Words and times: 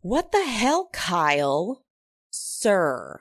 What 0.00 0.30
the 0.32 0.44
hell, 0.44 0.88
Kyle? 0.92 1.84
Sir. 2.30 3.20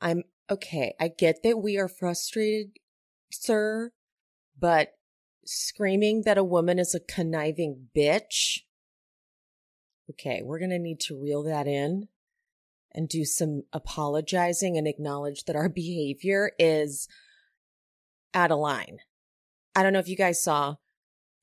I'm 0.00 0.24
okay. 0.50 0.94
I 0.98 1.08
get 1.08 1.42
that 1.42 1.58
we 1.58 1.76
are 1.78 1.88
frustrated, 1.88 2.72
sir, 3.30 3.90
but 4.58 4.92
screaming 5.44 6.22
that 6.24 6.38
a 6.38 6.44
woman 6.44 6.78
is 6.78 6.94
a 6.94 7.00
conniving 7.00 7.88
bitch. 7.94 8.60
Okay, 10.10 10.40
we're 10.42 10.58
going 10.58 10.70
to 10.70 10.78
need 10.78 11.00
to 11.00 11.20
reel 11.20 11.42
that 11.42 11.66
in 11.66 12.08
and 12.92 13.08
do 13.08 13.24
some 13.24 13.64
apologizing 13.72 14.78
and 14.78 14.88
acknowledge 14.88 15.44
that 15.44 15.56
our 15.56 15.68
behavior 15.74 16.52
is 16.58 17.08
out 18.32 18.50
of 18.50 18.58
line. 18.58 18.98
I 19.74 19.82
don't 19.82 19.92
know 19.92 19.98
if 19.98 20.08
you 20.08 20.16
guys 20.16 20.42
saw, 20.42 20.76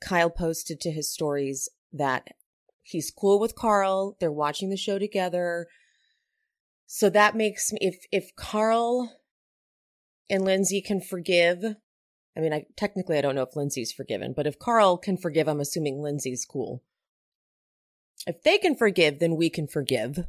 Kyle 0.02 0.30
posted 0.30 0.80
to 0.81 0.92
his 0.92 1.12
stories 1.12 1.69
that 1.92 2.30
he's 2.84 3.12
cool 3.12 3.39
with 3.39 3.56
Carl. 3.56 4.16
They're 4.20 4.31
watching 4.31 4.70
the 4.70 4.78
show 4.78 5.00
together. 5.00 5.67
So 6.86 7.09
that 7.09 7.36
makes 7.36 7.72
me, 7.73 7.80
if, 7.81 8.06
if 8.12 8.36
Carl 8.36 9.20
and 10.30 10.45
Lindsay 10.45 10.81
can 10.81 11.02
forgive, 11.02 11.64
I 12.36 12.40
mean, 12.40 12.53
I 12.53 12.66
technically 12.75 13.17
I 13.17 13.22
don't 13.22 13.36
know 13.36 13.44
if 13.44 13.56
Lindsay's 13.56 13.92
forgiven, 13.92 14.34
but 14.36 14.48
if 14.48 14.59
Carl 14.59 14.98
can 14.98 15.17
forgive, 15.17 15.48
I'm 15.48 15.59
assuming 15.59 16.02
Lindsay's 16.02 16.45
cool. 16.45 16.84
If 18.25 18.44
they 18.44 18.58
can 18.58 18.75
forgive, 18.75 19.20
then 19.20 19.36
we 19.36 19.50
can 19.50 19.68
forgive. 19.68 20.25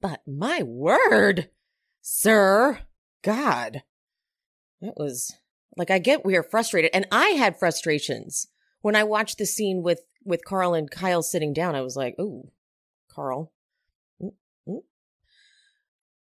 But 0.00 0.22
my 0.26 0.62
word, 0.62 1.50
sir, 2.00 2.80
God, 3.22 3.82
that 4.80 4.96
was 4.96 5.36
like, 5.76 5.90
I 5.90 5.98
get 5.98 6.24
we 6.24 6.36
are 6.36 6.42
frustrated 6.42 6.90
and 6.92 7.06
I 7.12 7.30
had 7.30 7.58
frustrations 7.58 8.48
when 8.80 8.96
I 8.96 9.04
watched 9.04 9.38
the 9.38 9.46
scene 9.46 9.82
with 9.82 10.00
with 10.24 10.44
Carl 10.44 10.74
and 10.74 10.90
Kyle 10.90 11.22
sitting 11.22 11.52
down, 11.52 11.74
I 11.74 11.80
was 11.80 11.96
like, 11.96 12.14
"Oh, 12.18 12.50
Carl." 13.08 13.52
Mm-hmm. 14.22 14.78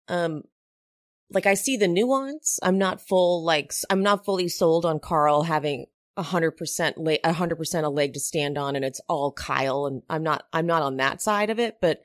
Um, 0.08 0.44
like 1.34 1.45
I 1.45 1.53
see 1.53 1.78
the 1.78 1.88
nuance. 1.88 2.59
I'm 2.62 2.78
not 2.78 3.02
full 3.02 3.44
like 3.44 3.73
I'm 3.89 4.03
not 4.03 4.25
fully 4.25 4.47
sold 4.47 4.85
on 4.85 5.00
Carl 5.00 5.44
having 5.44 5.85
a 6.18 6.24
hundred 6.24 6.52
percent 6.52 6.97
a 7.24 7.34
hundred 7.34 7.56
percent 7.56 7.85
a 7.85 7.90
leg 7.90 8.13
to 8.13 8.19
stand 8.19 8.57
on, 8.57 8.75
and 8.75 8.85
it's 8.85 9.02
all 9.07 9.31
Kyle, 9.31 9.85
and 9.85 10.03
I'm 10.09 10.23
not 10.23 10.46
I'm 10.53 10.66
not 10.66 10.84
on 10.84 10.97
that 10.97 11.22
side 11.22 11.50
of 11.50 11.59
it, 11.59 11.78
but 11.81 12.02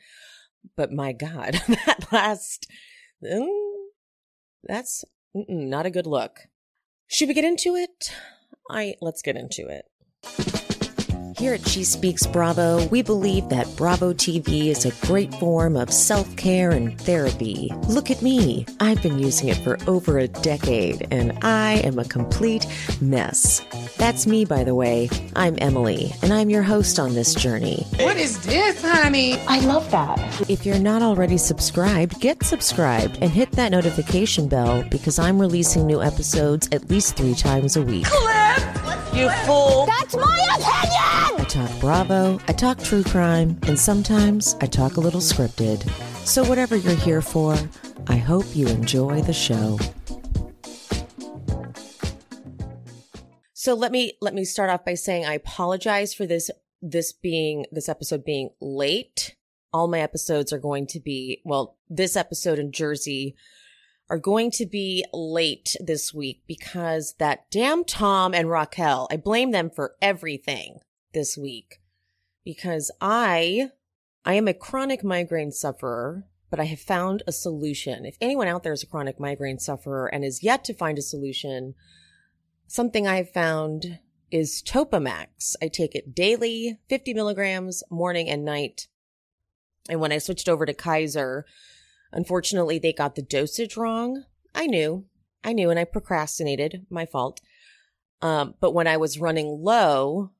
but 0.76 0.92
my 0.92 1.12
God, 1.12 1.54
that 1.68 2.06
last 2.12 2.70
mm, 3.22 3.86
that's 4.64 5.04
not 5.34 5.86
a 5.86 5.90
good 5.90 6.06
look. 6.06 6.40
Should 7.08 7.28
we 7.28 7.34
get 7.34 7.44
into 7.44 7.74
it? 7.74 8.12
I 8.70 8.96
let's 9.00 9.22
get 9.22 9.36
into 9.36 9.68
it. 9.68 10.55
Here 11.38 11.52
at 11.52 11.68
She 11.68 11.84
Speaks 11.84 12.26
Bravo, 12.26 12.86
we 12.86 13.02
believe 13.02 13.50
that 13.50 13.68
Bravo 13.76 14.14
TV 14.14 14.68
is 14.68 14.86
a 14.86 15.06
great 15.06 15.34
form 15.34 15.76
of 15.76 15.92
self 15.92 16.34
care 16.36 16.70
and 16.70 16.98
therapy. 16.98 17.70
Look 17.88 18.10
at 18.10 18.22
me. 18.22 18.64
I've 18.80 19.02
been 19.02 19.18
using 19.18 19.48
it 19.48 19.58
for 19.58 19.78
over 19.86 20.18
a 20.18 20.28
decade, 20.28 21.06
and 21.10 21.38
I 21.42 21.74
am 21.84 21.98
a 21.98 22.06
complete 22.06 22.66
mess. 23.02 23.62
That's 23.98 24.26
me, 24.26 24.46
by 24.46 24.64
the 24.64 24.74
way. 24.74 25.10
I'm 25.34 25.58
Emily, 25.60 26.10
and 26.22 26.32
I'm 26.32 26.48
your 26.48 26.62
host 26.62 26.98
on 26.98 27.14
this 27.14 27.34
journey. 27.34 27.86
What 28.00 28.16
is 28.16 28.42
this, 28.46 28.80
honey? 28.80 29.34
I 29.46 29.60
love 29.60 29.90
that. 29.90 30.18
If 30.48 30.64
you're 30.64 30.78
not 30.78 31.02
already 31.02 31.36
subscribed, 31.36 32.18
get 32.18 32.42
subscribed 32.44 33.18
and 33.20 33.30
hit 33.30 33.52
that 33.52 33.72
notification 33.72 34.48
bell 34.48 34.84
because 34.90 35.18
I'm 35.18 35.38
releasing 35.38 35.86
new 35.86 36.02
episodes 36.02 36.66
at 36.72 36.88
least 36.88 37.14
three 37.14 37.34
times 37.34 37.76
a 37.76 37.82
week. 37.82 38.06
Clip! 38.06 38.86
You 39.14 39.30
fool! 39.46 39.86
That's 39.86 40.14
my 40.16 40.46
opinion! 40.58 41.25
I 41.46 41.48
talk 41.48 41.78
Bravo, 41.78 42.40
I 42.48 42.52
talk 42.52 42.82
true 42.82 43.04
crime, 43.04 43.56
and 43.68 43.78
sometimes 43.78 44.56
I 44.60 44.66
talk 44.66 44.96
a 44.96 45.00
little 45.00 45.20
scripted. 45.20 45.88
So, 46.26 46.42
whatever 46.42 46.74
you're 46.74 46.96
here 46.96 47.22
for, 47.22 47.56
I 48.08 48.16
hope 48.16 48.44
you 48.56 48.66
enjoy 48.66 49.22
the 49.22 49.32
show. 49.32 49.78
So 53.52 53.74
let 53.74 53.92
me 53.92 54.14
let 54.20 54.34
me 54.34 54.44
start 54.44 54.70
off 54.70 54.84
by 54.84 54.94
saying 54.94 55.24
I 55.24 55.34
apologize 55.34 56.12
for 56.12 56.26
this 56.26 56.50
this 56.82 57.12
being 57.12 57.66
this 57.70 57.88
episode 57.88 58.24
being 58.24 58.50
late. 58.60 59.36
All 59.72 59.86
my 59.86 60.00
episodes 60.00 60.52
are 60.52 60.58
going 60.58 60.88
to 60.88 60.98
be 60.98 61.42
well, 61.44 61.76
this 61.88 62.16
episode 62.16 62.58
in 62.58 62.72
Jersey 62.72 63.36
are 64.10 64.18
going 64.18 64.50
to 64.50 64.66
be 64.66 65.04
late 65.12 65.76
this 65.78 66.12
week 66.12 66.42
because 66.48 67.14
that 67.20 67.48
damn 67.52 67.84
Tom 67.84 68.34
and 68.34 68.50
Raquel, 68.50 69.06
I 69.12 69.16
blame 69.16 69.52
them 69.52 69.70
for 69.70 69.94
everything 70.02 70.80
this 71.16 71.36
week 71.36 71.80
because 72.44 72.92
I 73.00 73.70
I 74.24 74.34
am 74.34 74.48
a 74.48 74.54
chronic 74.54 75.02
migraine 75.02 75.50
sufferer, 75.50 76.26
but 76.50 76.60
I 76.60 76.64
have 76.64 76.80
found 76.80 77.22
a 77.26 77.32
solution. 77.32 78.04
If 78.04 78.18
anyone 78.20 78.48
out 78.48 78.64
there 78.64 78.72
is 78.72 78.82
a 78.82 78.86
chronic 78.86 79.18
migraine 79.18 79.58
sufferer 79.58 80.06
and 80.06 80.24
is 80.24 80.42
yet 80.42 80.62
to 80.64 80.74
find 80.74 80.98
a 80.98 81.02
solution, 81.02 81.74
something 82.66 83.06
I 83.06 83.16
have 83.16 83.30
found 83.30 84.00
is 84.30 84.62
Topamax. 84.62 85.54
I 85.62 85.68
take 85.68 85.94
it 85.94 86.14
daily, 86.14 86.78
50 86.88 87.14
milligrams, 87.14 87.82
morning 87.90 88.28
and 88.28 88.44
night. 88.44 88.88
And 89.88 90.00
when 90.00 90.12
I 90.12 90.18
switched 90.18 90.48
over 90.48 90.66
to 90.66 90.74
Kaiser, 90.74 91.46
unfortunately, 92.12 92.78
they 92.78 92.92
got 92.92 93.14
the 93.14 93.22
dosage 93.22 93.76
wrong. 93.76 94.24
I 94.54 94.66
knew, 94.66 95.06
I 95.42 95.52
knew, 95.52 95.70
and 95.70 95.78
I 95.78 95.84
procrastinated, 95.84 96.84
my 96.90 97.06
fault. 97.06 97.40
Um, 98.20 98.54
but 98.60 98.74
when 98.74 98.86
I 98.86 98.96
was 98.96 99.20
running 99.20 99.62
low, 99.62 100.32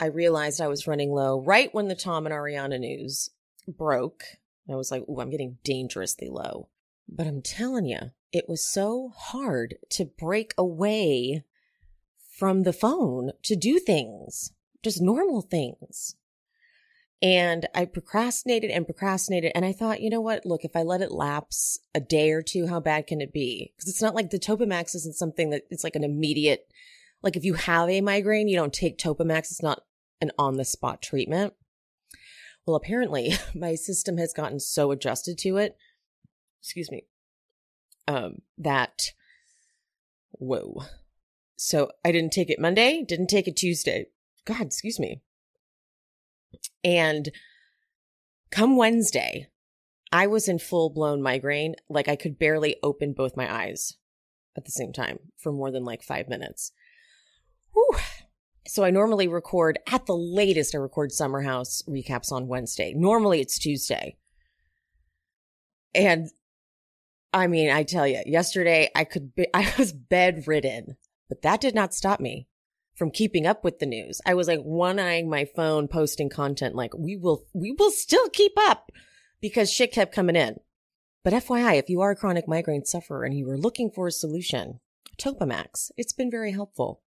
I 0.00 0.06
realized 0.06 0.60
I 0.60 0.68
was 0.68 0.86
running 0.86 1.12
low 1.12 1.40
right 1.40 1.72
when 1.74 1.88
the 1.88 1.94
Tom 1.94 2.26
and 2.26 2.34
Ariana 2.34 2.78
news 2.78 3.30
broke. 3.66 4.24
I 4.70 4.76
was 4.76 4.90
like, 4.90 5.08
"Ooh, 5.08 5.20
I'm 5.20 5.30
getting 5.30 5.58
dangerously 5.64 6.28
low." 6.28 6.68
But 7.08 7.26
I'm 7.26 7.42
telling 7.42 7.86
you, 7.86 8.12
it 8.32 8.48
was 8.48 8.66
so 8.66 9.12
hard 9.16 9.76
to 9.90 10.04
break 10.04 10.52
away 10.58 11.44
from 12.38 12.62
the 12.62 12.72
phone 12.72 13.32
to 13.42 13.56
do 13.56 13.78
things, 13.78 14.52
just 14.82 15.00
normal 15.00 15.40
things. 15.42 16.16
And 17.20 17.66
I 17.74 17.84
procrastinated 17.84 18.70
and 18.70 18.86
procrastinated. 18.86 19.50
And 19.54 19.64
I 19.64 19.72
thought, 19.72 20.00
you 20.00 20.08
know 20.08 20.20
what? 20.20 20.46
Look, 20.46 20.64
if 20.64 20.76
I 20.76 20.82
let 20.82 21.00
it 21.00 21.10
lapse 21.10 21.80
a 21.94 22.00
day 22.00 22.30
or 22.30 22.42
two, 22.42 22.68
how 22.68 22.78
bad 22.78 23.08
can 23.08 23.20
it 23.20 23.32
be? 23.32 23.72
Because 23.74 23.88
it's 23.88 24.02
not 24.02 24.14
like 24.14 24.30
the 24.30 24.38
Topamax 24.38 24.94
isn't 24.94 25.16
something 25.16 25.50
that 25.50 25.64
it's 25.68 25.82
like 25.82 25.96
an 25.96 26.04
immediate, 26.04 26.70
like 27.22 27.36
if 27.36 27.44
you 27.44 27.54
have 27.54 27.88
a 27.88 28.00
migraine, 28.00 28.46
you 28.46 28.56
don't 28.56 28.72
take 28.72 28.98
Topamax. 28.98 29.50
It's 29.50 29.62
not 29.62 29.82
an 30.20 30.30
on 30.38 30.56
the 30.56 30.64
spot 30.64 31.02
treatment. 31.02 31.54
Well, 32.66 32.76
apparently 32.76 33.34
my 33.54 33.74
system 33.74 34.18
has 34.18 34.32
gotten 34.32 34.60
so 34.60 34.90
adjusted 34.90 35.38
to 35.38 35.56
it, 35.56 35.76
excuse 36.60 36.90
me, 36.90 37.04
um, 38.06 38.42
that, 38.56 39.12
whoa. 40.32 40.84
So 41.56 41.90
I 42.04 42.12
didn't 42.12 42.32
take 42.32 42.50
it 42.50 42.60
Monday, 42.60 43.04
didn't 43.06 43.28
take 43.28 43.48
it 43.48 43.56
Tuesday. 43.56 44.06
God, 44.44 44.62
excuse 44.62 44.98
me. 44.98 45.22
And 46.84 47.30
come 48.50 48.76
Wednesday, 48.76 49.48
I 50.12 50.26
was 50.26 50.48
in 50.48 50.58
full 50.58 50.90
blown 50.90 51.20
migraine. 51.20 51.74
Like 51.88 52.08
I 52.08 52.16
could 52.16 52.38
barely 52.38 52.76
open 52.82 53.12
both 53.12 53.36
my 53.36 53.52
eyes 53.52 53.94
at 54.56 54.64
the 54.64 54.70
same 54.70 54.92
time 54.92 55.18
for 55.36 55.52
more 55.52 55.70
than 55.70 55.84
like 55.84 56.02
five 56.02 56.28
minutes. 56.28 56.72
Whew. 57.72 57.98
So 58.68 58.84
I 58.84 58.90
normally 58.90 59.28
record 59.28 59.78
at 59.90 60.04
the 60.04 60.14
latest, 60.14 60.74
I 60.74 60.78
record 60.78 61.10
Summer 61.10 61.40
House 61.40 61.82
recaps 61.88 62.30
on 62.30 62.48
Wednesday. 62.48 62.92
Normally 62.94 63.40
it's 63.40 63.58
Tuesday. 63.58 64.16
And 65.94 66.28
I 67.32 67.46
mean, 67.46 67.70
I 67.70 67.82
tell 67.82 68.06
you, 68.06 68.22
yesterday 68.26 68.90
I 68.94 69.04
could 69.04 69.34
be, 69.34 69.46
I 69.54 69.72
was 69.78 69.94
bedridden, 69.94 70.98
but 71.30 71.40
that 71.42 71.62
did 71.62 71.74
not 71.74 71.94
stop 71.94 72.20
me 72.20 72.46
from 72.94 73.10
keeping 73.10 73.46
up 73.46 73.64
with 73.64 73.78
the 73.78 73.86
news. 73.86 74.20
I 74.26 74.34
was 74.34 74.48
like 74.48 74.60
one 74.60 74.98
eyeing 74.98 75.30
my 75.30 75.46
phone, 75.46 75.88
posting 75.88 76.28
content 76.28 76.74
like 76.74 76.92
we 76.94 77.16
will, 77.16 77.44
we 77.54 77.72
will 77.72 77.90
still 77.90 78.28
keep 78.28 78.52
up 78.58 78.92
because 79.40 79.72
shit 79.72 79.92
kept 79.92 80.14
coming 80.14 80.36
in. 80.36 80.56
But 81.24 81.32
FYI, 81.32 81.78
if 81.78 81.88
you 81.88 82.02
are 82.02 82.10
a 82.10 82.16
chronic 82.16 82.46
migraine 82.46 82.84
sufferer 82.84 83.24
and 83.24 83.34
you 83.34 83.48
are 83.48 83.56
looking 83.56 83.90
for 83.90 84.06
a 84.06 84.12
solution, 84.12 84.80
Topamax, 85.16 85.90
it's 85.96 86.12
been 86.12 86.30
very 86.30 86.52
helpful. 86.52 87.00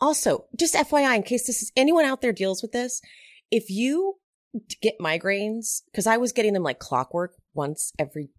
Also, 0.00 0.46
just 0.58 0.74
FYI, 0.74 1.16
in 1.16 1.22
case 1.22 1.46
this 1.46 1.62
is 1.62 1.72
anyone 1.76 2.04
out 2.04 2.20
there 2.20 2.32
deals 2.32 2.62
with 2.62 2.72
this, 2.72 3.00
if 3.50 3.70
you 3.70 4.16
get 4.80 4.98
migraines, 5.00 5.82
because 5.86 6.06
I 6.06 6.16
was 6.16 6.32
getting 6.32 6.52
them 6.52 6.62
like 6.62 6.78
clockwork 6.78 7.34
once 7.54 7.92
every, 7.98 8.30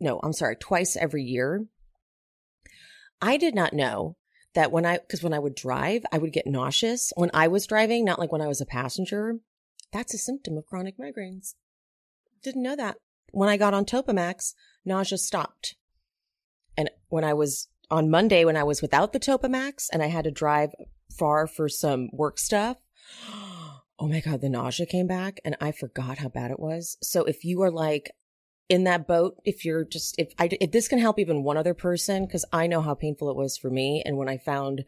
no, 0.00 0.20
I'm 0.22 0.32
sorry, 0.32 0.56
twice 0.56 0.96
every 0.96 1.22
year. 1.22 1.66
I 3.20 3.36
did 3.36 3.54
not 3.54 3.72
know 3.72 4.16
that 4.54 4.72
when 4.72 4.84
I, 4.84 4.98
because 4.98 5.22
when 5.22 5.32
I 5.32 5.38
would 5.38 5.54
drive, 5.54 6.04
I 6.12 6.18
would 6.18 6.32
get 6.32 6.46
nauseous 6.46 7.12
when 7.16 7.30
I 7.32 7.48
was 7.48 7.66
driving, 7.66 8.04
not 8.04 8.18
like 8.18 8.32
when 8.32 8.42
I 8.42 8.48
was 8.48 8.60
a 8.60 8.66
passenger. 8.66 9.38
That's 9.92 10.14
a 10.14 10.18
symptom 10.18 10.56
of 10.56 10.66
chronic 10.66 10.98
migraines. 10.98 11.54
Didn't 12.42 12.62
know 12.62 12.76
that. 12.76 12.96
When 13.30 13.48
I 13.48 13.56
got 13.56 13.74
on 13.74 13.84
Topamax, 13.84 14.54
nausea 14.84 15.18
stopped. 15.18 15.76
And 16.76 16.90
when 17.08 17.24
I 17.24 17.34
was 17.34 17.68
on 17.92 18.10
Monday, 18.10 18.44
when 18.44 18.56
I 18.56 18.64
was 18.64 18.80
without 18.80 19.12
the 19.12 19.20
Topamax 19.20 19.88
and 19.92 20.02
I 20.02 20.06
had 20.06 20.24
to 20.24 20.30
drive 20.30 20.74
far 21.16 21.46
for 21.46 21.68
some 21.68 22.08
work 22.10 22.38
stuff, 22.38 22.78
oh 23.28 24.08
my 24.08 24.20
God, 24.20 24.40
the 24.40 24.48
nausea 24.48 24.86
came 24.86 25.06
back 25.06 25.40
and 25.44 25.56
I 25.60 25.72
forgot 25.72 26.18
how 26.18 26.28
bad 26.28 26.50
it 26.50 26.58
was. 26.58 26.96
So 27.02 27.24
if 27.24 27.44
you 27.44 27.60
are 27.62 27.70
like 27.70 28.10
in 28.70 28.84
that 28.84 29.06
boat, 29.06 29.36
if 29.44 29.66
you're 29.66 29.84
just, 29.84 30.14
if 30.18 30.32
I, 30.38 30.48
if 30.58 30.72
this 30.72 30.88
can 30.88 30.98
help 30.98 31.18
even 31.18 31.44
one 31.44 31.58
other 31.58 31.74
person, 31.74 32.26
cause 32.26 32.46
I 32.50 32.66
know 32.66 32.80
how 32.80 32.94
painful 32.94 33.30
it 33.30 33.36
was 33.36 33.58
for 33.58 33.68
me. 33.68 34.02
And 34.04 34.16
when 34.16 34.28
I 34.28 34.38
found 34.38 34.84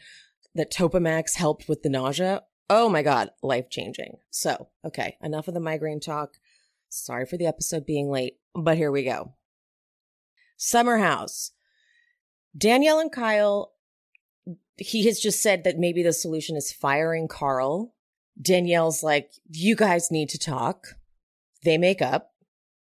that 0.55 0.73
Topamax 0.73 1.35
helped 1.35 1.69
with 1.69 1.83
the 1.83 1.91
nausea, 1.91 2.43
oh 2.71 2.89
my 2.89 3.03
God, 3.03 3.31
life 3.43 3.69
changing. 3.69 4.17
So, 4.31 4.69
okay, 4.83 5.19
enough 5.23 5.47
of 5.47 5.55
the 5.55 5.61
migraine 5.61 6.01
talk. 6.01 6.39
Sorry 6.89 7.27
for 7.27 7.37
the 7.37 7.47
episode 7.47 7.85
being 7.85 8.11
late, 8.11 8.39
but 8.55 8.79
here 8.79 8.91
we 8.91 9.05
go. 9.05 9.35
Summer 10.57 10.99
House. 10.99 11.51
Danielle 12.57 13.01
and 13.01 13.13
Kyle, 13.13 13.73
he 14.77 15.07
has 15.07 15.21
just 15.21 15.43
said 15.43 15.65
that 15.65 15.79
maybe 15.79 16.03
the 16.03 16.13
solution 16.13 16.57
is 16.57 16.73
firing 16.73 17.29
Carl. 17.29 17.95
Danielle's 18.41 19.03
like, 19.03 19.33
you 19.51 19.77
guys 19.77 20.11
need 20.11 20.29
to 20.31 20.39
talk. 20.39 20.97
They 21.63 21.79
make 21.79 22.03
up. 22.03 22.33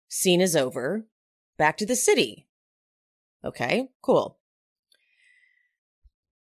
Scene 0.08 0.42
is 0.42 0.56
over. 0.56 1.06
Back 1.58 1.78
to 1.78 1.86
the 1.86 1.96
city. 1.96 2.48
Okay, 3.44 3.90
cool. 4.02 4.38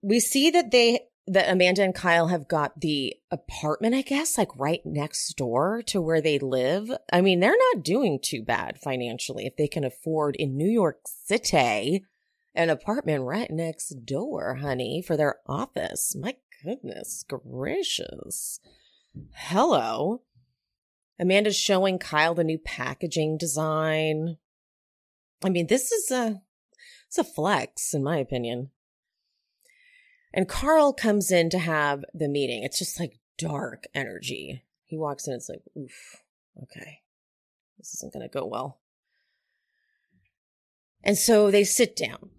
We 0.01 0.19
see 0.19 0.49
that 0.51 0.71
they 0.71 1.07
that 1.27 1.49
Amanda 1.49 1.83
and 1.83 1.95
Kyle 1.95 2.27
have 2.27 2.47
got 2.47 2.81
the 2.81 3.15
apartment, 3.29 3.93
I 3.95 4.01
guess, 4.01 4.37
like 4.37 4.49
right 4.57 4.81
next 4.83 5.33
door 5.37 5.81
to 5.83 6.01
where 6.01 6.19
they 6.19 6.39
live. 6.39 6.91
I 7.13 7.21
mean, 7.21 7.39
they're 7.39 7.55
not 7.73 7.83
doing 7.83 8.19
too 8.21 8.43
bad 8.43 8.79
financially 8.79 9.45
if 9.45 9.55
they 9.55 9.67
can 9.67 9.83
afford 9.83 10.35
in 10.35 10.57
New 10.57 10.67
York 10.67 11.01
City 11.05 12.03
an 12.53 12.69
apartment 12.69 13.23
right 13.23 13.49
next 13.49 14.05
door, 14.05 14.55
honey, 14.55 15.01
for 15.01 15.15
their 15.15 15.37
office. 15.47 16.15
My 16.15 16.35
goodness 16.63 17.23
gracious. 17.27 18.59
Hello. 19.33 20.21
Amanda's 21.19 21.57
showing 21.57 21.99
Kyle 21.99 22.33
the 22.33 22.43
new 22.43 22.57
packaging 22.57 23.37
design. 23.37 24.37
I 25.43 25.49
mean, 25.49 25.67
this 25.67 25.91
is 25.91 26.11
a 26.11 26.41
it's 27.07 27.17
a 27.17 27.23
flex, 27.23 27.93
in 27.93 28.03
my 28.03 28.17
opinion. 28.17 28.71
And 30.33 30.47
Carl 30.47 30.93
comes 30.93 31.29
in 31.29 31.49
to 31.49 31.59
have 31.59 32.05
the 32.13 32.29
meeting. 32.29 32.63
It's 32.63 32.79
just 32.79 32.99
like 32.99 33.19
dark 33.37 33.85
energy. 33.93 34.63
He 34.85 34.97
walks 34.97 35.27
in, 35.27 35.33
it's 35.33 35.49
like, 35.49 35.61
oof, 35.77 36.23
okay, 36.63 36.99
this 37.77 37.93
isn't 37.95 38.13
to 38.13 38.27
go 38.29 38.45
well. 38.45 38.79
And 41.03 41.17
so 41.17 41.51
they 41.51 41.63
sit 41.63 41.95
down. 41.95 42.29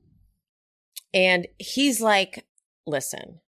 And 1.15 1.47
he's 1.59 2.01
like, 2.01 2.47
listen, 2.87 3.41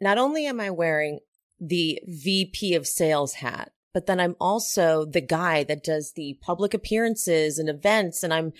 not 0.00 0.18
only 0.18 0.46
am 0.46 0.60
I 0.60 0.70
wearing 0.70 1.20
the 1.60 2.00
VP 2.06 2.74
of 2.74 2.86
sales 2.86 3.34
hat, 3.34 3.72
but 3.94 4.06
then 4.06 4.20
I'm 4.20 4.36
also 4.40 5.06
the 5.06 5.20
guy 5.20 5.64
that 5.64 5.82
does 5.82 6.12
the 6.12 6.38
public 6.42 6.74
appearances 6.74 7.58
and 7.58 7.68
events 7.68 8.22
and 8.22 8.34
I'm 8.34 8.52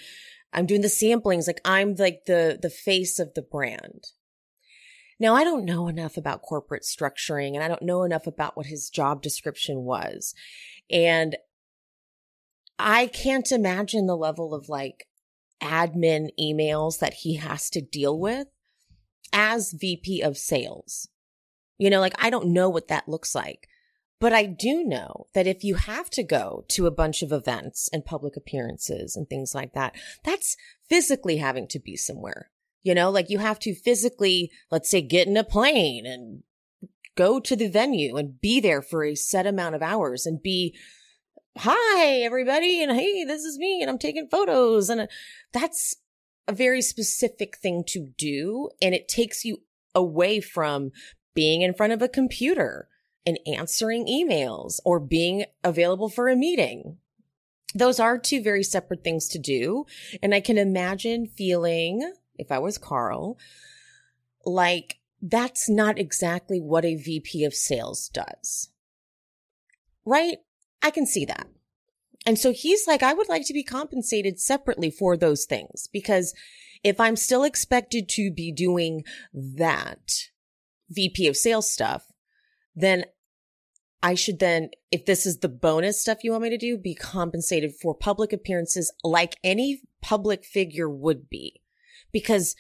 I'm 0.53 0.65
doing 0.65 0.81
the 0.81 0.89
samplings 0.89 1.47
like 1.47 1.61
I'm 1.65 1.95
like 1.97 2.25
the 2.27 2.59
the 2.61 2.71
face 2.71 3.19
of 3.19 3.35
the 3.35 3.43
brand. 3.43 4.07
Now, 5.19 5.35
I 5.35 5.45
don't 5.45 5.65
know 5.65 5.89
enough 5.89 6.17
about 6.17 6.43
corporate 6.43 6.85
structuring 6.85 7.55
and 7.55 7.63
I 7.63 7.69
don't 7.69 7.83
know 7.83 8.03
enough 8.03 8.27
about 8.27 8.57
what 8.57 8.67
his 8.67 8.91
job 8.91 9.23
description 9.23 9.85
was. 9.85 10.35
And 10.91 11.37
I 12.79 13.07
can't 13.07 13.51
imagine 13.51 14.07
the 14.07 14.17
level 14.17 14.55
of 14.55 14.69
like 14.69 15.06
admin 15.63 16.31
emails 16.41 16.99
that 16.99 17.15
he 17.15 17.37
has 17.37 17.71
to 17.71 17.81
deal 17.81 18.19
with 18.19 18.49
as 19.33 19.73
VP 19.73 20.23
of 20.23 20.37
sales. 20.37 21.09
You 21.79 21.91
know, 21.91 22.01
like 22.01 22.15
I 22.19 22.31
don't 22.31 22.53
know 22.53 22.69
what 22.69 22.89
that 22.89 23.09
looks 23.09 23.35
like. 23.35 23.69
But 24.19 24.33
I 24.33 24.45
do 24.47 24.83
know 24.83 25.27
that 25.35 25.47
if 25.47 25.63
you 25.63 25.75
have 25.75 26.09
to 26.11 26.23
go 26.23 26.65
to 26.69 26.87
a 26.87 26.91
bunch 26.91 27.23
of 27.23 27.33
events 27.33 27.89
and 27.93 28.05
public 28.05 28.35
appearances 28.37 29.15
and 29.15 29.29
things 29.29 29.55
like 29.55 29.75
that, 29.75 29.95
that's 30.25 30.57
physically 30.89 31.37
having 31.37 31.69
to 31.69 31.79
be 31.79 31.97
somewhere. 31.97 32.51
You 32.83 32.95
know, 32.95 33.11
like 33.11 33.29
you 33.29 33.39
have 33.39 33.59
to 33.61 33.75
physically, 33.75 34.51
let's 34.71 34.89
say, 34.89 35.03
get 35.03 35.27
in 35.29 35.37
a 35.37 35.45
plane 35.45 36.07
and 36.07 36.45
go 37.15 37.41
to 37.41 37.57
the 37.57 37.69
venue 37.69 38.17
and 38.17 38.41
be 38.41 38.59
there 38.61 38.81
for 38.81 39.05
a 39.05 39.15
set 39.15 39.47
amount 39.47 39.75
of 39.75 39.83
hours 39.83 40.25
and 40.25 40.43
be, 40.43 40.75
hi, 41.59 42.21
everybody. 42.23 42.83
And 42.83 42.93
hey, 42.93 43.25
this 43.25 43.43
is 43.43 43.59
me. 43.59 43.81
And 43.81 43.91
I'm 43.91 43.99
taking 43.99 44.29
photos. 44.29 44.91
And 44.91 45.03
uh, 45.03 45.07
that's 45.53 45.97
a 46.47 46.53
very 46.53 46.83
specific 46.83 47.57
thing 47.59 47.85
to 47.89 48.09
do. 48.17 48.71
And 48.81 48.95
it 48.95 49.09
takes 49.09 49.45
you 49.45 49.63
away 49.95 50.41
from 50.41 50.93
being 51.35 51.63
in 51.63 51.75
front 51.75 51.93
of 51.93 52.03
a 52.03 52.09
computer 52.09 52.89
and 53.25 53.39
answering 53.47 54.07
emails 54.07 54.79
or 54.85 55.01
being 55.01 55.45
available 55.65 56.09
for 56.09 56.29
a 56.29 56.37
meeting. 56.37 56.99
Those 57.75 57.99
are 57.99 58.19
two 58.19 58.43
very 58.43 58.63
separate 58.63 59.03
things 59.03 59.29
to 59.29 59.39
do. 59.39 59.87
And 60.23 60.35
I 60.35 60.41
can 60.41 60.59
imagine 60.59 61.27
feeling 61.27 62.13
if 62.39 62.53
I 62.53 62.59
was 62.59 62.79
Carl, 62.79 63.39
like 64.45 64.99
that's 65.21 65.69
not 65.69 65.99
exactly 65.99 66.61
what 66.61 66.85
a 66.85 66.95
VP 66.95 67.45
of 67.45 67.55
sales 67.55 68.09
does. 68.09 68.71
Right? 70.05 70.39
I 70.87 70.91
can 70.91 71.05
see 71.05 71.25
that. 71.25 71.49
And 72.25 72.39
so 72.39 72.53
he's 72.53 72.87
like, 72.87 73.03
I 73.03 73.13
would 73.13 73.29
like 73.29 73.45
to 73.47 73.53
be 73.53 73.65
compensated 73.65 74.39
separately 74.39 74.89
for 74.89 75.17
those 75.17 75.45
things 75.45 75.89
because 75.93 76.33
if 76.85 77.01
I'm 77.01 77.17
still 77.17 77.43
expected 77.43 78.09
to 78.11 78.31
be 78.31 78.53
doing 78.53 79.03
that 79.35 80.13
VP 80.89 81.27
of 81.27 81.37
sales 81.37 81.69
stuff, 81.69 82.05
then 82.77 83.05
I 84.01 84.15
should 84.15 84.39
then, 84.39 84.71
if 84.93 85.07
this 85.07 85.27
is 85.27 85.39
the 85.39 85.49
bonus 85.49 86.01
stuff 86.01 86.23
you 86.23 86.31
want 86.31 86.45
me 86.45 86.51
to 86.51 86.57
do, 86.57 86.79
be 86.79 86.95
compensated 86.95 87.73
for 87.75 87.93
public 87.93 88.33
appearances 88.33 88.93
like 89.03 89.35
any 89.43 89.83
public 90.01 90.45
figure 90.45 90.89
would 90.89 91.29
be 91.29 91.63
because 92.13 92.55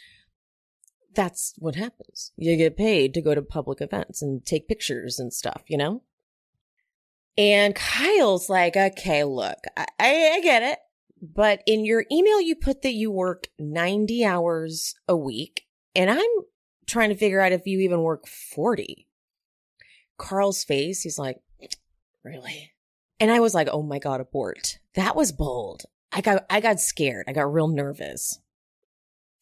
that's 1.14 1.54
what 1.58 1.76
happens. 1.76 2.32
You 2.36 2.56
get 2.56 2.76
paid 2.76 3.14
to 3.14 3.22
go 3.22 3.36
to 3.36 3.42
public 3.42 3.80
events 3.80 4.20
and 4.20 4.44
take 4.44 4.66
pictures 4.66 5.20
and 5.20 5.32
stuff, 5.32 5.62
you 5.68 5.78
know? 5.78 6.02
And 7.38 7.74
Kyle's 7.74 8.48
like, 8.48 8.76
okay, 8.76 9.24
look, 9.24 9.58
I, 9.76 9.86
I, 10.00 10.40
get 10.42 10.62
it. 10.62 10.78
But 11.20 11.62
in 11.66 11.84
your 11.84 12.04
email, 12.10 12.40
you 12.40 12.56
put 12.56 12.82
that 12.82 12.94
you 12.94 13.10
work 13.10 13.48
90 13.58 14.24
hours 14.24 14.94
a 15.06 15.16
week. 15.16 15.66
And 15.94 16.10
I'm 16.10 16.30
trying 16.86 17.10
to 17.10 17.16
figure 17.16 17.40
out 17.40 17.52
if 17.52 17.66
you 17.66 17.80
even 17.80 18.00
work 18.00 18.26
40. 18.26 19.06
Carl's 20.18 20.64
face, 20.64 21.02
he's 21.02 21.18
like, 21.18 21.36
really? 22.24 22.72
And 23.20 23.30
I 23.30 23.40
was 23.40 23.54
like, 23.54 23.68
oh 23.70 23.82
my 23.82 23.98
God, 23.98 24.20
abort. 24.20 24.78
That 24.94 25.14
was 25.16 25.32
bold. 25.32 25.82
I 26.12 26.22
got, 26.22 26.46
I 26.48 26.60
got 26.60 26.80
scared. 26.80 27.26
I 27.28 27.32
got 27.32 27.52
real 27.52 27.68
nervous. 27.68 28.38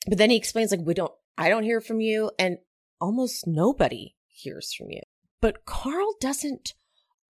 But 0.08 0.18
then 0.18 0.30
he 0.30 0.36
explains, 0.36 0.70
like, 0.70 0.80
we 0.84 0.94
don't, 0.94 1.12
I 1.38 1.48
don't 1.48 1.62
hear 1.62 1.80
from 1.80 2.00
you, 2.00 2.30
and 2.38 2.58
almost 3.00 3.46
nobody 3.46 4.14
hears 4.26 4.72
from 4.72 4.90
you. 4.90 5.00
But 5.40 5.64
Carl 5.64 6.14
doesn't 6.20 6.74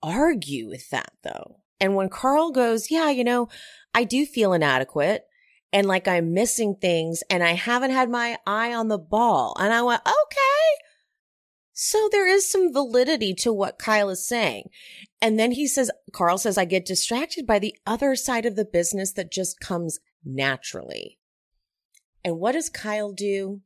argue 0.05 0.69
with 0.69 0.91
that, 0.91 1.13
though. 1.23 1.61
And 1.81 1.95
when 1.95 2.09
Carl 2.09 2.53
goes, 2.53 2.91
yeah, 2.91 3.11
you 3.11 3.25
know, 3.25 3.49
I 3.95 4.05
do 4.05 4.27
feel 4.27 4.53
inadequate 4.53 5.25
and 5.73 5.87
like 5.87 6.07
I'm 6.07 6.33
missing 6.33 6.77
things 6.81 7.23
and 7.29 7.43
I 7.43 7.53
haven't 7.53 7.91
had 7.91 8.09
my 8.09 8.39
eye 8.47 8.73
on 8.73 8.89
the 8.89 8.99
ball. 8.99 9.57
And 9.59 9.73
I 9.73 9.83
went, 9.83 10.03
okay, 10.07 10.85
So 11.77 12.09
there 12.13 12.27
is 12.29 12.49
some 12.49 12.73
validity 12.73 13.35
to 13.35 13.53
what 13.53 13.81
Kyle 13.81 14.09
is 14.09 14.27
saying. 14.27 14.71
And 15.21 15.39
then 15.39 15.51
he 15.51 15.67
says, 15.67 15.91
Carl 16.13 16.39
says, 16.39 16.57
I 16.57 16.65
get 16.65 16.87
distracted 16.87 17.47
by 17.47 17.59
the 17.59 17.75
other 17.85 18.15
side 18.15 18.47
of 18.47 18.55
the 18.55 18.65
business 18.65 19.13
that 19.15 19.33
just 19.33 19.59
comes 19.59 19.99
naturally. 20.25 21.19
And 22.25 22.39
what 22.39 22.53
does 22.53 22.71
Kyle 22.71 23.13
do? 23.13 23.61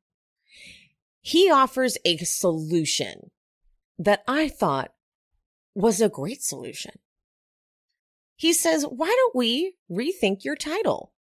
He 1.20 1.50
offers 1.50 1.98
a 2.06 2.16
solution 2.16 3.30
that 3.98 4.22
I 4.26 4.48
thought 4.48 4.92
was 5.78 6.00
a 6.00 6.08
great 6.08 6.42
solution. 6.42 6.98
He 8.34 8.52
says, 8.52 8.84
why 8.84 9.06
don't 9.06 9.36
we 9.36 9.74
rethink 9.88 10.42
your 10.42 10.56
title? 10.56 11.12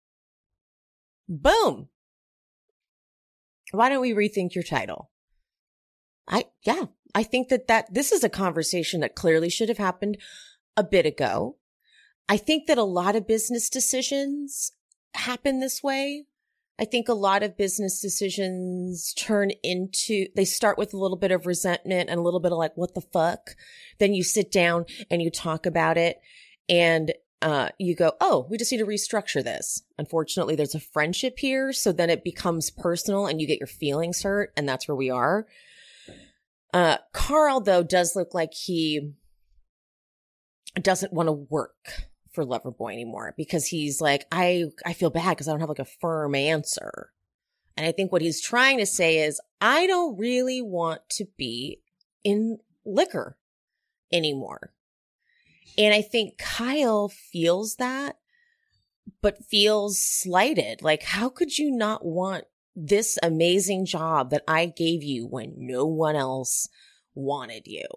Boom. 1.30 1.90
Why 3.72 3.90
don't 3.90 4.02
we 4.02 4.14
rethink 4.14 4.56
your 4.56 4.64
title? 4.64 5.12
I, 6.28 6.46
yeah, 6.64 6.86
I 7.14 7.22
think 7.22 7.50
that 7.50 7.68
that 7.68 7.94
this 7.94 8.12
is 8.12 8.24
a 8.24 8.30
conversation 8.30 9.02
that 9.02 9.16
clearly 9.16 9.50
should 9.50 9.70
have 9.70 9.78
happened 9.78 10.18
a 10.76 10.84
bit 10.84 11.06
ago. 11.06 11.58
I 12.28 12.38
think 12.38 12.66
that 12.66 12.80
a 12.80 12.84
lot 12.84 13.16
of 13.16 13.28
business 13.28 13.70
decisions 13.70 14.72
happen 15.14 15.60
this 15.60 15.84
way. 15.84 16.26
I 16.80 16.86
think 16.86 17.10
a 17.10 17.14
lot 17.14 17.42
of 17.42 17.58
business 17.58 18.00
decisions 18.00 19.14
turn 19.16 19.52
into, 19.64 20.28
they 20.36 20.46
start 20.46 20.78
with 20.78 20.94
a 20.94 20.98
little 20.98 21.18
bit 21.18 21.32
of 21.32 21.48
resentment 21.48 22.10
and 22.10 22.20
a 22.20 22.24
little 22.24 22.40
bit 22.40 22.52
of 22.52 22.58
like, 22.60 22.78
what 22.78 22.94
the 22.94 23.02
fuck? 23.02 23.56
Then 23.98 24.14
you 24.14 24.24
sit 24.24 24.52
down 24.52 24.86
and 25.10 25.22
you 25.22 25.32
talk 25.32 25.66
about 25.66 25.98
it 25.98 26.22
and 26.70 27.14
uh, 27.42 27.70
you 27.80 27.96
go, 27.96 28.14
oh, 28.22 28.46
we 28.50 28.58
just 28.58 28.72
need 28.72 28.78
to 28.80 28.86
restructure 28.86 29.44
this. 29.44 29.82
Unfortunately, 29.98 30.56
there's 30.56 30.76
a 30.76 30.80
friendship 30.80 31.40
here. 31.40 31.74
So 31.74 31.92
then 31.92 32.12
it 32.12 32.24
becomes 32.24 32.70
personal 32.70 33.26
and 33.26 33.42
you 33.42 33.48
get 33.48 33.60
your 33.60 33.68
feelings 33.68 34.22
hurt. 34.22 34.54
And 34.56 34.70
that's 34.70 34.88
where 34.88 34.96
we 34.96 35.10
are. 35.10 35.48
Uh, 36.74 36.98
Carl, 37.12 37.60
though, 37.60 37.84
does 37.84 38.16
look 38.16 38.34
like 38.36 38.54
he 38.54 39.14
doesn't 40.80 41.14
want 41.14 41.28
to 41.28 41.34
work 41.34 42.10
for 42.38 42.46
Loverboy 42.46 42.94
anymore 42.94 43.34
because 43.36 43.66
he's 43.66 44.00
like, 44.00 44.28
I, 44.32 44.66
I 44.86 44.94
feel 44.94 45.10
bad 45.10 45.30
because 45.30 45.48
I 45.48 45.52
don't 45.52 45.60
have 45.60 45.70
like 45.70 45.80
a 45.80 45.86
firm 45.86 46.36
answer. 46.36 47.12
And 47.76 47.84
I 47.84 47.92
think 47.92 48.12
what 48.12 48.22
he's 48.22 48.40
trying 48.40 48.78
to 48.78 48.86
say 48.86 49.18
is, 49.18 49.42
I 49.60 49.88
don't 49.88 50.20
really 50.20 50.62
want 50.62 51.02
to 51.14 51.26
be 51.36 51.82
in 52.24 52.60
liquor 52.86 53.38
anymore. 54.14 54.72
And 55.80 55.96
I 55.96 56.04
think 56.04 56.38
Kyle 56.38 57.10
feels 57.10 57.78
that, 57.78 58.18
but 59.20 59.44
feels 59.44 60.00
slighted. 60.00 60.84
Like, 60.84 61.02
how 61.02 61.30
could 61.30 61.58
you 61.58 61.72
not 61.72 62.06
want 62.06 62.44
this 62.76 63.18
amazing 63.24 63.88
job 63.88 64.30
that 64.30 64.44
I 64.48 64.68
gave 64.68 65.02
you 65.02 65.26
when 65.26 65.56
no 65.58 65.88
one 65.88 66.16
else 66.16 66.70
wanted 67.16 67.66
you? 67.66 67.88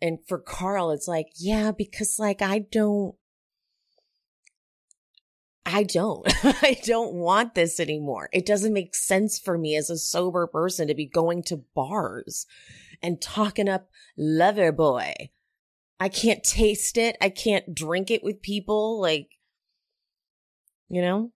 And 0.00 0.18
for 0.26 0.38
Carl, 0.38 0.90
it's 0.90 1.08
like, 1.08 1.28
yeah, 1.36 1.72
because 1.72 2.18
like 2.18 2.40
I 2.42 2.60
don't, 2.60 3.14
I 5.66 5.82
don't, 5.82 6.26
I 6.44 6.78
don't 6.84 7.14
want 7.14 7.54
this 7.54 7.78
anymore. 7.78 8.28
It 8.32 8.46
doesn't 8.46 8.72
make 8.72 8.94
sense 8.94 9.38
for 9.38 9.58
me 9.58 9.76
as 9.76 9.90
a 9.90 9.98
sober 9.98 10.46
person 10.46 10.88
to 10.88 10.94
be 10.94 11.06
going 11.06 11.42
to 11.44 11.64
bars 11.74 12.46
and 13.02 13.20
talking 13.20 13.68
up 13.68 13.88
Loverboy. 14.18 15.30
I 16.00 16.08
can't 16.08 16.44
taste 16.44 16.96
it. 16.96 17.16
I 17.20 17.28
can't 17.28 17.74
drink 17.74 18.10
it 18.10 18.22
with 18.22 18.40
people. 18.40 19.00
Like, 19.00 19.30
you 20.88 21.02
know? 21.02 21.32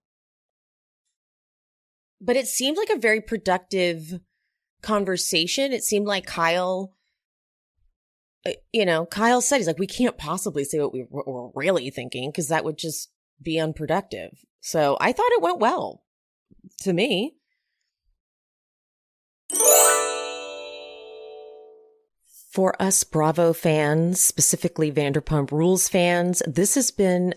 But 2.21 2.37
it 2.37 2.47
seemed 2.47 2.77
like 2.77 2.91
a 2.91 3.01
very 3.01 3.21
productive 3.21 4.21
conversation. 4.83 5.73
It 5.73 5.83
seemed 5.83 6.07
like 6.07 6.27
Kyle, 6.27 6.95
Uh, 8.45 8.53
you 8.73 8.85
know, 8.85 9.07
Kyle 9.07 9.41
said, 9.41 9.59
he's 9.59 9.67
like, 9.67 9.79
we 9.79 9.87
can't 9.87 10.19
possibly 10.19 10.65
say 10.65 10.81
what 10.81 10.93
we 10.93 11.07
were 11.09 11.51
really 11.55 11.91
thinking 11.91 12.31
because 12.31 12.49
that 12.49 12.65
would 12.65 12.79
just 12.79 13.11
be 13.41 13.59
unproductive. 13.59 14.45
So 14.61 14.97
I 15.01 15.13
thought 15.13 15.33
it 15.33 15.43
went 15.43 15.59
well 15.59 16.03
to 16.83 16.93
me. 16.93 17.35
For 22.53 22.81
us 22.81 23.03
Bravo 23.03 23.53
fans, 23.53 24.21
specifically 24.21 24.93
Vanderpump 24.93 25.51
Rules 25.53 25.89
fans, 25.89 26.43
this 26.47 26.75
has 26.75 26.91
been 26.91 27.35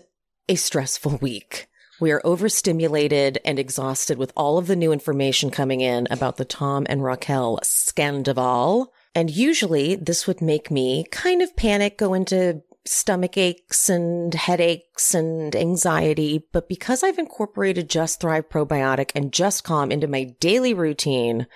a 0.48 0.56
stressful 0.56 1.16
week. 1.22 1.68
We 1.98 2.12
are 2.12 2.20
overstimulated 2.24 3.38
and 3.42 3.58
exhausted 3.58 4.18
with 4.18 4.30
all 4.36 4.58
of 4.58 4.66
the 4.66 4.76
new 4.76 4.92
information 4.92 5.50
coming 5.50 5.80
in 5.80 6.06
about 6.10 6.36
the 6.36 6.44
Tom 6.44 6.86
and 6.90 7.02
Raquel 7.02 7.58
scandal. 7.62 8.92
And 9.16 9.30
usually 9.30 9.96
this 9.96 10.26
would 10.26 10.42
make 10.42 10.70
me 10.70 11.06
kind 11.10 11.40
of 11.40 11.56
panic, 11.56 11.96
go 11.96 12.12
into 12.12 12.60
stomach 12.84 13.38
aches 13.38 13.88
and 13.88 14.34
headaches 14.34 15.14
and 15.14 15.56
anxiety. 15.56 16.46
But 16.52 16.68
because 16.68 17.02
I've 17.02 17.18
incorporated 17.18 17.88
Just 17.88 18.20
Thrive 18.20 18.50
Probiotic 18.50 19.12
and 19.14 19.32
Just 19.32 19.64
Calm 19.64 19.90
into 19.90 20.06
my 20.06 20.34
daily 20.38 20.74
routine, 20.74 21.46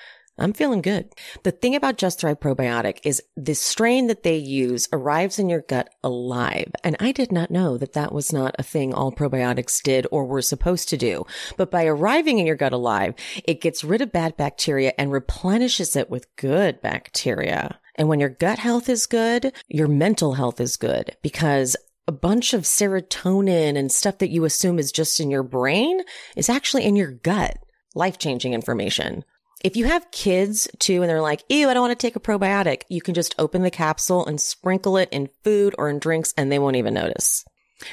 I'm 0.41 0.55
feeling 0.55 0.81
good. 0.81 1.15
The 1.43 1.51
thing 1.51 1.77
about 1.77 1.99
Just 1.99 2.21
Thrive 2.21 2.41
Probiotic 2.41 3.01
is 3.05 3.23
the 3.37 3.55
strain 3.55 4.07
that 4.07 4.23
they 4.23 4.37
use 4.37 4.89
arrives 4.93 5.39
in 5.39 5.51
your 5.51 5.61
gut 5.61 5.91
alive. 6.03 6.73
And 6.83 6.97
I 6.99 7.13
did 7.13 7.31
not 7.31 7.51
know 7.51 7.77
that 7.77 7.93
that 7.93 8.13
was 8.13 8.33
not 8.33 8.57
a 8.59 8.63
thing 8.63 8.95
all 8.95 9.13
probiotics 9.13 9.83
did 9.83 10.07
or 10.11 10.25
were 10.25 10.41
supposed 10.41 10.89
to 10.89 10.97
do. 10.97 11.27
But 11.59 11.71
by 11.71 11.85
arriving 11.85 12.39
in 12.39 12.47
your 12.47 12.57
gut 12.57 12.73
alive, 12.73 13.15
it 13.45 13.61
gets 13.61 13.85
rid 13.85 14.01
of 14.01 14.13
bad 14.13 14.37
bacteria 14.39 14.95
and 14.99 15.13
replenishes 15.13 15.95
it 15.95 16.09
with 16.09 16.35
good 16.37 16.81
bacteria. 16.81 17.79
And 17.97 18.09
when 18.09 18.21
your 18.21 18.31
gut 18.31 18.59
health 18.59 18.89
is 18.89 19.07
good, 19.07 19.53
your 19.69 19.89
mental 19.89 20.33
health 20.33 20.59
is 20.59 20.79
good 20.79 21.17
because 21.23 21.77
a 22.09 22.13
bunch 22.13 22.55
of 22.55 22.63
serotonin 22.63 23.77
and 23.77 23.93
stuff 23.93 24.19
that 24.19 24.31
you 24.31 24.47
assume 24.47 24.79
is 24.79 24.91
just 24.91 25.21
in 25.21 25.31
your 25.31 25.43
brain 25.43 26.01
is 26.35 26.49
actually 26.49 26.85
in 26.85 26.97
your 26.97 27.13
gut. 27.13 27.59
Life 27.95 28.19
changing 28.19 28.55
information. 28.55 29.25
If 29.63 29.77
you 29.77 29.85
have 29.85 30.11
kids 30.11 30.69
too, 30.79 31.03
and 31.03 31.11
they're 31.11 31.21
like, 31.21 31.45
ew, 31.51 31.69
I 31.69 31.75
don't 31.75 31.83
want 31.83 31.99
to 31.99 32.07
take 32.07 32.17
a 32.17 32.21
probiotic, 32.21 32.83
you 32.89 33.03
can 33.03 33.13
just 33.13 33.35
open 33.39 33.63
the 33.63 33.71
capsule 33.71 34.25
and 34.25 34.41
sprinkle 34.41 34.97
it 34.97 35.11
in 35.13 35.29
food 35.45 35.75
or 35.77 35.91
in 35.91 35.99
drinks 35.99 36.33
and 36.37 36.51
they 36.51 36.59
won't 36.59 36.77
even 36.77 36.95
notice. 36.95 37.45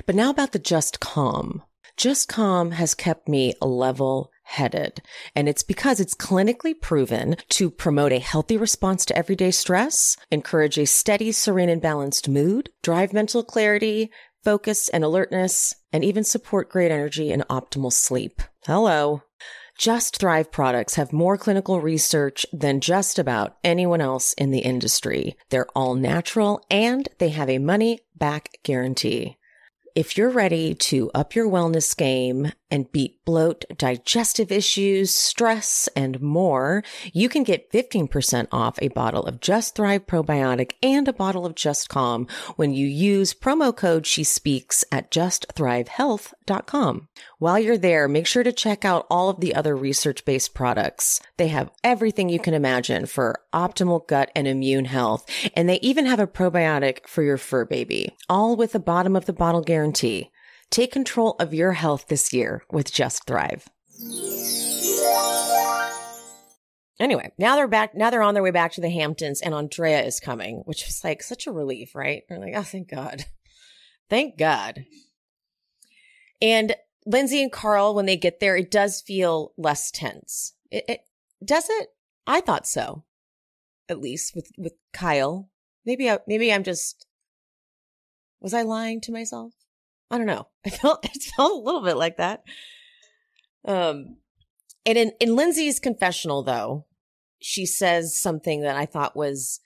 But 0.06 0.16
now 0.16 0.30
about 0.30 0.54
the 0.54 0.60
Just 0.60 1.00
Calm. 1.00 1.64
Just 1.98 2.30
Calm 2.30 2.72
has 2.72 2.94
kept 2.94 3.28
me 3.28 3.54
level 3.62 4.32
headed. 4.44 5.02
And 5.36 5.50
it's 5.50 5.64
because 5.64 6.00
it's 6.00 6.16
clinically 6.16 6.80
proven 6.80 7.36
to 7.50 7.70
promote 7.70 8.14
a 8.14 8.20
healthy 8.20 8.56
response 8.56 9.06
to 9.06 9.18
everyday 9.18 9.52
stress, 9.52 10.16
encourage 10.32 10.78
a 10.78 10.86
steady, 10.86 11.34
serene, 11.34 11.70
and 11.70 11.82
balanced 11.82 12.30
mood, 12.30 12.70
drive 12.82 13.12
mental 13.12 13.44
clarity, 13.44 14.10
focus 14.44 14.88
and 14.88 15.04
alertness, 15.04 15.76
and 15.92 16.06
even 16.06 16.24
support 16.24 16.70
great 16.70 16.92
energy 16.92 17.32
and 17.32 17.46
optimal 17.50 17.92
sleep. 17.92 18.42
Hello. 18.66 19.24
Just 19.78 20.18
Thrive 20.18 20.52
products 20.52 20.96
have 20.96 21.14
more 21.14 21.38
clinical 21.38 21.80
research 21.82 22.48
than 22.52 22.82
just 22.82 23.20
about 23.20 23.58
anyone 23.64 24.02
else 24.02 24.34
in 24.34 24.50
the 24.50 24.60
industry. 24.60 25.38
They're 25.50 25.68
all 25.76 25.94
natural 25.94 26.66
and 26.72 27.08
they 27.20 27.30
have 27.30 27.48
a 27.48 27.60
money 27.60 28.00
back 28.16 28.58
guarantee. 28.64 29.38
If 29.94 30.18
you're 30.18 30.32
ready 30.32 30.74
to 30.74 31.12
up 31.14 31.36
your 31.36 31.48
wellness 31.48 31.96
game 31.96 32.52
and 32.72 32.92
beat 32.92 33.17
bloat, 33.28 33.66
digestive 33.78 34.54
issues, 34.54 35.14
stress, 35.14 35.90
and 35.98 36.22
more, 36.22 36.82
you 37.12 37.28
can 37.28 37.44
get 37.44 37.70
15% 37.74 38.48
off 38.54 38.80
a 38.82 38.88
bottle 38.88 39.24
of 39.24 39.42
Just 39.42 39.76
Thrive 39.76 40.08
Probiotic 40.08 40.72
and 40.82 41.10
a 41.10 41.14
bottle 41.14 41.46
of 41.46 41.54
Just 41.54 41.90
Calm 41.90 42.26
when 42.56 42.72
you 42.72 42.88
use 42.88 43.34
promo 43.34 43.76
code 43.76 44.06
She 44.08 44.24
Speaks 44.24 44.86
at 44.94 45.12
justthrivehealth.com. 45.12 47.10
While 47.38 47.60
you're 47.60 47.78
there, 47.78 48.08
make 48.08 48.28
sure 48.28 48.44
to 48.44 48.54
check 48.54 48.86
out 48.86 49.06
all 49.10 49.28
of 49.28 49.42
the 49.42 49.54
other 49.54 49.76
research 49.76 50.24
based 50.24 50.54
products. 50.54 51.20
They 51.36 51.50
have 51.50 51.70
everything 51.84 52.30
you 52.30 52.40
can 52.40 52.54
imagine 52.54 53.08
for 53.08 53.42
optimal 53.54 54.08
gut 54.08 54.32
and 54.38 54.48
immune 54.48 54.86
health, 54.86 55.30
and 55.54 55.68
they 55.68 55.82
even 55.82 56.06
have 56.06 56.22
a 56.22 56.28
probiotic 56.28 57.08
for 57.08 57.24
your 57.24 57.38
fur 57.38 57.66
baby, 57.66 58.16
all 58.30 58.56
with 58.56 58.74
a 58.74 58.80
bottom 58.80 59.18
of 59.18 59.26
the 59.26 59.34
bottle 59.34 59.60
guarantee. 59.60 60.32
Take 60.70 60.92
control 60.92 61.36
of 61.40 61.54
your 61.54 61.74
health 61.74 62.08
this 62.08 62.34
year 62.34 62.64
with 62.72 62.92
Just 62.92 63.26
Thrive. 63.26 63.68
Anyway, 67.00 67.32
now 67.38 67.56
they're 67.56 67.68
back. 67.68 67.94
Now 67.96 68.10
they're 68.10 68.24
on 68.24 68.34
their 68.34 68.44
way 68.44 68.52
back 68.52 68.72
to 68.74 68.82
the 68.82 68.90
Hamptons, 68.90 69.42
and 69.42 69.54
Andrea 69.54 70.02
is 70.04 70.20
coming, 70.20 70.64
which 70.66 70.86
was 70.86 71.04
like 71.04 71.22
such 71.22 71.46
a 71.46 71.52
relief, 71.52 71.94
right? 71.94 72.24
They're 72.28 72.40
like, 72.40 72.54
oh, 72.56 72.64
thank 72.64 72.90
God, 72.90 73.26
thank 74.10 74.38
God. 74.38 74.86
And 76.42 76.76
Lindsay 77.06 77.42
and 77.42 77.52
Carl, 77.52 77.94
when 77.94 78.06
they 78.06 78.18
get 78.18 78.40
there, 78.40 78.56
it 78.58 78.72
does 78.72 79.02
feel 79.02 79.54
less 79.58 79.92
tense. 79.92 80.54
It, 80.72 80.86
it 80.88 81.00
does 81.46 81.68
it. 81.70 81.90
I 82.26 82.42
thought 82.42 82.68
so, 82.68 83.06
at 83.88 84.02
least 84.02 84.36
with 84.36 84.52
with 84.58 84.74
Kyle. 84.92 85.50
Maybe 85.86 86.10
I, 86.10 86.20
maybe 86.28 86.52
I'm 86.52 86.64
just 86.64 87.06
was 88.42 88.54
I 88.54 88.64
lying 88.64 89.02
to 89.02 89.12
myself? 89.12 89.54
I 90.10 90.18
don't 90.18 90.28
know. 90.28 90.48
I 90.66 90.70
felt 90.70 91.06
it 91.06 91.24
felt 91.36 91.62
a 91.62 91.66
little 91.66 91.82
bit 91.82 91.98
like 91.98 92.18
that. 92.18 92.44
Um, 93.66 94.18
and 94.86 94.98
in 94.98 95.12
in 95.20 95.36
Lindsay's 95.36 95.80
confessional, 95.80 96.44
though, 96.44 96.86
she 97.40 97.66
says 97.66 98.18
something 98.18 98.62
that 98.62 98.76
I 98.76 98.86
thought 98.86 99.16
was 99.16 99.60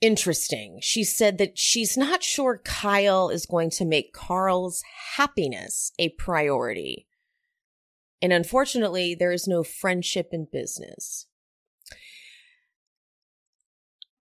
interesting. 0.00 0.78
She 0.82 1.04
said 1.04 1.38
that 1.38 1.58
she's 1.58 1.96
not 1.96 2.22
sure 2.22 2.60
Kyle 2.64 3.28
is 3.28 3.46
going 3.46 3.70
to 3.70 3.84
make 3.84 4.12
Carl's 4.12 4.82
happiness 5.16 5.92
a 5.98 6.10
priority. 6.10 7.06
And 8.22 8.32
unfortunately, 8.32 9.14
there 9.14 9.32
is 9.32 9.46
no 9.46 9.62
friendship 9.62 10.28
in 10.32 10.48
business. 10.50 11.26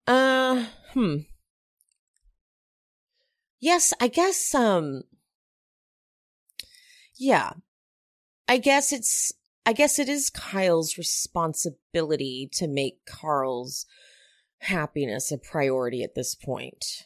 Uh, 0.08 0.66
hmm. 0.94 1.18
Yes, 3.64 3.94
I 4.02 4.10
guess, 4.10 4.54
um, 4.54 5.04
yeah. 7.18 7.54
I 8.46 8.58
guess 8.58 8.92
it's, 8.92 9.32
I 9.66 9.72
guess 9.72 10.00
it 10.00 10.10
is 10.10 10.30
Kyle's 10.30 10.98
responsibility 10.98 12.50
to 12.56 12.68
make 12.68 13.06
Carl's 13.06 13.86
happiness 14.58 15.32
a 15.32 15.38
priority 15.38 16.04
at 16.04 16.14
this 16.14 16.36
point 16.36 17.06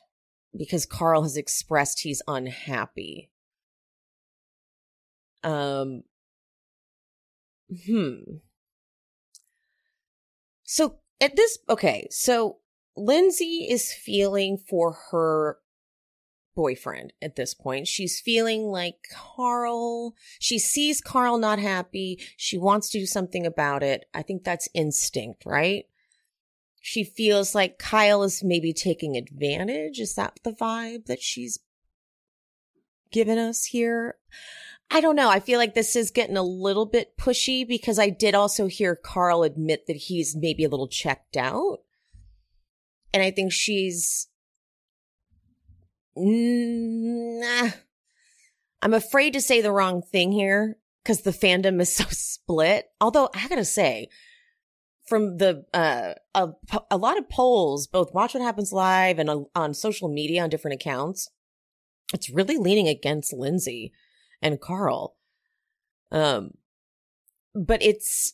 because 0.57 0.87
Carl 0.87 1.21
has 1.21 1.37
expressed 1.37 1.99
he's 1.99 2.23
unhappy. 2.27 3.29
Um, 5.43 6.05
hmm. 7.85 8.15
So 10.63 10.95
at 11.21 11.35
this, 11.35 11.59
okay, 11.69 12.07
so 12.09 12.57
Lindsay 12.95 13.67
is 13.69 13.93
feeling 13.93 14.57
for 14.57 14.97
her 15.11 15.59
boyfriend 16.57 17.13
at 17.21 17.35
this 17.35 17.53
point. 17.53 17.87
She's 17.87 18.19
feeling 18.19 18.63
like 18.63 18.95
Carl, 19.13 20.15
she 20.39 20.57
sees 20.57 20.99
Carl 20.99 21.37
not 21.37 21.59
happy. 21.59 22.19
She 22.35 22.57
wants 22.57 22.89
to 22.89 22.99
do 22.99 23.05
something 23.05 23.45
about 23.45 23.83
it. 23.83 24.05
I 24.11 24.23
think 24.23 24.43
that's 24.43 24.67
instinct, 24.73 25.45
right? 25.45 25.85
She 26.81 27.03
feels 27.03 27.53
like 27.53 27.77
Kyle 27.77 28.23
is 28.23 28.43
maybe 28.43 28.73
taking 28.73 29.15
advantage. 29.15 29.99
Is 29.99 30.15
that 30.15 30.39
the 30.43 30.51
vibe 30.51 31.05
that 31.05 31.21
she's 31.21 31.59
given 33.11 33.37
us 33.37 33.65
here? 33.65 34.15
I 34.89 34.99
don't 34.99 35.15
know. 35.15 35.29
I 35.29 35.39
feel 35.39 35.59
like 35.59 35.75
this 35.75 35.95
is 35.95 36.09
getting 36.09 36.37
a 36.37 36.41
little 36.41 36.87
bit 36.87 37.17
pushy 37.17 37.67
because 37.67 37.99
I 37.99 38.09
did 38.09 38.33
also 38.33 38.65
hear 38.65 38.95
Carl 38.95 39.43
admit 39.43 39.85
that 39.85 39.97
he's 39.97 40.35
maybe 40.35 40.63
a 40.63 40.69
little 40.69 40.87
checked 40.87 41.37
out. 41.37 41.81
And 43.13 43.21
I 43.21 43.29
think 43.29 43.51
she's 43.51 44.27
nah. 46.17 47.69
I'm 48.81 48.93
afraid 48.93 49.33
to 49.33 49.41
say 49.41 49.61
the 49.61 49.71
wrong 49.71 50.01
thing 50.01 50.31
here 50.31 50.77
because 51.03 51.21
the 51.21 51.31
fandom 51.31 51.81
is 51.81 51.91
so 51.95 52.05
split. 52.09 52.85
Although 52.99 53.29
I 53.33 53.47
gotta 53.47 53.65
say, 53.65 54.09
from 55.07 55.37
the 55.37 55.65
uh 55.73 56.13
a, 56.35 56.49
a 56.91 56.97
lot 56.97 57.17
of 57.17 57.29
polls, 57.29 57.87
both 57.87 58.13
Watch 58.13 58.33
What 58.33 58.43
Happens 58.43 58.71
Live 58.71 59.19
and 59.19 59.47
on 59.55 59.73
social 59.73 60.09
media 60.09 60.43
on 60.43 60.49
different 60.49 60.75
accounts, 60.75 61.29
it's 62.13 62.29
really 62.29 62.57
leaning 62.57 62.87
against 62.87 63.33
Lindsay 63.33 63.93
and 64.41 64.61
Carl. 64.61 65.15
Um, 66.11 66.51
but 67.53 67.81
it's 67.81 68.33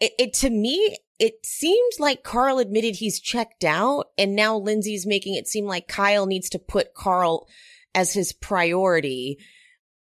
it, 0.00 0.12
it 0.18 0.34
to 0.34 0.50
me 0.50 0.98
it 1.18 1.46
seemed 1.46 1.92
like 1.98 2.22
Carl 2.22 2.58
admitted 2.58 2.96
he's 2.96 3.20
checked 3.20 3.64
out 3.64 4.06
and 4.18 4.36
now 4.36 4.56
Lindsay's 4.56 5.06
making 5.06 5.34
it 5.34 5.48
seem 5.48 5.64
like 5.64 5.88
Kyle 5.88 6.26
needs 6.26 6.50
to 6.50 6.58
put 6.58 6.94
Carl 6.94 7.48
as 7.94 8.12
his 8.12 8.32
priority. 8.32 9.38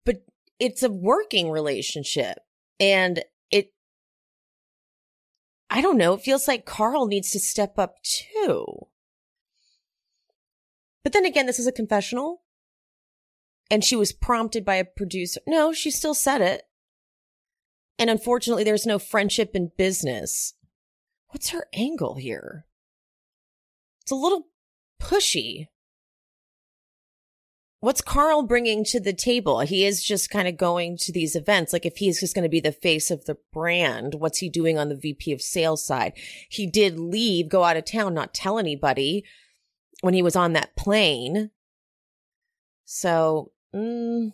But 0.06 0.24
it's 0.60 0.82
a 0.82 0.90
working 0.90 1.52
relationship 1.52 2.40
and 2.80 3.24
it, 3.52 3.74
I 5.70 5.82
don't 5.82 5.98
know, 5.98 6.14
it 6.14 6.22
feels 6.22 6.48
like 6.48 6.66
Carl 6.66 7.06
needs 7.06 7.30
to 7.32 7.40
step 7.40 7.78
up 7.78 7.98
too. 8.02 8.66
But 11.04 11.14
then 11.14 11.26
again, 11.26 11.46
this 11.46 11.60
is 11.60 11.68
a 11.68 11.72
confessional 11.72 12.42
and 13.70 13.84
she 13.84 13.96
was 13.96 14.12
prompted 14.12 14.66
by 14.66 14.76
a 14.76 14.86
producer. 14.86 15.42
No, 15.46 15.74
she 15.74 15.92
still 15.92 16.16
said 16.16 16.42
it. 16.42 16.64
And 18.00 18.10
unfortunately, 18.10 18.64
there's 18.64 18.86
no 18.86 19.00
friendship 19.00 19.56
in 19.56 19.72
business. 19.78 20.54
What's 21.30 21.50
her 21.50 21.68
angle 21.74 22.16
here? 22.16 22.66
It's 24.02 24.12
a 24.12 24.16
little 24.16 24.48
pushy. 25.02 25.68
What's 27.80 28.02
Carl 28.02 28.44
bringing 28.44 28.86
to 28.86 29.00
the 29.00 29.12
table? 29.12 29.60
He 29.60 29.86
is 29.86 30.04
just 30.04 30.30
kind 30.30 30.48
of 30.48 30.56
going 30.56 30.98
to 31.00 31.12
these 31.12 31.36
events. 31.36 31.74
Like 31.74 31.86
if 31.86 31.98
he's 31.98 32.20
just 32.20 32.34
going 32.34 32.44
to 32.44 32.50
be 32.50 32.62
the 32.62 32.72
face 32.72 33.12
of 33.12 33.26
the 33.26 33.38
brand, 33.52 34.16
what's 34.16 34.38
he 34.38 34.48
doing 34.48 34.78
on 34.78 34.88
the 34.88 34.96
VP 34.96 35.34
of 35.34 35.42
sales 35.42 35.86
side? 35.86 36.14
He 36.48 36.66
did 36.66 36.98
leave, 36.98 37.50
go 37.50 37.64
out 37.64 37.76
of 37.76 37.84
town, 37.84 38.14
not 38.14 38.34
tell 38.34 38.58
anybody 38.58 39.26
when 40.00 40.14
he 40.14 40.22
was 40.22 40.36
on 40.36 40.54
that 40.54 40.78
plane. 40.78 41.52
So, 42.86 43.52
mm, 43.76 44.32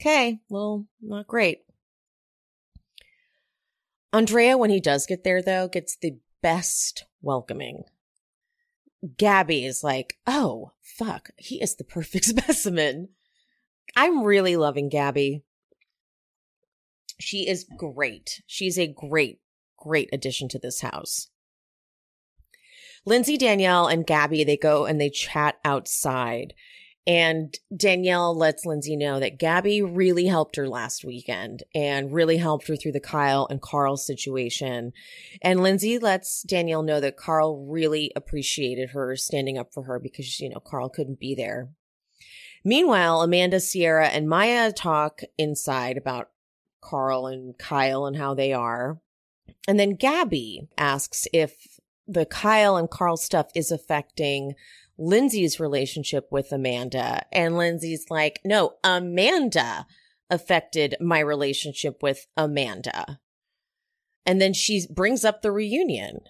okay, 0.00 0.40
well, 0.48 0.86
not 1.00 1.26
great. 1.26 1.64
Andrea, 4.12 4.58
when 4.58 4.70
he 4.70 4.80
does 4.80 5.06
get 5.06 5.24
there, 5.24 5.40
though, 5.40 5.68
gets 5.68 5.96
the 5.96 6.18
best 6.42 7.04
welcoming. 7.22 7.84
Gabby 9.16 9.64
is 9.64 9.82
like, 9.82 10.18
oh, 10.26 10.72
fuck, 10.80 11.30
he 11.36 11.60
is 11.62 11.76
the 11.76 11.84
perfect 11.84 12.24
specimen. 12.26 13.08
I'm 13.96 14.22
really 14.22 14.56
loving 14.56 14.88
Gabby. 14.88 15.42
She 17.18 17.48
is 17.48 17.66
great. 17.76 18.42
She's 18.46 18.78
a 18.78 18.86
great, 18.86 19.40
great 19.76 20.08
addition 20.12 20.48
to 20.50 20.58
this 20.58 20.80
house. 20.80 21.28
Lindsay, 23.04 23.36
Danielle, 23.36 23.88
and 23.88 24.06
Gabby, 24.06 24.44
they 24.44 24.56
go 24.56 24.86
and 24.86 25.00
they 25.00 25.10
chat 25.10 25.56
outside. 25.64 26.54
And 27.06 27.58
Danielle 27.76 28.36
lets 28.36 28.64
Lindsay 28.64 28.96
know 28.96 29.18
that 29.18 29.38
Gabby 29.38 29.82
really 29.82 30.26
helped 30.26 30.54
her 30.54 30.68
last 30.68 31.04
weekend 31.04 31.64
and 31.74 32.12
really 32.12 32.36
helped 32.36 32.68
her 32.68 32.76
through 32.76 32.92
the 32.92 33.00
Kyle 33.00 33.46
and 33.50 33.60
Carl 33.60 33.96
situation. 33.96 34.92
And 35.42 35.62
Lindsay 35.62 35.98
lets 35.98 36.42
Danielle 36.42 36.84
know 36.84 37.00
that 37.00 37.16
Carl 37.16 37.66
really 37.66 38.12
appreciated 38.14 38.90
her 38.90 39.16
standing 39.16 39.58
up 39.58 39.72
for 39.74 39.82
her 39.84 39.98
because, 39.98 40.38
you 40.38 40.48
know, 40.48 40.60
Carl 40.60 40.88
couldn't 40.88 41.18
be 41.18 41.34
there. 41.34 41.70
Meanwhile, 42.64 43.22
Amanda, 43.22 43.58
Sierra, 43.58 44.06
and 44.06 44.28
Maya 44.28 44.70
talk 44.72 45.22
inside 45.36 45.96
about 45.96 46.30
Carl 46.80 47.26
and 47.26 47.58
Kyle 47.58 48.06
and 48.06 48.16
how 48.16 48.34
they 48.34 48.52
are. 48.52 49.00
And 49.66 49.80
then 49.80 49.96
Gabby 49.96 50.68
asks 50.78 51.26
if 51.32 51.80
the 52.06 52.26
Kyle 52.26 52.76
and 52.76 52.88
Carl 52.90 53.16
stuff 53.16 53.46
is 53.54 53.72
affecting 53.72 54.54
Lindsay's 54.98 55.58
relationship 55.58 56.28
with 56.30 56.52
Amanda. 56.52 57.24
And 57.32 57.56
Lindsay's 57.56 58.06
like, 58.10 58.40
no, 58.44 58.74
Amanda 58.84 59.86
affected 60.30 60.96
my 61.00 61.18
relationship 61.18 62.02
with 62.02 62.26
Amanda. 62.36 63.20
And 64.24 64.40
then 64.40 64.52
she 64.52 64.86
brings 64.90 65.24
up 65.24 65.42
the 65.42 65.52
reunion 65.52 66.20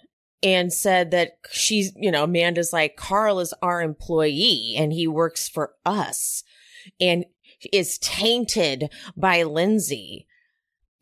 and 0.41 0.73
said 0.73 1.11
that 1.11 1.37
she's, 1.51 1.93
you 1.95 2.11
know, 2.11 2.23
Amanda's 2.25 2.73
like, 2.73 2.97
Carl 2.97 3.39
is 3.39 3.53
our 3.61 3.81
employee 3.81 4.75
and 4.77 4.91
he 4.91 5.07
works 5.07 5.47
for 5.47 5.73
us 5.85 6.43
and 6.99 7.25
is 7.71 7.97
tainted 7.99 8.91
by 9.15 9.43
Lindsay. 9.43 10.27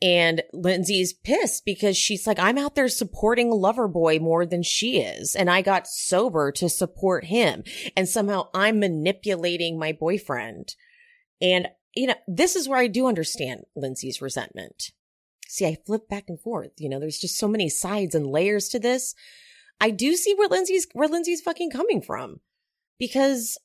And 0.02 0.42
Lindsay's 0.52 1.14
pissed 1.14 1.64
because 1.64 1.96
she's 1.96 2.26
like, 2.26 2.40
I'm 2.40 2.58
out 2.58 2.74
there 2.74 2.88
supporting 2.88 3.52
Loverboy 3.52 4.20
more 4.20 4.46
than 4.48 4.64
she 4.64 5.00
is. 5.00 5.36
And 5.36 5.50
I 5.50 5.62
got 5.62 5.88
sober 5.88 6.52
to 6.54 6.70
support 6.70 7.26
him. 7.26 7.64
And 7.96 8.10
somehow 8.10 8.48
I'm 8.54 8.80
manipulating 8.80 9.78
my 9.78 9.92
boyfriend. 9.92 10.76
And, 11.40 11.68
you 11.96 12.08
know, 12.08 12.16
this 12.28 12.56
is 12.56 12.68
where 12.68 12.80
I 12.80 12.88
do 12.88 13.06
understand 13.08 13.62
Lindsay's 13.76 14.22
resentment. 14.22 14.92
See, 15.48 15.68
I 15.68 15.78
flip 15.86 16.10
back 16.10 16.26
and 16.30 16.40
forth. 16.40 16.72
You 16.80 16.90
know, 16.90 17.00
there's 17.00 17.20
just 17.20 17.38
so 17.38 17.48
many 17.48 17.70
sides 17.70 18.16
and 18.16 18.26
layers 18.26 18.70
to 18.70 18.80
this. 18.80 19.14
I 19.80 19.92
do 19.92 20.16
see 20.16 20.34
where 20.34 20.48
Lindsay's, 20.48 20.88
where 20.94 21.10
Lindsay's 21.10 21.42
fucking 21.42 21.72
coming 21.72 22.02
from 22.02 22.40
because 22.98 23.58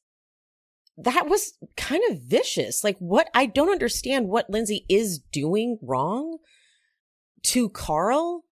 that 0.98 1.28
was 1.28 1.54
kind 1.76 2.02
of 2.10 2.22
vicious. 2.22 2.82
Like 2.82 2.96
what 2.98 3.28
I 3.34 3.46
don't 3.46 3.70
understand 3.70 4.28
what 4.28 4.50
Lindsay 4.50 4.86
is 4.88 5.18
doing 5.18 5.78
wrong 5.82 6.38
to 7.44 7.68
Carl. 7.68 8.44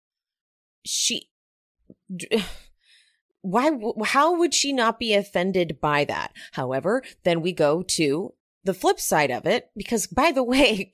She 0.85 1.31
why 3.41 3.71
how 4.05 4.39
would 4.39 4.55
she 4.55 4.73
not 4.73 4.99
be 4.99 5.15
offended 5.15 5.79
by 5.81 6.05
that? 6.05 6.33
However, 6.53 7.03
then 7.25 7.41
we 7.41 7.53
go 7.53 7.83
to 7.83 8.35
the 8.65 8.75
flip 8.75 8.99
side 8.99 9.31
of 9.31 9.47
it 9.47 9.71
because 9.77 10.07
by 10.07 10.33
the 10.33 10.43
way, 10.45 10.93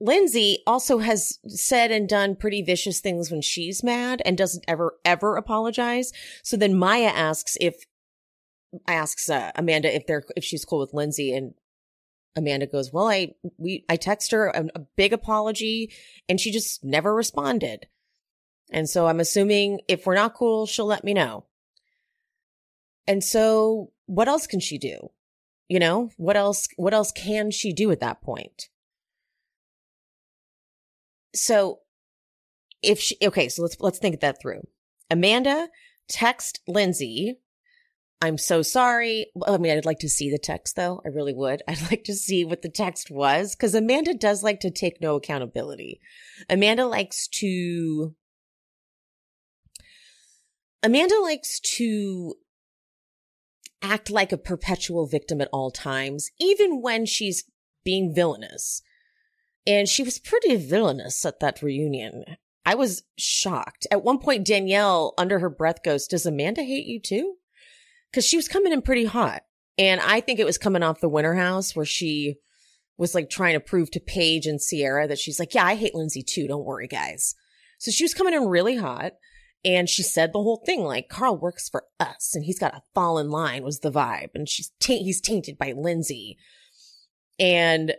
Lindsay 0.00 0.62
also 0.66 0.98
has 0.98 1.38
said 1.46 1.90
and 1.90 2.08
done 2.08 2.34
pretty 2.34 2.62
vicious 2.62 3.00
things 3.00 3.30
when 3.30 3.42
she's 3.42 3.84
mad 3.84 4.22
and 4.24 4.36
doesn't 4.36 4.64
ever, 4.66 4.94
ever 5.04 5.36
apologize. 5.36 6.10
So 6.42 6.56
then 6.56 6.74
Maya 6.74 7.12
asks 7.14 7.58
if 7.60 7.84
asks 8.86 9.28
uh, 9.28 9.50
Amanda 9.54 9.94
if 9.94 10.06
they're 10.06 10.24
if 10.36 10.44
she's 10.44 10.64
cool 10.64 10.80
with 10.80 10.94
Lindsay, 10.94 11.34
and 11.34 11.54
Amanda 12.36 12.66
goes, 12.66 12.92
"Well, 12.92 13.08
I 13.08 13.34
we 13.58 13.84
I 13.88 13.96
text 13.96 14.32
her 14.32 14.48
a, 14.48 14.66
a 14.74 14.80
big 14.96 15.12
apology 15.12 15.92
and 16.28 16.40
she 16.40 16.50
just 16.52 16.84
never 16.84 17.14
responded." 17.14 17.86
And 18.72 18.88
so 18.88 19.06
I'm 19.06 19.20
assuming 19.20 19.80
if 19.88 20.06
we're 20.06 20.14
not 20.14 20.34
cool, 20.34 20.66
she'll 20.66 20.86
let 20.86 21.04
me 21.04 21.12
know. 21.12 21.46
And 23.06 23.24
so 23.24 23.92
what 24.06 24.28
else 24.28 24.46
can 24.46 24.60
she 24.60 24.78
do? 24.78 25.10
You 25.68 25.80
know, 25.80 26.10
what 26.16 26.36
else 26.36 26.68
what 26.76 26.94
else 26.94 27.12
can 27.12 27.50
she 27.50 27.72
do 27.72 27.90
at 27.90 28.00
that 28.00 28.22
point? 28.22 28.68
So 31.34 31.80
if 32.82 33.00
she 33.00 33.16
okay, 33.22 33.48
so 33.48 33.62
let's 33.62 33.76
let's 33.80 33.98
think 33.98 34.20
that 34.20 34.40
through. 34.40 34.62
Amanda 35.10 35.68
text 36.08 36.60
Lindsay 36.66 37.38
I'm 38.22 38.36
so 38.36 38.60
sorry. 38.60 39.26
I 39.46 39.56
mean, 39.56 39.76
I'd 39.76 39.86
like 39.86 40.00
to 40.00 40.08
see 40.08 40.30
the 40.30 40.38
text 40.38 40.76
though. 40.76 41.00
I 41.04 41.08
really 41.08 41.32
would. 41.32 41.62
I'd 41.68 41.90
like 41.90 42.04
to 42.04 42.14
see 42.14 42.44
what 42.44 42.62
the 42.62 42.68
text 42.68 43.10
was 43.10 43.54
because 43.54 43.74
Amanda 43.74 44.14
does 44.14 44.42
like 44.42 44.60
to 44.60 44.70
take 44.70 45.00
no 45.00 45.16
accountability. 45.16 46.00
Amanda 46.48 46.86
likes 46.86 47.28
to, 47.28 48.14
Amanda 50.82 51.18
likes 51.20 51.60
to 51.76 52.34
act 53.82 54.10
like 54.10 54.32
a 54.32 54.38
perpetual 54.38 55.06
victim 55.06 55.40
at 55.40 55.48
all 55.52 55.70
times, 55.70 56.30
even 56.38 56.82
when 56.82 57.06
she's 57.06 57.44
being 57.84 58.14
villainous. 58.14 58.82
And 59.66 59.88
she 59.88 60.02
was 60.02 60.18
pretty 60.18 60.56
villainous 60.56 61.24
at 61.24 61.40
that 61.40 61.62
reunion. 61.62 62.24
I 62.66 62.74
was 62.74 63.02
shocked. 63.16 63.86
At 63.90 64.04
one 64.04 64.18
point, 64.18 64.46
Danielle, 64.46 65.14
under 65.16 65.38
her 65.38 65.50
breath, 65.50 65.82
goes, 65.82 66.06
Does 66.06 66.26
Amanda 66.26 66.62
hate 66.62 66.86
you 66.86 67.00
too? 67.00 67.36
Because 68.10 68.24
she 68.24 68.36
was 68.36 68.48
coming 68.48 68.72
in 68.72 68.82
pretty 68.82 69.04
hot. 69.04 69.42
And 69.78 70.00
I 70.00 70.20
think 70.20 70.38
it 70.38 70.46
was 70.46 70.58
coming 70.58 70.82
off 70.82 71.00
the 71.00 71.08
winter 71.08 71.34
house 71.34 71.74
where 71.74 71.86
she 71.86 72.36
was 72.98 73.14
like 73.14 73.30
trying 73.30 73.54
to 73.54 73.60
prove 73.60 73.90
to 73.92 74.00
Paige 74.00 74.46
and 74.46 74.60
Sierra 74.60 75.08
that 75.08 75.18
she's 75.18 75.38
like, 75.38 75.54
yeah, 75.54 75.64
I 75.64 75.74
hate 75.74 75.94
Lindsay 75.94 76.22
too. 76.22 76.46
Don't 76.46 76.66
worry, 76.66 76.86
guys. 76.86 77.34
So 77.78 77.90
she 77.90 78.04
was 78.04 78.14
coming 78.14 78.34
in 78.34 78.46
really 78.46 78.76
hot. 78.76 79.12
And 79.64 79.88
she 79.88 80.02
said 80.02 80.32
the 80.32 80.42
whole 80.42 80.62
thing 80.64 80.84
like 80.84 81.08
Carl 81.08 81.36
works 81.36 81.68
for 81.68 81.84
us 81.98 82.34
and 82.34 82.44
he's 82.44 82.58
got 82.58 82.72
to 82.72 82.82
fall 82.94 83.18
in 83.18 83.30
line 83.30 83.62
was 83.62 83.80
the 83.80 83.90
vibe. 83.90 84.30
And 84.34 84.48
she's 84.48 84.70
ta- 84.80 84.94
he's 84.94 85.20
tainted 85.20 85.58
by 85.58 85.72
Lindsay. 85.72 86.38
And 87.38 87.94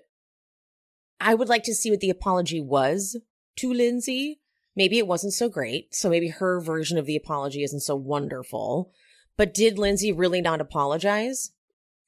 I 1.20 1.36
would 1.36 1.50
like 1.50 1.64
to 1.64 1.76
see 1.76 1.92
what 1.92 2.00
the 2.00 2.10
apology 2.10 2.60
was 2.60 3.16
to 3.58 3.74
Lindsay. 3.74 4.40
Maybe 4.76 4.98
it 4.98 5.08
wasn't 5.08 5.34
so 5.34 5.50
great. 5.50 5.94
So 5.94 6.10
maybe 6.10 6.30
her 6.30 6.60
version 6.62 6.98
of 6.98 7.06
the 7.06 7.16
apology 7.16 7.64
isn't 7.64 7.82
so 7.82 7.96
wonderful. 7.96 8.92
But 9.38 9.54
did 9.54 9.78
Lindsay 9.78 10.12
really 10.12 10.42
not 10.42 10.62
apologize? 10.62 11.52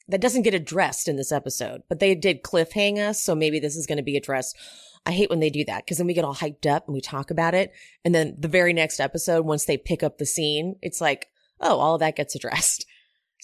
That 0.07 0.21
doesn't 0.21 0.41
get 0.41 0.53
addressed 0.53 1.07
in 1.07 1.15
this 1.15 1.31
episode, 1.31 1.83
but 1.87 1.99
they 1.99 2.13
did 2.13 2.43
cliffhang 2.43 2.97
us. 2.97 3.23
So 3.23 3.33
maybe 3.35 3.59
this 3.59 3.75
is 3.75 3.87
going 3.87 3.97
to 3.97 4.03
be 4.03 4.17
addressed. 4.17 4.57
I 5.05 5.11
hate 5.11 5.29
when 5.29 5.39
they 5.39 5.49
do 5.49 5.65
that 5.65 5.85
because 5.85 5.97
then 5.97 6.07
we 6.07 6.13
get 6.13 6.25
all 6.25 6.35
hyped 6.35 6.65
up 6.65 6.87
and 6.87 6.93
we 6.93 7.01
talk 7.01 7.31
about 7.31 7.53
it. 7.53 7.71
And 8.03 8.13
then 8.13 8.35
the 8.37 8.47
very 8.47 8.73
next 8.73 8.99
episode, 8.99 9.45
once 9.45 9.65
they 9.65 9.77
pick 9.77 10.03
up 10.03 10.17
the 10.17 10.25
scene, 10.25 10.75
it's 10.81 11.01
like, 11.01 11.27
oh, 11.59 11.77
all 11.77 11.95
of 11.95 11.99
that 12.01 12.15
gets 12.15 12.35
addressed. 12.35 12.85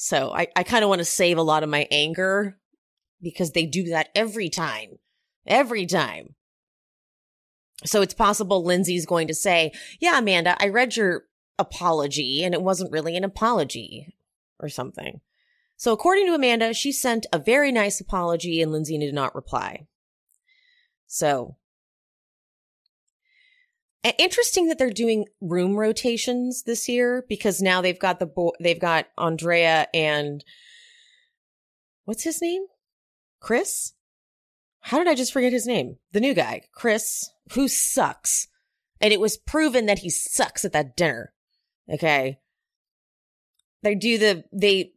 So 0.01 0.31
I, 0.31 0.47
I 0.55 0.63
kind 0.63 0.81
of 0.81 0.87
want 0.87 0.99
to 0.99 1.05
save 1.05 1.37
a 1.37 1.41
lot 1.41 1.61
of 1.61 1.67
my 1.67 1.85
anger 1.91 2.57
because 3.21 3.51
they 3.51 3.65
do 3.65 3.89
that 3.89 4.07
every 4.15 4.47
time. 4.47 4.97
Every 5.45 5.85
time. 5.85 6.35
So 7.85 8.01
it's 8.01 8.13
possible 8.13 8.63
Lindsay's 8.63 9.05
going 9.05 9.27
to 9.27 9.33
say, 9.33 9.73
yeah, 9.99 10.19
Amanda, 10.19 10.55
I 10.57 10.69
read 10.69 10.95
your 10.95 11.23
apology 11.59 12.43
and 12.43 12.53
it 12.53 12.61
wasn't 12.61 12.91
really 12.91 13.15
an 13.15 13.23
apology 13.23 14.15
or 14.59 14.69
something. 14.69 15.21
So 15.77 15.93
according 15.93 16.25
to 16.27 16.33
Amanda, 16.33 16.73
she 16.73 16.91
sent 16.91 17.25
a 17.31 17.39
very 17.39 17.71
nice 17.71 18.01
apology 18.01 18.61
and 18.61 18.71
Lindsay 18.71 18.97
did 18.97 19.13
not 19.13 19.35
reply. 19.35 19.87
So 21.07 21.55
interesting 24.17 24.67
that 24.67 24.77
they're 24.77 24.89
doing 24.89 25.25
room 25.41 25.75
rotations 25.75 26.63
this 26.63 26.87
year 26.87 27.25
because 27.27 27.61
now 27.61 27.81
they've 27.81 27.99
got 27.99 28.19
the 28.19 28.25
bo- 28.25 28.53
they've 28.59 28.79
got 28.79 29.07
Andrea 29.17 29.87
and 29.93 30.43
what's 32.05 32.23
his 32.23 32.41
name? 32.41 32.63
Chris? 33.39 33.93
How 34.81 34.97
did 34.97 35.07
I 35.07 35.15
just 35.15 35.33
forget 35.33 35.51
his 35.51 35.67
name? 35.67 35.97
The 36.13 36.21
new 36.21 36.33
guy, 36.33 36.61
Chris, 36.73 37.29
who 37.53 37.67
sucks. 37.67 38.47
And 39.01 39.13
it 39.13 39.19
was 39.19 39.37
proven 39.37 39.85
that 39.85 39.99
he 39.99 40.09
sucks 40.09 40.65
at 40.65 40.73
that 40.73 40.95
dinner. 40.95 41.33
Okay. 41.91 42.39
They 43.81 43.95
do 43.95 44.17
the, 44.17 44.43
they, 44.51 44.91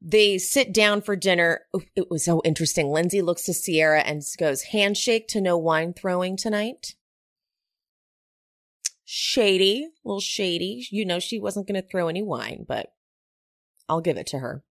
they 0.00 0.38
sit 0.38 0.72
down 0.72 1.02
for 1.02 1.14
dinner. 1.14 1.60
It 1.94 2.10
was 2.10 2.24
so 2.24 2.40
interesting. 2.44 2.88
Lindsay 2.88 3.22
looks 3.22 3.44
to 3.44 3.54
Sierra 3.54 4.00
and 4.00 4.22
goes, 4.38 4.62
handshake 4.62 5.28
to 5.28 5.40
no 5.40 5.56
wine 5.56 5.92
throwing 5.92 6.36
tonight. 6.36 6.94
Shady, 9.04 9.88
little 10.04 10.20
shady. 10.20 10.86
You 10.90 11.04
know, 11.04 11.20
she 11.20 11.38
wasn't 11.38 11.68
going 11.68 11.80
to 11.80 11.86
throw 11.86 12.08
any 12.08 12.22
wine, 12.22 12.64
but 12.66 12.92
I'll 13.88 14.00
give 14.00 14.16
it 14.16 14.26
to 14.28 14.38
her. 14.38 14.64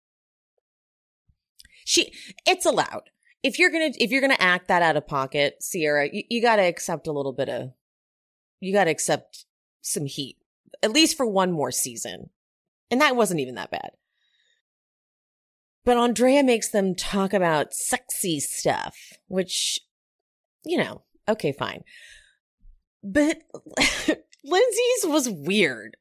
She, 1.85 2.13
it's 2.47 2.65
allowed. 2.65 3.09
If 3.43 3.59
you're 3.59 3.71
going 3.71 3.93
to, 3.93 4.03
if 4.03 4.11
you're 4.11 4.21
going 4.21 4.35
to 4.35 4.41
act 4.41 4.67
that 4.69 4.81
out 4.81 4.95
of 4.95 5.07
pocket, 5.07 5.61
Sierra, 5.61 6.09
you, 6.11 6.23
you 6.29 6.41
got 6.41 6.55
to 6.55 6.63
accept 6.63 7.07
a 7.07 7.11
little 7.11 7.33
bit 7.33 7.49
of, 7.49 7.71
you 8.61 8.73
got 8.73 8.85
to 8.85 8.91
accept 8.91 9.45
some 9.81 10.05
heat 10.05 10.37
at 10.81 10.91
least 10.91 11.17
for 11.17 11.25
one 11.25 11.51
more 11.51 11.71
season. 11.71 12.29
And 12.91 13.01
that 13.01 13.15
wasn't 13.15 13.39
even 13.39 13.55
that 13.55 13.71
bad. 13.71 13.91
But 15.85 15.97
Andrea 15.97 16.43
makes 16.43 16.69
them 16.69 16.95
talk 16.95 17.33
about 17.33 17.73
sexy 17.73 18.39
stuff, 18.39 18.95
which, 19.27 19.79
you 20.65 20.77
know, 20.77 21.03
okay, 21.27 21.51
fine. 21.51 21.83
But 23.03 23.41
Lindsay's 24.43 25.05
was 25.05 25.29
weird. 25.29 25.97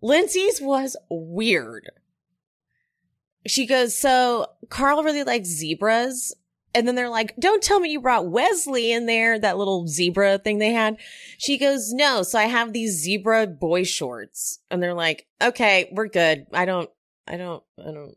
Lindsay's 0.00 0.60
was 0.60 0.96
weird. 1.10 1.90
She 3.46 3.66
goes, 3.66 3.96
So 3.96 4.46
Carl 4.68 5.02
really 5.02 5.24
likes 5.24 5.48
zebras. 5.48 6.34
And 6.74 6.88
then 6.88 6.96
they're 6.96 7.08
like, 7.08 7.36
don't 7.38 7.62
tell 7.62 7.78
me 7.78 7.90
you 7.90 8.00
brought 8.00 8.28
Wesley 8.28 8.90
in 8.90 9.06
there, 9.06 9.38
that 9.38 9.56
little 9.56 9.86
zebra 9.86 10.38
thing 10.38 10.58
they 10.58 10.72
had. 10.72 10.96
She 11.38 11.56
goes, 11.56 11.92
no. 11.92 12.22
So 12.24 12.38
I 12.38 12.44
have 12.44 12.72
these 12.72 13.00
zebra 13.00 13.46
boy 13.46 13.84
shorts. 13.84 14.58
And 14.70 14.82
they're 14.82 14.94
like, 14.94 15.26
okay, 15.40 15.88
we're 15.92 16.08
good. 16.08 16.46
I 16.52 16.64
don't, 16.64 16.90
I 17.28 17.36
don't, 17.36 17.62
I 17.78 17.92
don't, 17.92 18.16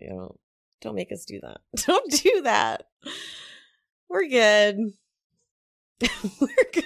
you 0.00 0.10
know, 0.10 0.36
don't 0.80 0.96
make 0.96 1.12
us 1.12 1.24
do 1.24 1.40
that. 1.40 1.58
Don't 1.86 2.10
do 2.10 2.42
that. 2.42 2.86
We're 4.08 4.28
good. 4.28 4.92
we're 6.40 6.70
good. 6.72 6.84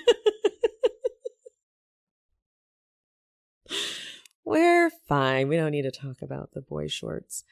we're 4.45 4.91
fine. 5.09 5.49
We 5.49 5.57
don't 5.57 5.73
need 5.73 5.83
to 5.83 5.91
talk 5.91 6.23
about 6.23 6.53
the 6.53 6.63
boy 6.63 6.87
shorts. 6.87 7.45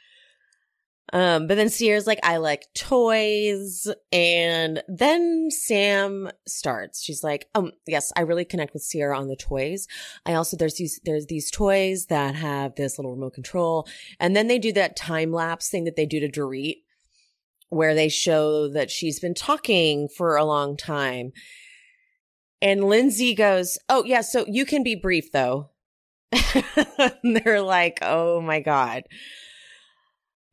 Um, 1.12 1.47
but 1.47 1.57
then 1.57 1.68
Sierra's 1.68 2.07
like, 2.07 2.21
I 2.23 2.37
like 2.37 2.66
toys. 2.75 3.88
And 4.12 4.83
then 4.88 5.51
Sam 5.51 6.31
starts. 6.47 7.03
She's 7.03 7.25
like, 7.25 7.49
um, 7.55 7.73
yes, 7.87 8.12
I 8.16 8.23
really 8.23 8.44
connect 8.44 8.75
with 8.75 8.83
Sierra 8.83 9.18
on 9.18 9.29
the 9.29 9.37
toys. 9.37 9.87
I 10.27 10.35
also, 10.35 10.57
there's 10.57 10.77
these, 10.77 11.01
there's 11.05 11.27
these 11.27 11.51
toys 11.51 12.07
that 12.07 12.35
have 12.35 12.75
this 12.75 12.99
little 12.99 13.12
remote 13.12 13.35
control. 13.35 13.87
And 14.21 14.37
then 14.37 14.49
they 14.49 14.59
do 14.59 14.73
that 14.73 14.97
time 14.97 15.33
lapse 15.33 15.68
thing 15.71 15.85
that 15.85 15.97
they 15.97 16.07
do 16.07 16.21
to 16.21 16.29
Dorit, 16.29 16.83
where 17.71 17.94
they 17.94 18.09
show 18.09 18.68
that 18.68 18.90
she's 18.90 19.18
been 19.18 19.35
talking 19.35 20.09
for 20.09 20.37
a 20.37 20.44
long 20.44 20.77
time. 20.77 21.33
And 22.61 22.85
Lindsay 22.85 23.35
goes, 23.35 23.79
Oh, 23.88 24.05
yeah, 24.05 24.21
so 24.21 24.44
you 24.49 24.66
can 24.66 24.83
be 24.83 24.94
brief 24.94 25.33
though. 25.33 25.71
they're 27.23 27.62
like, 27.62 27.99
Oh 28.03 28.40
my 28.40 28.61
God. 28.61 29.05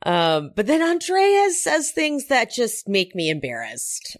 Um, 0.03 0.51
but 0.55 0.67
then 0.67 0.81
Andrea 0.81 1.49
says 1.51 1.91
things 1.91 2.27
that 2.27 2.51
just 2.51 2.88
make 2.88 3.15
me 3.15 3.29
embarrassed. 3.29 4.17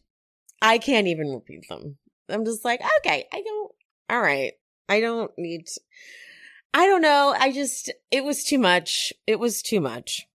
I 0.62 0.78
can't 0.78 1.08
even 1.08 1.34
repeat 1.34 1.68
them. 1.70 1.98
I'm 2.30 2.46
just 2.46 2.66
like, 2.66 2.82
okay, 3.00 3.28
I 3.32 3.42
don't, 3.42 3.72
all 4.10 4.22
right. 4.22 4.54
I 4.90 5.00
don't 5.00 5.32
need, 5.38 5.68
to, 5.68 5.82
I 6.74 6.88
don't 6.88 7.02
know. 7.02 7.36
I 7.38 7.52
just, 7.52 7.92
it 8.12 8.24
was 8.24 8.44
too 8.44 8.58
much. 8.58 9.14
It 9.28 9.40
was 9.40 9.62
too 9.62 9.80
much. 9.80 10.28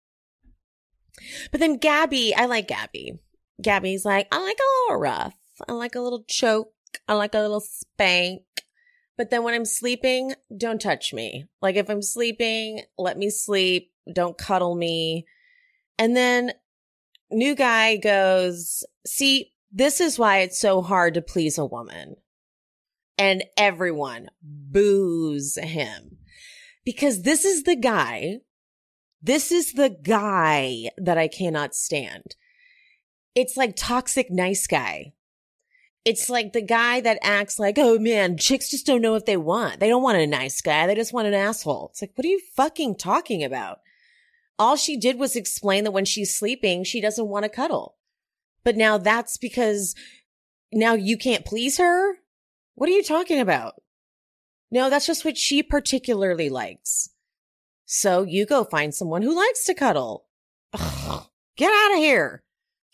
But 1.51 1.61
then 1.61 1.79
Gabby, 1.79 2.35
I 2.35 2.47
like 2.47 2.69
Gabby. 2.69 3.19
Gabby's 3.61 4.05
like, 4.05 4.29
I 4.33 4.39
like 4.39 4.59
a 4.59 4.71
little 4.85 5.01
rough. 5.01 5.35
I 5.69 5.73
like 5.73 5.95
a 5.95 6.01
little 6.01 6.25
choke. 6.27 6.73
I 7.07 7.15
like 7.15 7.35
a 7.35 7.41
little 7.41 7.61
spank. 7.61 8.43
But 9.17 9.31
then 9.31 9.43
when 9.43 9.55
I'm 9.55 9.67
sleeping, 9.67 10.35
don't 10.57 10.81
touch 10.81 11.13
me. 11.13 11.47
Like 11.61 11.77
if 11.77 11.91
I'm 11.91 12.03
sleeping, 12.03 12.83
let 12.97 13.19
me 13.19 13.29
sleep. 13.29 13.93
Don't 14.13 14.39
cuddle 14.39 14.75
me. 14.75 15.27
And 15.99 16.17
then 16.17 16.53
new 17.31 17.55
guy 17.55 17.97
goes, 17.97 18.85
see, 19.07 19.53
this 19.71 20.01
is 20.01 20.19
why 20.19 20.39
it's 20.39 20.59
so 20.59 20.83
hard 20.83 21.15
to 21.15 21.23
please 21.23 21.59
a 21.59 21.65
woman. 21.67 22.17
And 23.19 23.45
everyone 23.57 24.31
boos 24.43 25.57
him 25.57 26.19
because 26.85 27.23
this 27.23 27.45
is 27.45 27.65
the 27.65 27.77
guy. 27.77 28.39
This 29.23 29.53
is 29.53 29.75
the 29.75 29.91
guy 29.91 30.91
that 30.97 31.19
I 31.19 31.29
cannot 31.29 31.75
stand. 31.75 32.35
it's 33.35 33.57
like 33.57 33.77
toxic 33.77 34.31
nice 34.31 34.67
guy. 34.67 35.13
It's 36.05 36.31
like 36.31 36.53
the 36.53 36.63
guy 36.63 37.01
that 37.03 37.19
acts 37.23 37.59
like, 37.59 37.77
oh 37.79 37.99
man, 37.99 38.39
chicks 38.39 38.71
just 38.71 38.87
don't 38.87 39.03
know 39.03 39.13
what 39.13 39.27
they 39.27 39.37
want. 39.37 39.81
They 39.81 39.89
don't 39.89 40.03
want 40.03 40.19
a 40.19 40.27
nice 40.27 40.61
guy. 40.61 40.87
They 40.87 40.95
just 40.95 41.13
want 41.13 41.29
an 41.29 41.35
asshole. 41.35 41.91
It's 41.91 42.03
like, 42.03 42.13
what 42.15 42.25
are 42.25 42.29
you 42.29 42.41
fucking 42.57 42.97
talking 42.97 43.45
about? 43.45 43.81
All 44.61 44.77
she 44.77 44.99
did 44.99 45.19
was 45.19 45.37
explain 45.37 45.85
that 45.85 45.93
when 45.93 46.05
she's 46.05 46.37
sleeping, 46.37 46.85
she 46.85 47.01
doesn't 47.01 47.29
want 47.29 47.45
to 47.45 47.49
cuddle. 47.49 47.97
But 48.63 48.77
now 48.77 48.99
that's 48.99 49.39
because 49.39 49.95
now 50.71 50.93
you 50.93 51.17
can't 51.17 51.47
please 51.47 51.79
her? 51.79 52.19
What 52.75 52.91
are 52.91 52.93
you 52.93 53.03
talking 53.03 53.41
about? 53.41 53.77
No, 54.71 54.91
that's 54.91 55.07
just 55.07 55.25
what 55.25 55.39
she 55.39 55.63
particularly 55.63 56.51
likes. 56.51 57.09
So 57.87 58.23
you 58.23 58.45
go 58.45 58.65
find 58.65 58.95
someone 58.95 59.23
who 59.23 59.35
likes 59.35 59.65
to 59.65 59.73
cuddle. 59.73 60.27
Ugh, 60.75 61.25
get 61.57 61.73
out 61.73 61.95
of 61.95 61.99
here. 61.99 62.43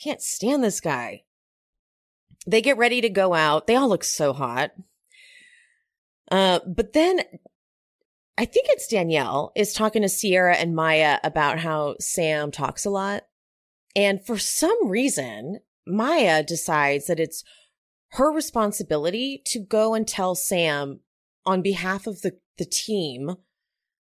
Can't 0.01 0.23
stand 0.23 0.63
this 0.63 0.81
guy. 0.81 1.25
They 2.47 2.63
get 2.63 2.79
ready 2.79 3.01
to 3.01 3.09
go 3.09 3.35
out. 3.35 3.67
They 3.67 3.75
all 3.75 3.89
look 3.89 4.05
so 4.05 4.33
hot. 4.33 4.71
Uh, 6.31 6.61
but 6.65 6.93
then 6.93 7.23
I 8.39 8.45
think 8.45 8.67
it's 8.69 8.87
Danielle 8.87 9.53
is 9.57 9.73
talking 9.73 10.03
to 10.03 10.09
Sierra 10.09 10.57
and 10.57 10.75
Maya 10.75 11.19
about 11.25 11.59
how 11.59 11.97
Sam 12.01 12.51
talks 12.51 12.85
a 12.85 12.91
lot. 12.91 13.25
And 13.95 14.25
for 14.25 14.37
some 14.37 14.89
reason, 14.89 15.61
Maya 15.87 16.43
decides 16.43 17.07
that 17.07 17.21
it's 17.21 17.45
her 18.11 18.31
responsibility 18.31 19.43
to 19.47 19.59
go 19.59 19.95
and 19.95 20.07
tell 20.07 20.35
Sam 20.35 21.01
on 21.47 21.63
behalf 21.63 22.07
of 22.07 22.21
the, 22.21 22.37
the 22.59 22.67
team 22.67 23.37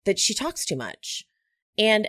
that 0.05 0.19
she 0.19 0.35
talks 0.35 0.65
too 0.65 0.77
much. 0.77 1.25
And 1.79 2.09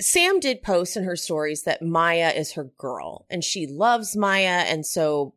Sam 0.00 0.38
did 0.38 0.62
post 0.62 0.96
in 0.96 1.04
her 1.04 1.16
stories 1.16 1.62
that 1.62 1.82
Maya 1.82 2.30
is 2.30 2.52
her 2.52 2.70
girl 2.78 3.26
and 3.28 3.42
she 3.42 3.66
loves 3.66 4.16
Maya. 4.16 4.64
And 4.66 4.86
so 4.86 5.34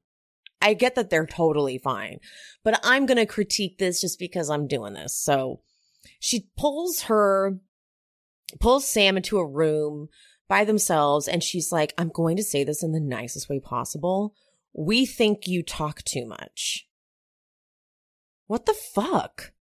I 0.61 0.73
get 0.73 0.95
that 0.95 1.09
they're 1.09 1.25
totally 1.25 1.77
fine, 1.77 2.19
but 2.63 2.79
I'm 2.83 3.05
going 3.05 3.17
to 3.17 3.25
critique 3.25 3.77
this 3.77 4.01
just 4.01 4.19
because 4.19 4.49
I'm 4.49 4.67
doing 4.67 4.93
this. 4.93 5.15
So 5.15 5.61
she 6.19 6.49
pulls 6.57 7.03
her, 7.03 7.59
pulls 8.59 8.87
Sam 8.87 9.17
into 9.17 9.37
a 9.37 9.47
room 9.47 10.09
by 10.47 10.65
themselves 10.65 11.27
and 11.27 11.43
she's 11.43 11.71
like, 11.71 11.93
I'm 11.97 12.09
going 12.09 12.37
to 12.37 12.43
say 12.43 12.63
this 12.63 12.83
in 12.83 12.91
the 12.91 12.99
nicest 12.99 13.49
way 13.49 13.59
possible. 13.59 14.33
We 14.73 15.05
think 15.05 15.47
you 15.47 15.63
talk 15.63 16.03
too 16.03 16.25
much. 16.25 16.87
What 18.47 18.65
the 18.65 18.73
fuck? 18.73 19.53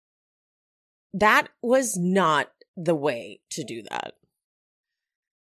That 1.12 1.48
was 1.62 1.96
not 1.96 2.50
the 2.76 2.94
way 2.94 3.40
to 3.50 3.64
do 3.64 3.82
that. 3.90 4.14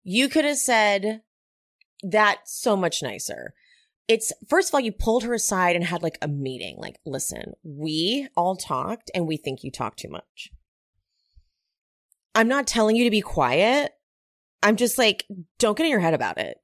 You 0.03 0.29
could 0.29 0.45
have 0.45 0.57
said 0.57 1.21
that 2.03 2.39
so 2.45 2.75
much 2.75 3.03
nicer 3.03 3.53
it's 4.09 4.33
first 4.49 4.69
of 4.69 4.73
all, 4.73 4.79
you 4.81 4.91
pulled 4.91 5.23
her 5.23 5.35
aside 5.35 5.75
and 5.75 5.85
had 5.85 6.01
like 6.01 6.17
a 6.21 6.27
meeting. 6.27 6.75
Like, 6.79 6.99
listen, 7.05 7.53
we 7.63 8.27
all 8.35 8.55
talked 8.55 9.11
and 9.13 9.27
we 9.27 9.37
think 9.37 9.63
you 9.63 9.71
talk 9.71 9.95
too 9.95 10.09
much. 10.09 10.49
I'm 12.39 12.47
not 12.47 12.67
telling 12.67 12.95
you 12.95 13.03
to 13.03 13.11
be 13.11 13.19
quiet. 13.19 13.91
I'm 14.63 14.77
just 14.77 14.97
like, 14.97 15.25
don't 15.57 15.77
get 15.77 15.83
in 15.83 15.91
your 15.91 15.99
head 15.99 16.13
about 16.13 16.37
it. 16.37 16.57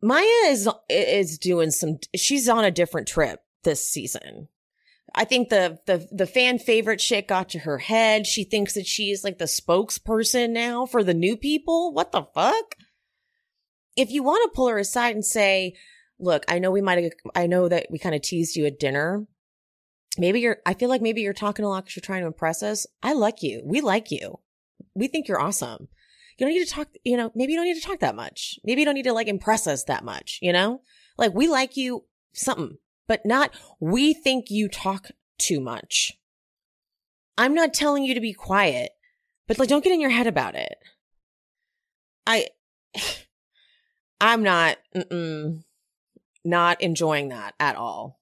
Maya 0.00 0.22
is 0.46 0.68
is 0.88 1.36
doing 1.36 1.72
some 1.72 1.98
she's 2.14 2.48
on 2.48 2.64
a 2.64 2.70
different 2.70 3.08
trip 3.08 3.40
this 3.64 3.84
season. 3.84 4.46
I 5.16 5.24
think 5.24 5.48
the 5.48 5.80
the 5.86 6.06
the 6.12 6.28
fan 6.28 6.60
favorite 6.60 7.00
shit 7.00 7.26
got 7.26 7.48
to 7.48 7.58
her 7.58 7.78
head. 7.78 8.24
She 8.24 8.44
thinks 8.44 8.74
that 8.74 8.86
she's 8.86 9.24
like 9.24 9.38
the 9.38 9.46
spokesperson 9.46 10.50
now 10.50 10.86
for 10.86 11.02
the 11.02 11.12
new 11.12 11.36
people. 11.36 11.92
What 11.92 12.12
the 12.12 12.22
fuck? 12.32 12.76
If 13.96 14.12
you 14.12 14.22
want 14.22 14.44
to 14.44 14.54
pull 14.54 14.68
her 14.68 14.78
aside 14.78 15.16
and 15.16 15.24
say, 15.24 15.74
look, 16.20 16.44
I 16.46 16.60
know 16.60 16.70
we 16.70 16.82
might 16.82 17.02
have, 17.02 17.12
I 17.34 17.48
know 17.48 17.68
that 17.68 17.88
we 17.90 17.98
kind 17.98 18.14
of 18.14 18.22
teased 18.22 18.54
you 18.54 18.64
at 18.66 18.78
dinner. 18.78 19.26
Maybe 20.18 20.38
you're, 20.38 20.58
I 20.64 20.74
feel 20.74 20.88
like 20.88 21.02
maybe 21.02 21.20
you're 21.20 21.32
talking 21.32 21.64
a 21.64 21.68
lot 21.68 21.84
because 21.84 21.96
you're 21.96 22.06
trying 22.06 22.20
to 22.20 22.28
impress 22.28 22.62
us. 22.62 22.86
I 23.02 23.12
like 23.12 23.42
you. 23.42 23.60
We 23.64 23.80
like 23.80 24.12
you. 24.12 24.38
We 24.94 25.08
think 25.08 25.28
you're 25.28 25.40
awesome. 25.40 25.88
You 26.38 26.46
don't 26.46 26.54
need 26.54 26.66
to 26.66 26.72
talk, 26.72 26.88
you 27.04 27.16
know, 27.16 27.30
maybe 27.34 27.52
you 27.52 27.58
don't 27.58 27.66
need 27.66 27.80
to 27.80 27.86
talk 27.86 28.00
that 28.00 28.16
much. 28.16 28.58
Maybe 28.64 28.80
you 28.80 28.84
don't 28.84 28.94
need 28.94 29.04
to 29.04 29.12
like 29.12 29.28
impress 29.28 29.66
us 29.66 29.84
that 29.84 30.04
much, 30.04 30.38
you 30.42 30.52
know? 30.52 30.80
Like 31.18 31.34
we 31.34 31.46
like 31.46 31.76
you 31.76 32.04
something, 32.32 32.78
but 33.06 33.24
not 33.24 33.54
we 33.80 34.14
think 34.14 34.46
you 34.50 34.68
talk 34.68 35.08
too 35.38 35.60
much. 35.60 36.18
I'm 37.36 37.54
not 37.54 37.74
telling 37.74 38.04
you 38.04 38.14
to 38.14 38.20
be 38.20 38.32
quiet, 38.32 38.92
but 39.46 39.58
like 39.58 39.68
don't 39.68 39.84
get 39.84 39.92
in 39.92 40.00
your 40.00 40.10
head 40.10 40.26
about 40.26 40.54
it. 40.54 40.76
I, 42.26 42.46
I'm 44.20 44.42
not, 44.42 44.78
not 46.44 46.80
enjoying 46.80 47.28
that 47.28 47.54
at 47.58 47.76
all. 47.76 48.20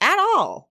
At 0.00 0.18
all. 0.18 0.69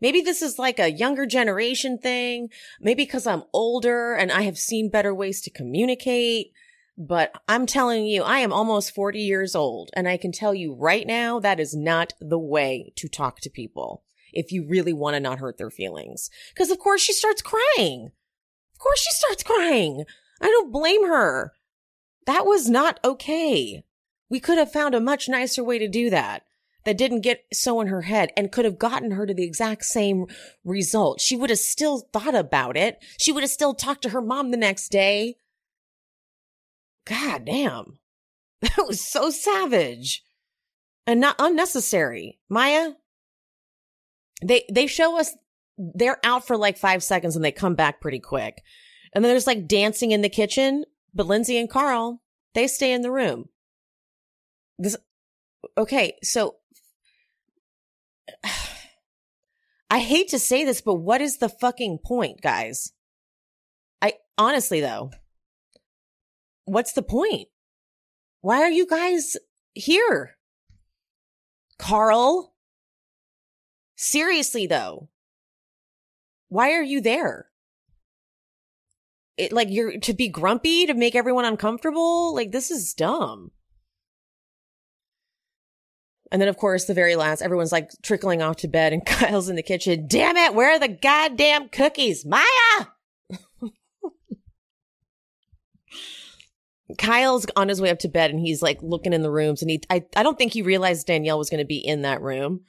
Maybe 0.00 0.20
this 0.20 0.42
is 0.42 0.58
like 0.58 0.78
a 0.78 0.92
younger 0.92 1.26
generation 1.26 1.98
thing. 1.98 2.48
Maybe 2.80 3.04
because 3.04 3.26
I'm 3.26 3.44
older 3.52 4.14
and 4.14 4.30
I 4.30 4.42
have 4.42 4.58
seen 4.58 4.90
better 4.90 5.14
ways 5.14 5.40
to 5.42 5.50
communicate. 5.50 6.52
But 6.96 7.32
I'm 7.48 7.66
telling 7.66 8.06
you, 8.06 8.22
I 8.22 8.38
am 8.38 8.52
almost 8.52 8.94
40 8.94 9.18
years 9.18 9.56
old 9.56 9.90
and 9.94 10.08
I 10.08 10.16
can 10.16 10.30
tell 10.30 10.54
you 10.54 10.74
right 10.74 11.06
now 11.06 11.40
that 11.40 11.58
is 11.58 11.74
not 11.74 12.12
the 12.20 12.38
way 12.38 12.92
to 12.96 13.08
talk 13.08 13.40
to 13.40 13.50
people 13.50 14.04
if 14.32 14.52
you 14.52 14.66
really 14.66 14.92
want 14.92 15.14
to 15.14 15.20
not 15.20 15.38
hurt 15.38 15.58
their 15.58 15.70
feelings. 15.70 16.30
Cause 16.56 16.70
of 16.70 16.78
course 16.78 17.00
she 17.00 17.12
starts 17.12 17.42
crying. 17.42 18.10
Of 18.72 18.78
course 18.78 19.00
she 19.00 19.12
starts 19.12 19.42
crying. 19.42 20.04
I 20.40 20.46
don't 20.46 20.72
blame 20.72 21.06
her. 21.06 21.52
That 22.26 22.46
was 22.46 22.68
not 22.68 23.00
okay. 23.04 23.84
We 24.28 24.40
could 24.40 24.58
have 24.58 24.72
found 24.72 24.94
a 24.94 25.00
much 25.00 25.28
nicer 25.28 25.62
way 25.62 25.78
to 25.78 25.88
do 25.88 26.10
that 26.10 26.44
that 26.84 26.98
didn't 26.98 27.22
get 27.22 27.44
so 27.52 27.80
in 27.80 27.88
her 27.88 28.02
head 28.02 28.30
and 28.36 28.52
could 28.52 28.64
have 28.64 28.78
gotten 28.78 29.12
her 29.12 29.26
to 29.26 29.34
the 29.34 29.44
exact 29.44 29.84
same 29.84 30.26
result. 30.64 31.20
She 31.20 31.36
would 31.36 31.50
have 31.50 31.58
still 31.58 32.08
thought 32.12 32.34
about 32.34 32.76
it. 32.76 33.02
She 33.18 33.32
would 33.32 33.42
have 33.42 33.50
still 33.50 33.74
talked 33.74 34.02
to 34.02 34.10
her 34.10 34.20
mom 34.20 34.50
the 34.50 34.56
next 34.56 34.90
day. 34.90 35.36
God 37.06 37.44
damn. 37.46 37.98
That 38.76 38.86
was 38.86 39.02
so 39.02 39.28
savage 39.28 40.24
and 41.06 41.20
not 41.20 41.36
unnecessary. 41.38 42.38
Maya, 42.48 42.92
they, 44.42 44.64
they 44.72 44.86
show 44.86 45.18
us 45.18 45.36
they're 45.76 46.18
out 46.24 46.46
for 46.46 46.56
like 46.56 46.78
five 46.78 47.02
seconds 47.02 47.36
and 47.36 47.44
they 47.44 47.52
come 47.52 47.74
back 47.74 48.00
pretty 48.00 48.20
quick. 48.20 48.62
And 49.12 49.24
then 49.24 49.30
there's 49.30 49.46
like 49.46 49.68
dancing 49.68 50.12
in 50.12 50.22
the 50.22 50.28
kitchen, 50.28 50.84
but 51.12 51.26
Lindsay 51.26 51.58
and 51.58 51.68
Carl, 51.68 52.22
they 52.54 52.66
stay 52.66 52.92
in 52.92 53.02
the 53.02 53.10
room. 53.10 53.48
This, 54.78 54.96
okay, 55.76 56.16
so 56.22 56.56
I 59.90 59.98
hate 59.98 60.28
to 60.28 60.38
say 60.38 60.64
this, 60.64 60.80
but 60.80 60.94
what 60.96 61.20
is 61.20 61.38
the 61.38 61.48
fucking 61.48 61.98
point, 62.04 62.40
guys? 62.40 62.92
I 64.02 64.14
honestly 64.36 64.80
though, 64.80 65.10
what's 66.64 66.92
the 66.92 67.02
point? 67.02 67.48
Why 68.40 68.62
are 68.62 68.70
you 68.70 68.86
guys 68.86 69.36
here? 69.74 70.36
Carl? 71.78 72.54
Seriously 73.96 74.66
though, 74.66 75.08
why 76.48 76.72
are 76.72 76.82
you 76.82 77.00
there? 77.00 77.46
It, 79.36 79.52
like 79.52 79.68
you're 79.70 79.98
to 79.98 80.12
be 80.12 80.28
grumpy 80.28 80.86
to 80.86 80.94
make 80.94 81.14
everyone 81.14 81.44
uncomfortable? 81.44 82.34
Like 82.34 82.52
this 82.52 82.70
is 82.70 82.94
dumb. 82.94 83.50
And 86.32 86.40
then, 86.40 86.48
of 86.48 86.56
course, 86.56 86.84
the 86.84 86.94
very 86.94 87.16
last, 87.16 87.42
everyone's 87.42 87.72
like 87.72 87.90
trickling 88.02 88.42
off 88.42 88.56
to 88.56 88.68
bed 88.68 88.92
and 88.92 89.04
Kyle's 89.06 89.48
in 89.48 89.56
the 89.56 89.62
kitchen. 89.62 90.06
Damn 90.08 90.36
it. 90.36 90.54
Where 90.54 90.72
are 90.72 90.78
the 90.78 90.88
goddamn 90.88 91.68
cookies? 91.68 92.24
Maya! 92.24 92.86
Kyle's 96.98 97.46
on 97.56 97.68
his 97.68 97.80
way 97.80 97.90
up 97.90 97.98
to 98.00 98.08
bed 98.08 98.30
and 98.30 98.40
he's 98.40 98.62
like 98.62 98.82
looking 98.82 99.12
in 99.12 99.22
the 99.22 99.30
rooms 99.30 99.62
and 99.62 99.70
he, 99.70 99.80
I, 99.90 100.04
I 100.16 100.22
don't 100.22 100.36
think 100.38 100.52
he 100.52 100.62
realized 100.62 101.06
Danielle 101.06 101.38
was 101.38 101.50
going 101.50 101.62
to 101.62 101.66
be 101.66 101.78
in 101.78 102.02
that 102.02 102.20
room. 102.20 102.62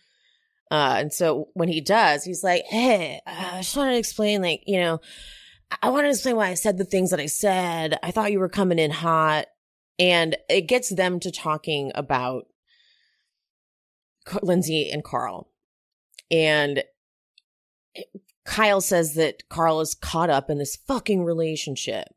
Uh, 0.71 0.95
and 0.99 1.13
so 1.13 1.49
when 1.53 1.67
he 1.69 1.81
does, 1.81 2.23
he's 2.23 2.43
like, 2.43 2.63
Hey, 2.65 3.21
uh, 3.27 3.49
I 3.53 3.57
just 3.57 3.77
wanted 3.77 3.91
to 3.91 3.97
explain, 3.97 4.41
like, 4.41 4.63
you 4.65 4.79
know, 4.79 4.99
I 5.81 5.89
wanted 5.89 6.07
to 6.07 6.13
explain 6.13 6.35
why 6.35 6.47
I 6.47 6.53
said 6.55 6.77
the 6.77 6.85
things 6.85 7.11
that 7.11 7.19
I 7.19 7.27
said. 7.27 7.99
I 8.01 8.11
thought 8.11 8.31
you 8.31 8.39
were 8.39 8.49
coming 8.49 8.79
in 8.79 8.91
hot. 8.91 9.45
And 9.97 10.35
it 10.49 10.61
gets 10.61 10.89
them 10.89 11.19
to 11.21 11.31
talking 11.31 11.91
about 11.95 12.47
Lindsay 14.41 14.89
and 14.91 15.03
Carl. 15.03 15.49
And 16.31 16.83
Kyle 18.45 18.81
says 18.81 19.15
that 19.15 19.47
Carl 19.49 19.81
is 19.81 19.95
caught 19.95 20.29
up 20.29 20.49
in 20.49 20.57
this 20.57 20.75
fucking 20.75 21.23
relationship. 21.23 22.07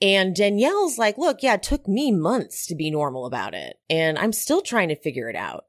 And 0.00 0.34
Danielle's 0.34 0.98
like, 0.98 1.16
look, 1.16 1.42
yeah, 1.42 1.54
it 1.54 1.62
took 1.62 1.86
me 1.86 2.10
months 2.10 2.66
to 2.66 2.74
be 2.74 2.90
normal 2.90 3.24
about 3.24 3.54
it. 3.54 3.76
And 3.88 4.18
I'm 4.18 4.32
still 4.32 4.60
trying 4.60 4.88
to 4.88 4.96
figure 4.96 5.30
it 5.30 5.36
out. 5.36 5.66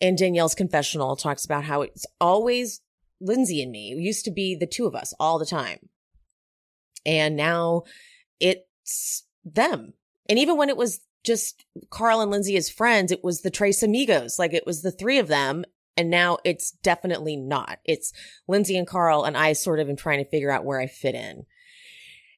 And 0.00 0.18
Danielle's 0.18 0.56
confessional 0.56 1.14
talks 1.14 1.44
about 1.44 1.64
how 1.64 1.82
it's 1.82 2.04
always 2.20 2.80
Lindsay 3.20 3.62
and 3.62 3.70
me. 3.70 3.92
It 3.92 4.00
used 4.00 4.24
to 4.24 4.32
be 4.32 4.56
the 4.56 4.66
two 4.66 4.86
of 4.86 4.96
us 4.96 5.14
all 5.20 5.38
the 5.38 5.46
time. 5.46 5.88
And 7.06 7.36
now 7.36 7.84
it's 8.40 9.24
them. 9.44 9.92
And 10.28 10.38
even 10.38 10.56
when 10.56 10.68
it 10.68 10.76
was 10.76 11.00
just 11.24 11.64
Carl 11.90 12.20
and 12.20 12.30
Lindsay 12.30 12.56
as 12.56 12.70
friends. 12.70 13.12
It 13.12 13.24
was 13.24 13.42
the 13.42 13.50
Tres 13.50 13.82
Amigos. 13.82 14.38
Like 14.38 14.52
it 14.52 14.66
was 14.66 14.82
the 14.82 14.92
three 14.92 15.18
of 15.18 15.28
them. 15.28 15.64
And 15.96 16.08
now 16.08 16.38
it's 16.44 16.70
definitely 16.70 17.36
not. 17.36 17.78
It's 17.84 18.12
Lindsay 18.48 18.76
and 18.78 18.86
Carl, 18.86 19.24
and 19.24 19.36
I 19.36 19.52
sort 19.52 19.80
of 19.80 19.90
am 19.90 19.96
trying 19.96 20.24
to 20.24 20.30
figure 20.30 20.50
out 20.50 20.64
where 20.64 20.80
I 20.80 20.86
fit 20.86 21.14
in. 21.14 21.44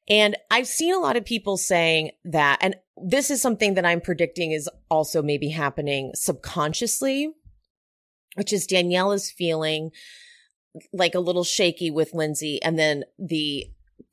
And 0.09 0.37
I've 0.51 0.67
seen 0.67 0.93
a 0.93 0.99
lot 0.99 1.17
of 1.17 1.25
people 1.25 1.57
saying 1.57 2.11
that, 2.25 2.59
and 2.61 2.75
this 2.97 3.31
is 3.31 3.41
something 3.41 3.75
that 3.75 3.85
I'm 3.85 4.01
predicting 4.01 4.51
is 4.51 4.69
also 4.91 5.23
maybe 5.23 5.51
happening 5.51 6.11
subconsciously, 6.15 7.33
which 8.35 8.53
is 8.53 8.67
Danielle 8.67 9.13
is 9.13 9.31
feeling 9.31 9.91
like 10.93 11.15
a 11.15 11.21
little 11.21 11.45
shaky 11.45 11.91
with 11.91 12.15
Lindsay, 12.15 12.61
and 12.63 12.79
then 12.79 13.05
the 13.19 13.71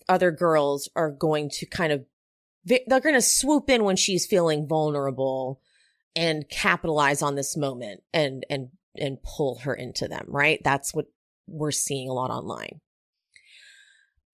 other 0.08 0.29
girls 0.29 0.89
are 0.95 1.10
going 1.10 1.49
to 1.51 1.65
kind 1.65 1.91
of 1.91 2.05
they're 2.65 2.99
going 2.99 3.15
to 3.15 3.21
swoop 3.21 3.69
in 3.69 3.83
when 3.83 3.95
she's 3.95 4.25
feeling 4.25 4.67
vulnerable 4.67 5.61
and 6.15 6.49
capitalize 6.49 7.21
on 7.21 7.35
this 7.35 7.55
moment 7.55 8.01
and 8.13 8.45
and 8.49 8.69
and 8.95 9.23
pull 9.23 9.59
her 9.59 9.73
into 9.73 10.07
them, 10.07 10.25
right? 10.27 10.59
That's 10.63 10.93
what 10.93 11.05
we're 11.47 11.71
seeing 11.71 12.09
a 12.09 12.13
lot 12.13 12.31
online. 12.31 12.81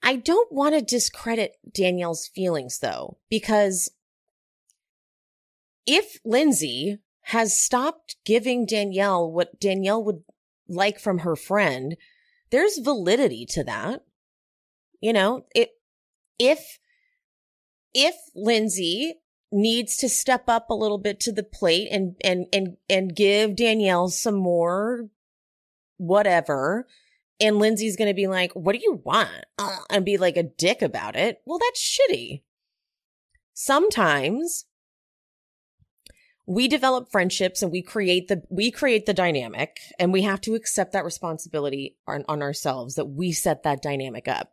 I 0.01 0.17
don't 0.17 0.51
want 0.51 0.75
to 0.75 0.81
discredit 0.81 1.53
Danielle's 1.73 2.27
feelings 2.27 2.79
though, 2.79 3.17
because 3.29 3.91
if 5.85 6.19
Lindsay 6.23 6.99
has 7.21 7.59
stopped 7.59 8.17
giving 8.23 8.65
Danielle 8.65 9.31
what 9.31 9.59
Danielle 9.59 10.03
would 10.03 10.23
like 10.67 10.99
from 10.99 11.19
her 11.19 11.35
friend, 11.35 11.95
there's 12.51 12.77
validity 12.77 13.45
to 13.47 13.63
that. 13.63 14.03
You 15.01 15.13
know, 15.13 15.45
it, 15.53 15.71
if, 16.39 16.79
if 17.95 18.13
Lindsay 18.36 19.15
needs 19.51 19.95
to 19.97 20.10
step 20.10 20.43
up 20.49 20.69
a 20.69 20.75
little 20.75 20.97
bit 20.97 21.19
to 21.21 21.31
the 21.31 21.43
plate 21.43 21.88
and, 21.89 22.15
and, 22.21 22.45
and, 22.51 22.75
and 22.89 23.15
give 23.15 23.55
Danielle 23.55 24.10
some 24.10 24.36
more 24.36 25.08
whatever, 25.97 26.88
and 27.39 27.58
Lindsay's 27.58 27.95
going 27.95 28.10
to 28.10 28.13
be 28.13 28.27
like, 28.27 28.51
what 28.51 28.73
do 28.73 28.81
you 28.84 29.01
want? 29.05 29.45
Uh, 29.58 29.77
and 29.89 30.03
be 30.03 30.17
like 30.17 30.36
a 30.36 30.43
dick 30.43 30.81
about 30.81 31.15
it. 31.15 31.41
Well, 31.45 31.58
that's 31.58 31.81
shitty. 31.81 32.43
Sometimes 33.53 34.65
we 36.45 36.67
develop 36.67 37.10
friendships 37.10 37.63
and 37.63 37.71
we 37.71 37.81
create 37.81 38.27
the, 38.27 38.43
we 38.49 38.71
create 38.71 39.05
the 39.05 39.13
dynamic 39.13 39.79
and 39.97 40.12
we 40.12 40.23
have 40.23 40.41
to 40.41 40.55
accept 40.55 40.91
that 40.91 41.05
responsibility 41.05 41.97
on, 42.05 42.25
on 42.27 42.41
ourselves 42.41 42.95
that 42.95 43.05
we 43.05 43.31
set 43.31 43.63
that 43.63 43.81
dynamic 43.81 44.27
up. 44.27 44.51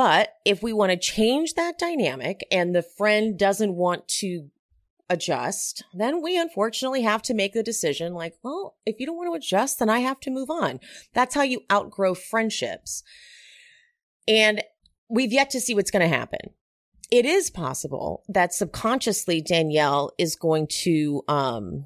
But 0.00 0.36
if 0.46 0.62
we 0.62 0.72
want 0.72 0.92
to 0.92 0.96
change 0.96 1.52
that 1.56 1.78
dynamic 1.78 2.46
and 2.50 2.74
the 2.74 2.80
friend 2.80 3.38
doesn't 3.38 3.74
want 3.74 4.08
to 4.20 4.48
adjust, 5.10 5.84
then 5.92 6.22
we 6.22 6.40
unfortunately 6.40 7.02
have 7.02 7.20
to 7.24 7.34
make 7.34 7.52
the 7.52 7.62
decision 7.62 8.14
like, 8.14 8.32
well, 8.42 8.76
if 8.86 8.98
you 8.98 9.04
don't 9.04 9.18
want 9.18 9.28
to 9.28 9.36
adjust, 9.36 9.78
then 9.78 9.90
I 9.90 9.98
have 9.98 10.18
to 10.20 10.30
move 10.30 10.48
on. 10.48 10.80
That's 11.12 11.34
how 11.34 11.42
you 11.42 11.64
outgrow 11.70 12.14
friendships. 12.14 13.02
And 14.26 14.62
we've 15.10 15.34
yet 15.34 15.50
to 15.50 15.60
see 15.60 15.74
what's 15.74 15.90
going 15.90 16.08
to 16.08 16.16
happen. 16.16 16.54
It 17.10 17.26
is 17.26 17.50
possible 17.50 18.24
that 18.26 18.54
subconsciously 18.54 19.42
Danielle 19.42 20.12
is 20.16 20.34
going 20.34 20.68
to 20.80 21.22
um, 21.28 21.84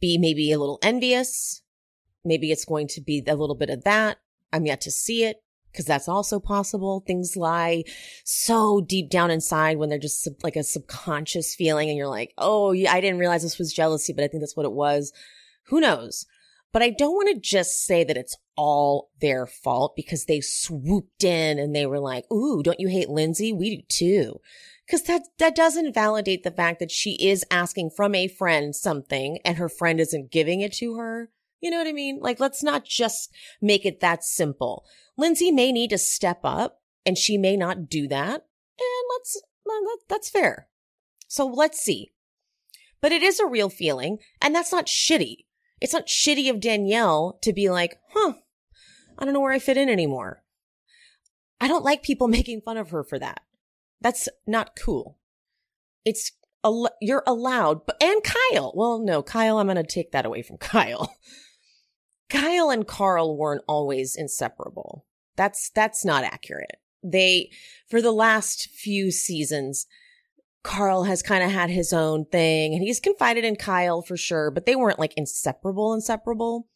be 0.00 0.18
maybe 0.18 0.52
a 0.52 0.58
little 0.60 0.78
envious. 0.82 1.62
Maybe 2.24 2.52
it's 2.52 2.64
going 2.64 2.86
to 2.86 3.00
be 3.00 3.24
a 3.26 3.34
little 3.34 3.56
bit 3.56 3.70
of 3.70 3.82
that. 3.82 4.18
I'm 4.52 4.66
yet 4.66 4.82
to 4.82 4.92
see 4.92 5.24
it 5.24 5.42
because 5.72 5.86
that's 5.86 6.08
also 6.08 6.40
possible. 6.40 7.02
Things 7.06 7.36
lie 7.36 7.84
so 8.24 8.80
deep 8.80 9.10
down 9.10 9.30
inside 9.30 9.78
when 9.78 9.88
they're 9.88 9.98
just 9.98 10.22
sub- 10.22 10.42
like 10.42 10.56
a 10.56 10.62
subconscious 10.62 11.54
feeling 11.54 11.88
and 11.88 11.96
you're 11.96 12.08
like, 12.08 12.32
oh, 12.38 12.72
yeah, 12.72 12.92
I 12.92 13.00
didn't 13.00 13.18
realize 13.18 13.42
this 13.42 13.58
was 13.58 13.72
jealousy, 13.72 14.12
but 14.12 14.24
I 14.24 14.28
think 14.28 14.42
that's 14.42 14.56
what 14.56 14.66
it 14.66 14.72
was. 14.72 15.12
Who 15.66 15.80
knows? 15.80 16.26
But 16.72 16.82
I 16.82 16.90
don't 16.90 17.14
want 17.14 17.28
to 17.34 17.40
just 17.40 17.84
say 17.84 18.04
that 18.04 18.16
it's 18.16 18.36
all 18.56 19.10
their 19.20 19.46
fault 19.46 19.94
because 19.96 20.26
they 20.26 20.40
swooped 20.40 21.24
in 21.24 21.58
and 21.58 21.74
they 21.74 21.86
were 21.86 21.98
like, 21.98 22.30
ooh, 22.32 22.62
don't 22.62 22.78
you 22.78 22.88
hate 22.88 23.08
Lindsay? 23.08 23.52
We 23.52 23.76
do 23.76 23.82
too. 23.88 24.40
Cause 24.88 25.02
that, 25.04 25.22
that 25.38 25.54
doesn't 25.54 25.94
validate 25.94 26.42
the 26.42 26.50
fact 26.50 26.80
that 26.80 26.90
she 26.90 27.12
is 27.12 27.44
asking 27.50 27.90
from 27.90 28.14
a 28.14 28.28
friend 28.28 28.74
something 28.74 29.38
and 29.44 29.56
her 29.56 29.68
friend 29.68 30.00
isn't 30.00 30.32
giving 30.32 30.60
it 30.60 30.72
to 30.74 30.96
her. 30.96 31.30
You 31.60 31.70
know 31.70 31.78
what 31.78 31.86
I 31.86 31.92
mean? 31.92 32.18
Like, 32.20 32.40
let's 32.40 32.62
not 32.62 32.84
just 32.84 33.30
make 33.60 33.84
it 33.84 34.00
that 34.00 34.24
simple. 34.24 34.84
Lindsay 35.16 35.50
may 35.50 35.72
need 35.72 35.90
to 35.90 35.98
step 35.98 36.40
up 36.42 36.80
and 37.04 37.18
she 37.18 37.36
may 37.36 37.56
not 37.56 37.88
do 37.88 38.08
that. 38.08 38.46
And 38.78 39.10
let's, 39.10 39.42
that's 40.08 40.30
fair. 40.30 40.68
So 41.28 41.46
let's 41.46 41.80
see. 41.80 42.12
But 43.00 43.12
it 43.12 43.22
is 43.22 43.40
a 43.40 43.46
real 43.46 43.68
feeling 43.68 44.18
and 44.40 44.54
that's 44.54 44.72
not 44.72 44.86
shitty. 44.86 45.44
It's 45.80 45.92
not 45.92 46.06
shitty 46.06 46.50
of 46.50 46.60
Danielle 46.60 47.38
to 47.42 47.52
be 47.52 47.70
like, 47.70 47.98
huh, 48.12 48.34
I 49.18 49.24
don't 49.24 49.34
know 49.34 49.40
where 49.40 49.52
I 49.52 49.58
fit 49.58 49.76
in 49.76 49.88
anymore. 49.88 50.42
I 51.60 51.68
don't 51.68 51.84
like 51.84 52.02
people 52.02 52.28
making 52.28 52.62
fun 52.62 52.76
of 52.76 52.90
her 52.90 53.04
for 53.04 53.18
that. 53.18 53.42
That's 54.00 54.28
not 54.46 54.78
cool. 54.82 55.18
It's, 56.04 56.32
you're 57.00 57.22
allowed, 57.26 57.86
but, 57.86 58.02
and 58.02 58.22
Kyle. 58.22 58.72
Well, 58.74 58.98
no, 58.98 59.22
Kyle, 59.22 59.58
I'm 59.58 59.66
going 59.66 59.76
to 59.76 59.82
take 59.82 60.12
that 60.12 60.26
away 60.26 60.42
from 60.42 60.56
Kyle. 60.58 61.14
Kyle 62.30 62.70
and 62.70 62.86
Carl 62.86 63.36
weren't 63.36 63.64
always 63.68 64.16
inseparable. 64.16 65.04
That's, 65.36 65.70
that's 65.70 66.04
not 66.04 66.24
accurate. 66.24 66.76
They, 67.02 67.50
for 67.88 68.00
the 68.00 68.12
last 68.12 68.70
few 68.70 69.10
seasons, 69.10 69.86
Carl 70.62 71.04
has 71.04 71.22
kind 71.22 71.42
of 71.42 71.50
had 71.50 71.70
his 71.70 71.92
own 71.92 72.26
thing 72.26 72.74
and 72.74 72.82
he's 72.82 73.00
confided 73.00 73.44
in 73.44 73.56
Kyle 73.56 74.02
for 74.02 74.16
sure, 74.16 74.50
but 74.50 74.66
they 74.66 74.76
weren't 74.76 74.98
like 74.98 75.14
inseparable, 75.16 75.94
inseparable. 75.94 76.68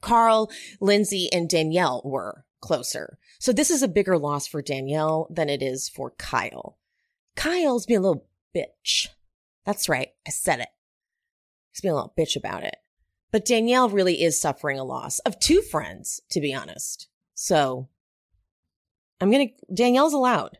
Carl, 0.00 0.50
Lindsay, 0.80 1.32
and 1.32 1.48
Danielle 1.48 2.02
were 2.04 2.44
closer. 2.60 3.18
So 3.38 3.52
this 3.52 3.70
is 3.70 3.82
a 3.82 3.88
bigger 3.88 4.18
loss 4.18 4.46
for 4.46 4.60
Danielle 4.60 5.28
than 5.30 5.48
it 5.48 5.62
is 5.62 5.88
for 5.88 6.10
Kyle. 6.10 6.78
Kyle's 7.36 7.86
being 7.86 7.98
a 7.98 8.02
little 8.02 8.26
bitch. 8.54 9.08
That's 9.64 9.88
right. 9.88 10.08
I 10.26 10.30
said 10.30 10.60
it. 10.60 10.68
He's 11.72 11.80
being 11.80 11.92
a 11.92 11.94
little 11.94 12.14
bitch 12.18 12.36
about 12.36 12.64
it. 12.64 12.76
But 13.30 13.44
Danielle 13.44 13.88
really 13.88 14.22
is 14.22 14.40
suffering 14.40 14.78
a 14.78 14.84
loss 14.84 15.18
of 15.20 15.38
two 15.38 15.60
friends, 15.60 16.20
to 16.30 16.40
be 16.40 16.54
honest. 16.54 17.08
So 17.34 17.88
I'm 19.20 19.30
going 19.30 19.48
to, 19.48 19.74
Danielle's 19.74 20.14
allowed. 20.14 20.58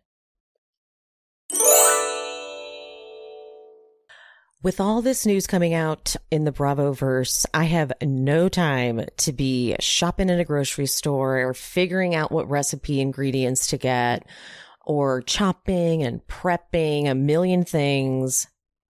With 4.60 4.80
all 4.80 5.02
this 5.02 5.24
news 5.24 5.46
coming 5.46 5.72
out 5.72 6.16
in 6.32 6.42
the 6.42 6.50
Bravo 6.50 6.92
verse, 6.92 7.46
I 7.54 7.64
have 7.64 7.92
no 8.02 8.48
time 8.48 9.04
to 9.18 9.32
be 9.32 9.76
shopping 9.78 10.28
in 10.28 10.40
a 10.40 10.44
grocery 10.44 10.86
store 10.86 11.38
or 11.38 11.54
figuring 11.54 12.16
out 12.16 12.32
what 12.32 12.50
recipe 12.50 13.00
ingredients 13.00 13.68
to 13.68 13.78
get 13.78 14.26
or 14.84 15.22
chopping 15.22 16.02
and 16.02 16.26
prepping 16.26 17.08
a 17.08 17.14
million 17.14 17.64
things. 17.64 18.48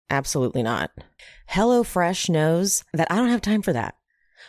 Absolutely 0.08 0.62
not. 0.62 0.90
HelloFresh 1.50 2.28
knows 2.28 2.84
that 2.92 3.10
I 3.10 3.16
don't 3.16 3.30
have 3.30 3.42
time 3.42 3.62
for 3.62 3.72
that. 3.72 3.94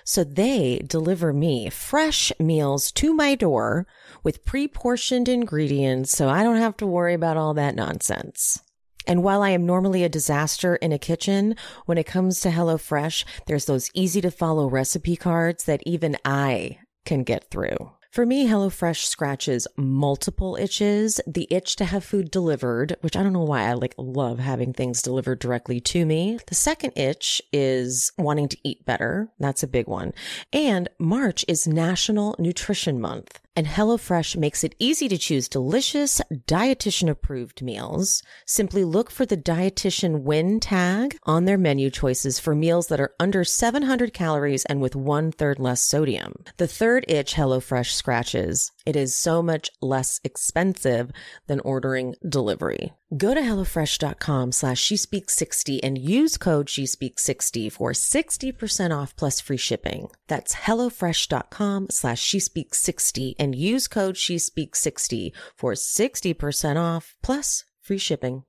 So 0.03 0.23
they 0.23 0.81
deliver 0.85 1.33
me 1.33 1.69
fresh 1.69 2.31
meals 2.39 2.91
to 2.93 3.13
my 3.13 3.35
door 3.35 3.87
with 4.23 4.45
pre 4.45 4.67
portioned 4.67 5.27
ingredients 5.27 6.11
so 6.11 6.29
I 6.29 6.43
don't 6.43 6.57
have 6.57 6.77
to 6.77 6.87
worry 6.87 7.13
about 7.13 7.37
all 7.37 7.53
that 7.55 7.75
nonsense. 7.75 8.61
And 9.07 9.23
while 9.23 9.41
I 9.41 9.49
am 9.49 9.65
normally 9.65 10.03
a 10.03 10.09
disaster 10.09 10.75
in 10.75 10.91
a 10.91 10.99
kitchen, 10.99 11.55
when 11.85 11.97
it 11.97 12.05
comes 12.05 12.41
to 12.41 12.49
HelloFresh, 12.49 13.25
there's 13.47 13.65
those 13.65 13.89
easy 13.93 14.21
to 14.21 14.29
follow 14.29 14.69
recipe 14.69 15.15
cards 15.15 15.63
that 15.63 15.81
even 15.85 16.17
I 16.23 16.79
can 17.05 17.23
get 17.23 17.49
through. 17.49 17.91
For 18.11 18.25
me, 18.25 18.47
HelloFresh 18.47 19.05
scratches 19.05 19.67
multiple 19.77 20.57
itches. 20.59 21.21
The 21.27 21.47
itch 21.51 21.75
to 21.75 21.85
have 21.85 22.03
food 22.03 22.31
delivered, 22.31 22.97
which 23.01 23.15
I 23.15 23.21
don't 23.21 23.33
know 23.33 23.43
why 23.43 23.65
I 23.65 23.73
like 23.73 23.93
love 23.99 24.39
having 24.39 24.73
things 24.73 25.03
delivered 25.03 25.37
directly 25.37 25.79
to 25.81 26.07
me. 26.07 26.39
The 26.47 26.55
second 26.55 26.93
itch 26.97 27.39
is 27.53 28.11
wanting 28.17 28.47
to 28.49 28.57
eat 28.63 28.83
better. 28.83 29.29
That's 29.37 29.61
a 29.61 29.67
big 29.67 29.87
one. 29.87 30.13
And 30.51 30.89
March 30.97 31.45
is 31.47 31.67
National 31.67 32.35
Nutrition 32.39 32.99
Month. 32.99 33.39
And 33.59 33.67
HelloFresh 33.67 34.37
makes 34.37 34.63
it 34.63 34.73
easy 34.79 35.09
to 35.09 35.17
choose 35.17 35.49
delicious, 35.49 36.21
dietitian 36.31 37.09
approved 37.09 37.61
meals. 37.61 38.23
Simply 38.45 38.85
look 38.85 39.11
for 39.11 39.25
the 39.25 39.35
dietitian 39.35 40.21
win 40.21 40.61
tag 40.61 41.17
on 41.23 41.43
their 41.43 41.57
menu 41.57 41.89
choices 41.89 42.39
for 42.39 42.55
meals 42.55 42.87
that 42.87 43.01
are 43.01 43.13
under 43.19 43.43
700 43.43 44.13
calories 44.13 44.63
and 44.63 44.79
with 44.79 44.95
one 44.95 45.33
third 45.33 45.59
less 45.59 45.83
sodium. 45.83 46.45
The 46.55 46.67
third 46.67 47.03
itch 47.09 47.33
HelloFresh 47.33 47.91
scratches. 47.91 48.71
It 48.85 48.95
is 48.95 49.13
so 49.13 49.43
much 49.43 49.69
less 49.81 50.21
expensive 50.23 51.11
than 51.47 51.59
ordering 51.59 52.15
delivery. 52.25 52.93
Go 53.17 53.33
to 53.33 53.41
HelloFresh.com 53.41 54.51
slash 54.51 54.87
SheSpeaks60 54.87 55.79
and 55.81 55.97
use 55.97 56.37
code 56.37 56.67
SheSpeaks60 56.67 57.71
for 57.71 57.91
60% 57.91 58.95
off 58.95 59.15
plus 59.15 59.39
free 59.41 59.57
shipping. 59.57 60.11
That's 60.27 60.53
HelloFresh.com 60.53 61.87
slash 61.89 62.23
SheSpeaks60 62.23 63.33
and 63.39 63.55
use 63.55 63.87
code 63.87 64.13
SheSpeaks60 64.13 65.31
for 65.55 65.73
60% 65.73 66.75
off 66.77 67.15
plus 67.23 67.63
free 67.81 67.97
shipping. 67.97 68.43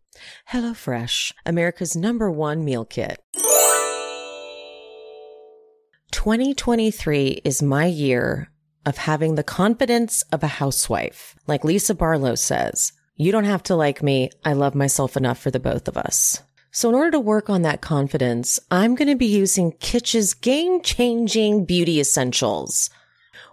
HelloFresh, 0.53 1.33
America's 1.47 1.97
number 1.97 2.31
one 2.31 2.63
meal 2.63 2.85
kit. 2.85 3.19
2023 6.13 7.41
is 7.47 7.63
my 7.63 7.87
year 7.87 8.51
of 8.85 8.99
having 8.99 9.37
the 9.37 9.43
confidence 9.43 10.21
of 10.33 10.43
a 10.43 10.49
housewife. 10.49 11.35
Like 11.47 11.65
Lisa 11.65 11.95
Barlow 11.95 12.35
says, 12.35 12.93
you 13.21 13.33
don't 13.33 13.45
have 13.45 13.63
to 13.65 13.77
like 13.77 14.03
me. 14.03 14.31
I 14.47 14.55
love 14.55 14.75
myself 14.75 15.15
enough 15.15 15.39
for 15.39 15.51
the 15.51 15.61
both 15.61 15.89
of 15.89 15.99
us. 15.99 16.43
So 16.73 16.89
in 16.89 16.95
order 16.95 17.11
to 17.11 17.21
work 17.21 17.51
on 17.51 17.63
that 17.63 17.83
confidence, 17.83 18.59
I'm 18.71 18.95
going 18.95 19.09
to 19.09 19.15
be 19.15 19.27
using 19.27 19.73
Kitsch's 19.73 20.33
game 20.33 20.81
changing 20.81 21.67
beauty 21.67 22.01
essentials. 22.01 22.89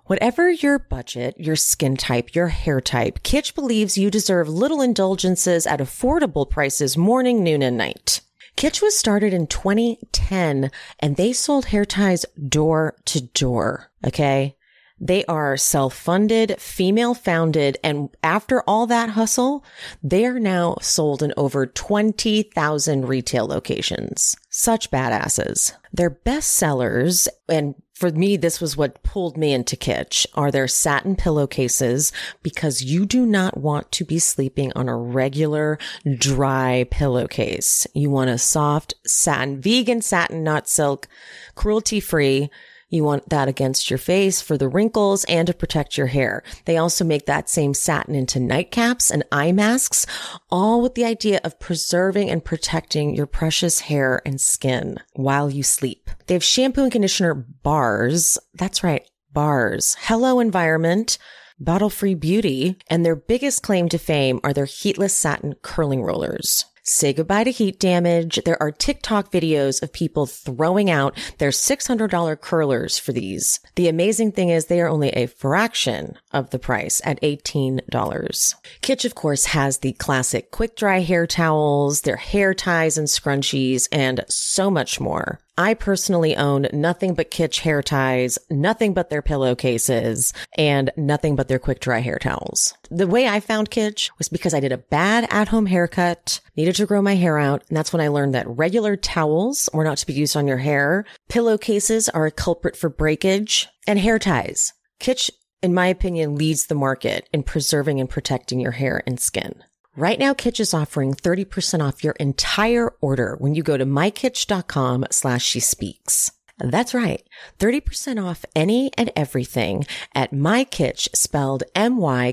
Whatever 0.06 0.50
your 0.50 0.80
budget, 0.80 1.38
your 1.38 1.58
skin 1.58 1.98
type, 1.98 2.34
your 2.34 2.48
hair 2.48 2.80
type, 2.80 3.24
Kitsch 3.24 3.54
believes 3.54 3.98
you 3.98 4.10
deserve 4.10 4.48
little 4.48 4.82
indulgences 4.82 5.68
at 5.68 5.82
affordable 5.82 6.50
prices 6.50 6.96
morning, 6.96 7.44
noon, 7.44 7.62
and 7.62 7.78
night. 7.78 8.22
Kitsch 8.56 8.82
was 8.82 8.98
started 8.98 9.34
in 9.34 9.48
2010 9.48 10.72
and 11.00 11.16
they 11.18 11.34
sold 11.34 11.66
hair 11.66 11.84
ties 11.84 12.26
door 12.48 12.96
to 13.04 13.22
door. 13.22 13.92
Okay. 14.06 14.57
They 15.00 15.24
are 15.26 15.58
self-funded, 15.58 16.60
female-founded, 16.60 17.78
and 17.84 18.10
after 18.24 18.62
all 18.62 18.88
that 18.88 19.12
hustle, 19.12 19.64
they 20.02 20.26
are 20.26 20.40
now 20.40 20.78
sold 20.82 21.22
in 21.22 21.34
over 21.38 21.68
20,000 21.68 23.08
retail 23.08 23.46
locations. 23.46 24.36
Such 24.50 24.90
badasses. 24.90 25.74
Their 25.94 26.10
best 26.10 26.52
sellers, 26.52 27.28
and 27.48 27.76
for 27.94 28.12
me, 28.12 28.38
this 28.38 28.60
was 28.60 28.76
what 28.76 29.02
pulled 29.04 29.38
me 29.38 29.54
into 29.54 29.76
Kitsch, 29.76 30.26
are 30.34 30.52
their 30.52 30.68
satin 30.68 31.16
pillowcases 31.16 32.12
because 32.42 32.84
you 32.84 33.06
do 33.06 33.26
not 33.26 33.58
want 33.58 33.92
to 33.94 34.06
be 34.06 34.20
sleeping 34.20 34.72
on 34.76 34.90
a 34.90 34.98
regular 34.98 35.78
dry 36.18 36.88
pillowcase. 36.90 37.86
You 37.94 38.10
want 38.10 38.30
a 38.32 38.38
soft 38.38 38.96
satin, 39.06 39.62
vegan 39.62 40.02
satin, 40.02 40.44
not 40.44 40.68
silk, 40.68 41.08
cruelty 41.56 42.00
free 42.00 42.50
you 42.90 43.04
want 43.04 43.30
that 43.30 43.48
against 43.48 43.90
your 43.90 43.98
face 43.98 44.42
for 44.42 44.58
the 44.58 44.70
wrinkles 44.70 45.24
and 45.26 45.48
to 45.48 45.54
protect 45.54 45.98
your 45.98 46.08
hair. 46.08 46.44
They 46.66 46.78
also 46.78 47.04
make 47.04 47.26
that 47.26 47.50
same 47.50 47.74
satin 47.74 48.16
into 48.16 48.40
nightcaps 48.40 49.12
and 49.12 49.24
eye 49.32 49.52
masks, 49.52 50.06
all 50.50 50.82
with 50.82 50.96
the 50.96 51.06
idea 51.06 51.42
of 51.44 51.60
preserving 51.60 52.30
and 52.30 52.44
protecting 52.44 53.14
your 53.14 53.26
precious 53.26 53.82
hair 53.82 54.22
and 54.26 54.40
skin 54.40 54.98
while 55.14 55.50
you 55.50 55.64
sleep. 55.64 56.10
They 56.28 56.34
have 56.34 56.44
shampoo 56.44 56.84
and 56.84 56.92
conditioner 56.92 57.34
bars. 57.34 58.38
That's 58.54 58.84
right. 58.84 59.04
Bars. 59.34 59.98
Hello 60.00 60.40
environment. 60.40 61.18
Bottle 61.60 61.90
free 61.90 62.16
beauty. 62.16 62.78
And 62.90 63.06
their 63.06 63.16
biggest 63.16 63.64
claim 63.64 63.90
to 63.90 63.98
fame 63.98 64.40
are 64.44 64.54
their 64.54 64.66
heatless 64.66 65.16
satin 65.16 65.56
curling 65.62 66.04
rollers. 66.04 66.66
Say 66.90 67.12
goodbye 67.12 67.44
to 67.44 67.52
heat 67.52 67.82
damage. 67.82 68.40
There 68.46 68.62
are 68.64 68.72
TikTok 68.72 69.30
videos 69.30 69.84
of 69.84 69.92
people 69.92 70.26
throwing 70.26 70.90
out 70.90 71.18
their 71.38 71.50
$600 71.50 72.40
curlers 72.40 72.98
for 72.98 73.12
these. 73.12 73.60
The 73.76 73.90
amazing 73.90 74.32
thing 74.32 74.48
is 74.48 74.66
they 74.68 74.80
are 74.80 74.88
only 74.88 75.10
a 75.10 75.28
fraction 75.28 76.18
of 76.32 76.52
the 76.52 76.60
price 76.60 77.02
at 77.04 77.22
$18. 77.22 78.56
Kitsch, 78.82 79.04
of 79.04 79.16
course, 79.16 79.48
has 79.48 79.80
the 79.80 79.92
classic 79.94 80.50
quick 80.52 80.78
dry 80.78 81.00
hair 81.02 81.28
towels, 81.28 82.02
their 82.02 82.16
hair 82.16 82.54
ties 82.54 82.98
and 82.98 83.10
scrunchies, 83.10 83.90
and 83.92 84.24
so 84.30 84.72
much 84.72 85.02
more. 85.02 85.42
I 85.60 85.74
personally 85.74 86.36
own 86.36 86.68
nothing 86.72 87.16
but 87.16 87.32
Kitsch 87.32 87.62
hair 87.62 87.82
ties, 87.82 88.38
nothing 88.52 88.94
but 88.94 89.10
their 89.10 89.24
pillowcases, 89.24 90.32
and 90.56 90.92
nothing 90.96 91.36
but 91.36 91.48
their 91.48 91.58
quick 91.58 91.80
dry 91.80 91.98
hair 92.00 92.20
towels. 92.20 92.76
The 92.92 93.08
way 93.08 93.28
I 93.28 93.40
found 93.40 93.72
Kitsch 93.72 94.12
was 94.20 94.30
because 94.30 94.54
I 94.54 94.60
did 94.60 94.72
a 94.72 94.78
bad 94.78 95.28
at 95.32 95.48
home 95.48 95.66
haircut, 95.66 96.42
needed 96.56 96.76
to 96.76 96.86
grow 96.86 97.02
my 97.02 97.16
hair 97.16 97.40
out, 97.40 97.64
and 97.70 97.76
that's 97.76 97.92
when 97.92 98.02
I 98.02 98.10
learned 98.10 98.36
that 98.36 98.48
regular 98.48 98.96
towels 98.96 99.68
were 99.74 99.84
not 99.84 99.98
to 99.98 100.06
be 100.06 100.14
used 100.14 100.38
on 100.38 100.48
your 100.48 100.58
hair. 100.58 101.06
Pillowcases 101.28 102.08
are 102.10 102.28
a 102.28 102.32
culprit 102.32 102.76
for 102.76 102.90
breakage, 102.90 103.68
and 103.88 103.98
hair 103.98 104.20
ties. 104.20 104.74
Kitsch, 105.00 105.32
in 105.64 105.74
my 105.74 105.88
opinion, 105.88 106.36
leads 106.36 106.68
the 106.68 106.76
market 106.76 107.28
in 107.34 107.42
preserving 107.42 108.00
and 108.00 108.10
protecting 108.10 108.60
your 108.60 108.74
hair 108.74 109.02
and 109.08 109.20
skin. 109.20 109.64
Right 110.00 110.20
now, 110.20 110.36
Kitsch 110.36 110.60
is 110.60 110.76
offering 110.76 111.16
30% 111.16 111.84
off 111.84 112.04
your 112.04 112.14
entire 112.20 112.94
order 113.02 113.36
when 113.40 113.56
you 113.56 113.64
go 113.64 113.78
to 113.78 113.84
mykitsch.com 113.84 115.08
slash 115.10 115.44
she 115.44 115.60
speaks. 115.60 116.30
That's 116.60 116.94
right. 116.94 117.24
30% 117.58 118.24
off 118.24 118.46
any 118.56 118.92
and 118.96 119.10
everything 119.16 119.88
at 120.14 120.32
mykitsch 120.32 121.08
spelled 121.16 121.64
M-Y-K-I-T-S-C-H 121.74 122.26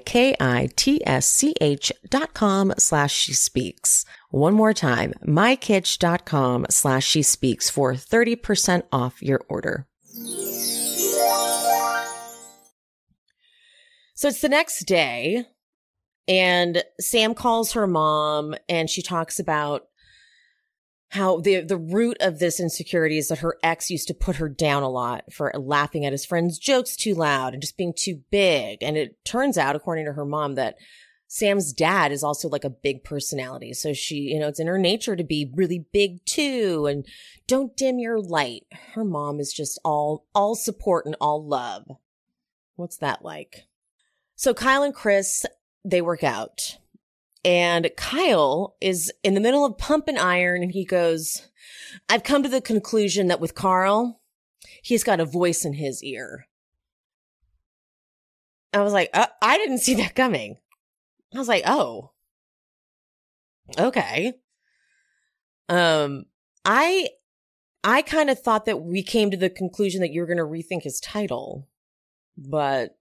dot 2.11 2.35
com 2.35 2.75
slash 2.77 3.15
she 3.15 3.33
speaks. 3.33 4.05
One 4.29 4.53
more 4.53 4.75
time, 4.75 5.15
mykitsch.com 5.27 6.67
slash 6.69 7.07
she 7.07 7.23
speaks 7.23 7.71
for 7.71 7.95
30% 7.95 8.83
off 8.93 9.23
your 9.23 9.41
order. 9.49 9.87
So 14.15 14.29
it's 14.29 14.43
the 14.43 14.51
next 14.51 14.85
day 14.85 15.47
and 16.27 16.83
Sam 17.01 17.35
calls 17.35 17.73
her 17.73 17.87
mom 17.87 18.55
and 18.69 18.89
she 18.89 19.03
talks 19.03 19.39
about 19.39 19.89
how 21.11 21.41
the 21.41 21.61
the 21.61 21.77
root 21.77 22.17
of 22.21 22.39
this 22.39 22.59
insecurity 22.59 23.19
is 23.19 23.29
that 23.29 23.39
her 23.39 23.57
ex 23.63 23.91
used 23.91 24.09
to 24.09 24.15
put 24.15 24.37
her 24.37 24.49
down 24.49 24.83
a 24.83 24.89
lot 24.89 25.33
for 25.33 25.53
laughing 25.57 26.05
at 26.05 26.13
his 26.13 26.25
friends' 26.25 26.59
jokes 26.59 26.97
too 26.97 27.15
loud 27.15 27.53
and 27.53 27.63
just 27.63 27.77
being 27.77 27.95
too 27.97 28.23
big. 28.31 28.83
And 28.83 28.97
it 28.97 29.25
turns 29.25 29.57
out, 29.57 29.77
according 29.77 30.07
to 30.07 30.13
her 30.15 30.25
mom, 30.25 30.57
that 30.57 30.77
Sam's 31.29 31.73
dad 31.73 32.13
is 32.13 32.23
also 32.23 32.49
like 32.49 32.65
a 32.65 32.71
big 32.71 33.03
personality. 33.03 33.73
So 33.73 33.93
she, 33.93 34.17
you 34.17 34.39
know, 34.39 34.49
it's 34.49 34.61
in 34.61 34.67
her 34.67 34.79
nature 34.79 35.17
to 35.17 35.25
be 35.25 35.51
really 35.55 35.85
big 35.93 36.25
too. 36.25 36.87
And 36.87 37.07
don't 37.47 37.77
dim 37.77 37.99
your 37.99 38.21
light. 38.21 38.67
Her 38.95 39.05
mom 39.05 39.41
is 39.41 39.53
just 39.53 39.81
all, 39.85 40.27
all 40.35 40.55
support 40.55 41.07
and 41.07 41.17
all 41.21 41.45
love. 41.45 41.85
What's 42.77 42.99
that 42.99 43.25
like? 43.25 43.65
So 44.37 44.55
Kyle 44.55 44.83
and 44.83 44.95
Chris 44.95 45.45
they 45.85 46.01
work 46.01 46.25
out. 46.25 46.79
And 47.45 47.91
Kyle 47.97 48.77
is 48.81 49.13
in 49.23 49.35
the 49.35 49.41
middle 49.41 49.67
of 49.67 49.77
pump 49.77 50.09
and 50.09 50.19
iron 50.19 50.63
and 50.63 50.73
he 50.73 50.85
goes, 50.85 51.49
I've 52.09 52.23
come 52.25 52.43
to 52.43 52.49
the 52.49 52.63
conclusion 52.63 53.29
that 53.29 53.41
with 53.41 53.55
Carl, 53.55 54.21
he's 54.83 55.05
got 55.05 55.21
a 55.21 55.27
voice 55.27 55.65
in 55.65 55.75
his 55.75 56.03
ear. 56.03 56.47
I 58.73 58.81
was 58.81 58.93
like, 58.93 59.11
uh, 59.13 59.27
I 59.43 59.59
didn't 59.59 59.79
see 59.79 59.95
that 59.95 60.15
coming. 60.15 60.57
I 61.35 61.39
was 61.39 61.49
like, 61.49 61.65
oh, 61.67 62.13
okay. 63.79 64.35
Um, 65.69 66.25
I, 66.65 67.11
I 67.85 68.03
kind 68.03 68.31
of 68.31 68.41
thought 68.41 68.65
that 68.65 68.81
we 68.83 69.03
came 69.03 69.31
to 69.31 69.37
the 69.37 69.51
conclusion 69.51 70.01
that 70.01 70.13
you're 70.13 70.27
going 70.27 70.39
to 70.39 70.45
rethink 70.45 70.83
his 70.83 70.99
title, 70.99 71.69
but 72.37 72.97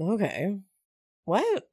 okay. 0.00 0.58
What? 1.24 1.68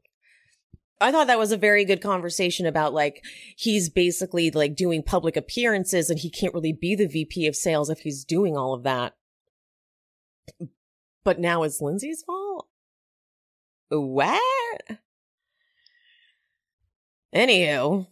I 1.01 1.11
thought 1.11 1.27
that 1.27 1.39
was 1.39 1.51
a 1.51 1.57
very 1.57 1.83
good 1.83 1.99
conversation 1.99 2.67
about 2.67 2.93
like 2.93 3.25
he's 3.57 3.89
basically 3.89 4.51
like 4.51 4.75
doing 4.75 5.01
public 5.01 5.35
appearances 5.35 6.11
and 6.11 6.19
he 6.19 6.29
can't 6.29 6.53
really 6.53 6.73
be 6.73 6.95
the 6.95 7.07
VP 7.07 7.47
of 7.47 7.55
sales 7.55 7.89
if 7.89 7.99
he's 7.99 8.23
doing 8.23 8.55
all 8.55 8.75
of 8.75 8.83
that. 8.83 9.15
But 11.23 11.39
now 11.39 11.63
it's 11.63 11.81
Lindsay's 11.81 12.23
fault? 12.23 12.67
What? 13.89 14.41
Anywho, 17.33 18.07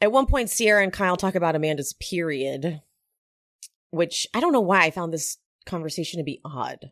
at 0.00 0.12
one 0.12 0.26
point 0.26 0.50
Ciara 0.50 0.82
and 0.82 0.92
Kyle 0.92 1.16
talk 1.16 1.34
about 1.34 1.56
Amanda's 1.56 1.94
period, 1.94 2.80
which 3.90 4.26
I 4.34 4.40
don't 4.40 4.52
know 4.52 4.60
why 4.60 4.82
I 4.82 4.90
found 4.90 5.12
this 5.12 5.38
conversation 5.66 6.18
to 6.18 6.24
be 6.24 6.40
odd. 6.44 6.90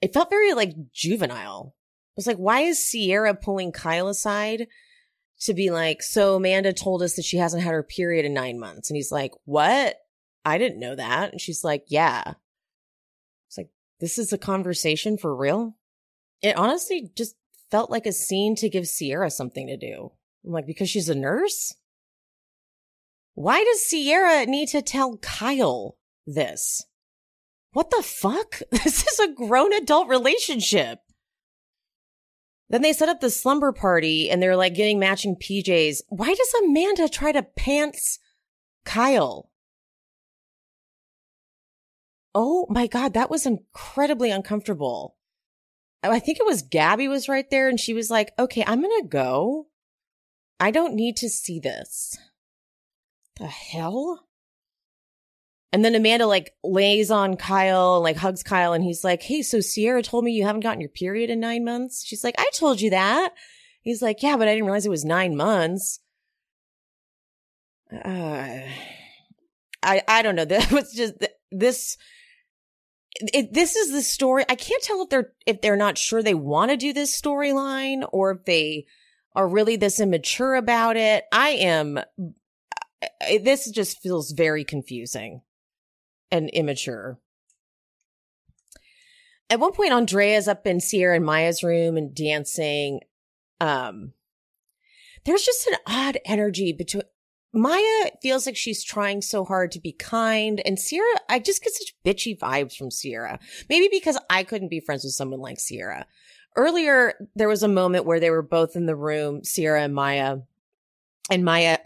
It 0.00 0.12
felt 0.12 0.30
very 0.30 0.52
like 0.52 0.92
juvenile 0.92 1.74
was 2.16 2.26
like, 2.26 2.36
why 2.36 2.60
is 2.60 2.88
Ciara 2.90 3.34
pulling 3.34 3.72
Kyle 3.72 4.08
aside 4.08 4.66
to 5.40 5.54
be 5.54 5.70
like, 5.70 6.02
so 6.02 6.36
Amanda 6.36 6.72
told 6.72 7.02
us 7.02 7.16
that 7.16 7.24
she 7.24 7.36
hasn't 7.36 7.62
had 7.62 7.72
her 7.72 7.82
period 7.82 8.24
in 8.24 8.32
nine 8.34 8.58
months. 8.58 8.88
And 8.88 8.96
he's 8.96 9.12
like, 9.12 9.32
what? 9.44 9.96
I 10.44 10.58
didn't 10.58 10.80
know 10.80 10.94
that. 10.94 11.32
And 11.32 11.40
she's 11.40 11.64
like, 11.64 11.84
yeah. 11.88 12.34
It's 13.48 13.58
like, 13.58 13.70
this 14.00 14.18
is 14.18 14.32
a 14.32 14.38
conversation 14.38 15.18
for 15.18 15.34
real. 15.34 15.76
It 16.40 16.56
honestly 16.56 17.10
just 17.16 17.34
felt 17.70 17.90
like 17.90 18.06
a 18.06 18.12
scene 18.12 18.54
to 18.56 18.68
give 18.68 18.88
Ciara 18.88 19.30
something 19.30 19.66
to 19.66 19.76
do. 19.76 20.12
I'm 20.44 20.52
like, 20.52 20.66
because 20.66 20.90
she's 20.90 21.08
a 21.08 21.14
nurse? 21.14 21.74
Why 23.34 23.64
does 23.64 23.88
Ciara 23.88 24.46
need 24.46 24.68
to 24.68 24.82
tell 24.82 25.16
Kyle 25.18 25.96
this? 26.26 26.84
What 27.72 27.90
the 27.90 28.02
fuck? 28.02 28.60
This 28.70 29.06
is 29.06 29.18
a 29.18 29.32
grown 29.32 29.72
adult 29.72 30.08
relationship. 30.08 31.00
Then 32.74 32.82
they 32.82 32.92
set 32.92 33.08
up 33.08 33.20
the 33.20 33.30
slumber 33.30 33.70
party 33.70 34.28
and 34.28 34.42
they're 34.42 34.56
like 34.56 34.74
getting 34.74 34.98
matching 34.98 35.36
PJs. 35.36 36.02
Why 36.08 36.34
does 36.34 36.54
Amanda 36.60 37.08
try 37.08 37.30
to 37.30 37.44
pants 37.44 38.18
Kyle? 38.84 39.48
Oh 42.34 42.66
my 42.68 42.88
God, 42.88 43.14
that 43.14 43.30
was 43.30 43.46
incredibly 43.46 44.32
uncomfortable. 44.32 45.14
I 46.02 46.18
think 46.18 46.40
it 46.40 46.46
was 46.46 46.62
Gabby 46.62 47.06
was 47.06 47.28
right 47.28 47.48
there 47.48 47.68
and 47.68 47.78
she 47.78 47.94
was 47.94 48.10
like, 48.10 48.32
okay, 48.40 48.64
I'm 48.66 48.80
going 48.82 49.02
to 49.02 49.06
go. 49.06 49.68
I 50.58 50.72
don't 50.72 50.96
need 50.96 51.16
to 51.18 51.28
see 51.28 51.60
this. 51.60 52.18
The 53.36 53.46
hell? 53.46 54.26
And 55.74 55.84
then 55.84 55.96
Amanda 55.96 56.28
like 56.28 56.54
lays 56.62 57.10
on 57.10 57.36
Kyle, 57.36 57.96
and 57.96 58.04
like 58.04 58.16
hugs 58.16 58.44
Kyle, 58.44 58.74
and 58.74 58.84
he's 58.84 59.02
like, 59.02 59.24
Hey, 59.24 59.42
so 59.42 59.60
Ciara 59.60 60.04
told 60.04 60.22
me 60.22 60.30
you 60.30 60.44
haven't 60.44 60.60
gotten 60.60 60.80
your 60.80 60.88
period 60.88 61.30
in 61.30 61.40
nine 61.40 61.64
months. 61.64 62.04
She's 62.06 62.22
like, 62.22 62.36
I 62.38 62.48
told 62.54 62.80
you 62.80 62.90
that. 62.90 63.32
He's 63.82 64.00
like, 64.00 64.22
Yeah, 64.22 64.36
but 64.36 64.46
I 64.46 64.52
didn't 64.52 64.66
realize 64.66 64.86
it 64.86 64.90
was 64.90 65.04
nine 65.04 65.36
months. 65.36 65.98
Uh, 67.92 68.60
I 69.82 70.02
I 70.06 70.22
don't 70.22 70.36
know. 70.36 70.44
That 70.48 70.70
was 70.70 70.92
just 70.92 71.14
this. 71.50 71.96
It, 73.16 73.52
this 73.52 73.74
is 73.74 73.90
the 73.90 74.02
story. 74.02 74.44
I 74.48 74.54
can't 74.54 74.82
tell 74.84 75.02
if 75.02 75.08
they're 75.08 75.32
if 75.44 75.60
they're 75.60 75.74
not 75.74 75.98
sure 75.98 76.22
they 76.22 76.34
want 76.34 76.70
to 76.70 76.76
do 76.76 76.92
this 76.92 77.20
storyline 77.20 78.08
or 78.12 78.30
if 78.30 78.44
they 78.44 78.86
are 79.34 79.48
really 79.48 79.74
this 79.74 79.98
immature 79.98 80.54
about 80.54 80.96
it. 80.96 81.24
I 81.32 81.48
am. 81.48 81.98
This 83.42 83.68
just 83.72 84.00
feels 84.00 84.30
very 84.30 84.62
confusing 84.62 85.40
and 86.34 86.50
immature. 86.50 87.18
At 89.48 89.60
one 89.60 89.72
point, 89.72 89.92
Andrea's 89.92 90.48
up 90.48 90.66
in 90.66 90.80
Ciara 90.80 91.16
and 91.16 91.24
Mya's 91.24 91.62
room 91.62 91.96
and 91.96 92.12
dancing. 92.12 93.00
Um, 93.60 94.12
there's 95.24 95.44
just 95.44 95.66
an 95.68 95.76
odd 95.86 96.18
energy 96.24 96.72
between 96.72 97.04
Mya 97.52 98.10
feels 98.20 98.46
like 98.46 98.56
she's 98.56 98.82
trying 98.82 99.22
so 99.22 99.44
hard 99.44 99.70
to 99.72 99.80
be 99.80 99.92
kind. 99.92 100.60
And 100.66 100.76
Ciara, 100.76 101.20
I 101.28 101.38
just 101.38 101.62
get 101.62 101.72
such 101.72 101.94
bitchy 102.04 102.36
vibes 102.36 102.76
from 102.76 102.90
Ciara. 102.90 103.38
Maybe 103.68 103.88
because 103.92 104.18
I 104.28 104.42
couldn't 104.42 104.70
be 104.70 104.80
friends 104.80 105.04
with 105.04 105.12
someone 105.12 105.40
like 105.40 105.58
Ciara. 105.64 106.04
Earlier, 106.56 107.14
there 107.36 107.48
was 107.48 107.62
a 107.62 107.68
moment 107.68 108.06
where 108.06 108.18
they 108.18 108.30
were 108.30 108.42
both 108.42 108.74
in 108.74 108.86
the 108.86 108.96
room, 108.96 109.42
Ciara 109.44 109.82
and 109.82 109.94
Mya. 109.94 110.38
And 111.30 111.44
Mya 111.44 111.78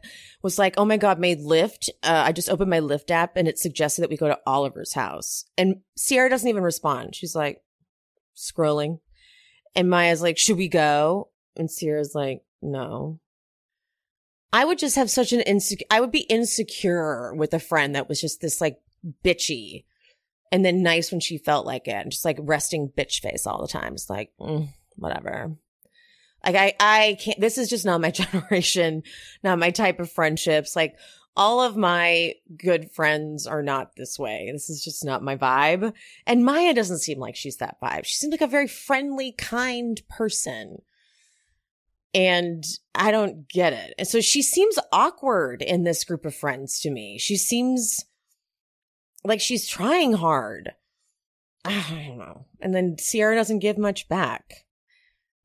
was 0.42 0.58
like, 0.58 0.74
Oh 0.76 0.84
my 0.84 0.96
God, 0.96 1.18
made 1.18 1.40
Lyft. 1.40 1.88
Uh, 2.02 2.24
I 2.26 2.32
just 2.32 2.48
opened 2.48 2.70
my 2.70 2.80
Lyft 2.80 3.10
app 3.10 3.36
and 3.36 3.48
it 3.48 3.58
suggested 3.58 4.02
that 4.02 4.10
we 4.10 4.16
go 4.16 4.28
to 4.28 4.38
Oliver's 4.46 4.94
house. 4.94 5.44
And 5.56 5.80
Ciara 5.96 6.30
doesn't 6.30 6.48
even 6.48 6.62
respond. 6.62 7.14
She's 7.14 7.34
like 7.34 7.62
scrolling. 8.36 9.00
And 9.74 9.90
Mya's 9.90 10.22
like, 10.22 10.38
Should 10.38 10.56
we 10.56 10.68
go? 10.68 11.30
And 11.56 11.70
Ciara's 11.70 12.14
like, 12.14 12.42
No. 12.62 13.20
I 14.52 14.64
would 14.64 14.78
just 14.78 14.96
have 14.96 15.10
such 15.10 15.32
an 15.32 15.40
insecure, 15.40 15.86
I 15.90 16.00
would 16.00 16.10
be 16.10 16.20
insecure 16.20 17.34
with 17.34 17.52
a 17.52 17.58
friend 17.58 17.94
that 17.94 18.08
was 18.08 18.20
just 18.20 18.40
this 18.40 18.60
like 18.60 18.80
bitchy 19.22 19.84
and 20.50 20.64
then 20.64 20.82
nice 20.82 21.10
when 21.10 21.20
she 21.20 21.36
felt 21.36 21.66
like 21.66 21.86
it 21.86 21.94
and 21.94 22.10
just 22.10 22.24
like 22.24 22.38
resting 22.40 22.88
bitch 22.88 23.20
face 23.20 23.46
all 23.46 23.60
the 23.60 23.68
time. 23.68 23.92
It's 23.92 24.08
like, 24.08 24.32
mm, 24.40 24.68
whatever. 24.96 25.56
Like 26.44 26.56
I, 26.56 26.74
I 26.80 27.16
can't, 27.20 27.40
this 27.40 27.58
is 27.58 27.68
just 27.68 27.84
not 27.84 28.00
my 28.00 28.10
generation, 28.12 29.02
not 29.42 29.58
my 29.58 29.70
type 29.70 30.00
of 30.00 30.10
friendships. 30.10 30.76
Like 30.76 30.96
all 31.36 31.60
of 31.60 31.76
my 31.76 32.34
good 32.56 32.90
friends 32.90 33.46
are 33.46 33.62
not 33.62 33.96
this 33.96 34.18
way. 34.18 34.50
This 34.52 34.70
is 34.70 34.82
just 34.82 35.04
not 35.04 35.22
my 35.22 35.36
vibe. 35.36 35.92
And 36.26 36.44
Mya 36.44 36.74
doesn't 36.74 36.98
seem 36.98 37.18
like 37.18 37.36
she's 37.36 37.58
that 37.58 37.76
vibe. 37.82 38.04
She 38.04 38.16
seems 38.16 38.32
like 38.32 38.40
a 38.40 38.46
very 38.46 38.68
friendly, 38.68 39.32
kind 39.32 40.00
person 40.08 40.78
and 42.14 42.64
I 42.94 43.10
don't 43.10 43.48
get 43.48 43.72
it. 43.72 43.94
And 43.98 44.08
so 44.08 44.20
she 44.20 44.42
seems 44.42 44.78
awkward 44.92 45.62
in 45.62 45.84
this 45.84 46.04
group 46.04 46.24
of 46.24 46.34
friends 46.34 46.80
to 46.80 46.90
me. 46.90 47.18
She 47.18 47.36
seems 47.36 48.04
like 49.24 49.40
she's 49.40 49.66
trying 49.66 50.14
hard. 50.14 50.72
I 51.64 52.04
don't 52.06 52.18
know. 52.18 52.46
And 52.60 52.74
then 52.74 52.96
Ciara 52.96 53.36
doesn't 53.36 53.58
give 53.58 53.78
much 53.78 54.08
back. 54.08 54.64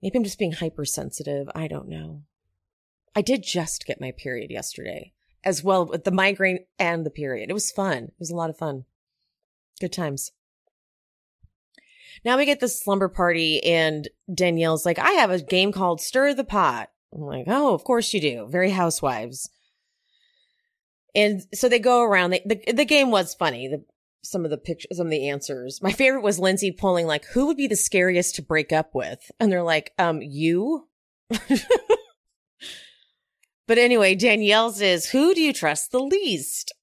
Maybe 0.03 0.17
I'm 0.17 0.25
just 0.25 0.37
being 0.37 0.51
hypersensitive. 0.51 1.49
I 1.55 1.69
don't 1.69 1.87
know. 1.87 2.23
I 3.15 3.21
did 3.21 3.41
just 3.41 3.85
get 3.85 4.01
my 4.01 4.11
period 4.11 4.51
yesterday 4.51 5.13
as 5.45 5.63
well 5.63 5.85
with 5.85 6.03
the 6.03 6.11
migraine 6.11 6.65
and 6.77 7.05
the 7.05 7.09
period. 7.09 7.49
It 7.49 7.53
was 7.53 7.71
fun. 7.71 8.03
It 8.03 8.19
was 8.19 8.29
a 8.29 8.35
lot 8.35 8.49
of 8.49 8.57
fun. 8.57 8.83
Good 9.79 9.93
times. 9.93 10.31
Now 12.25 12.37
we 12.37 12.43
get 12.43 12.59
the 12.59 12.67
slumber 12.67 13.07
party 13.07 13.63
and 13.63 14.09
Danielle's 14.33 14.85
like, 14.85 14.99
I 14.99 15.11
have 15.11 15.31
a 15.31 15.41
game 15.41 15.71
called 15.71 16.01
Stir 16.01 16.33
the 16.33 16.43
Pot. 16.43 16.89
I'm 17.13 17.21
like, 17.21 17.45
oh, 17.47 17.73
of 17.73 17.85
course 17.85 18.13
you 18.13 18.19
do. 18.19 18.47
Very 18.49 18.71
housewives. 18.71 19.49
And 21.15 21.43
so 21.53 21.69
they 21.69 21.79
go 21.79 22.01
around. 22.01 22.31
They, 22.31 22.41
the, 22.45 22.73
the 22.73 22.85
game 22.85 23.09
was 23.09 23.35
funny. 23.35 23.69
The, 23.69 23.85
some 24.23 24.45
of 24.45 24.51
the 24.51 24.57
pictures, 24.57 24.97
some 24.97 25.07
of 25.07 25.11
the 25.11 25.29
answers. 25.29 25.81
My 25.81 25.91
favorite 25.91 26.23
was 26.23 26.39
Lindsay 26.39 26.71
pulling 26.71 27.05
like, 27.05 27.25
who 27.25 27.47
would 27.47 27.57
be 27.57 27.67
the 27.67 27.75
scariest 27.75 28.35
to 28.35 28.41
break 28.41 28.71
up 28.71 28.95
with? 28.95 29.31
And 29.39 29.51
they're 29.51 29.63
like, 29.63 29.93
um, 29.99 30.21
you? 30.21 30.87
but 33.67 33.77
anyway, 33.77 34.15
Danielle's 34.15 34.81
is, 34.81 35.09
who 35.09 35.33
do 35.33 35.41
you 35.41 35.53
trust 35.53 35.91
the 35.91 35.99
least? 35.99 36.73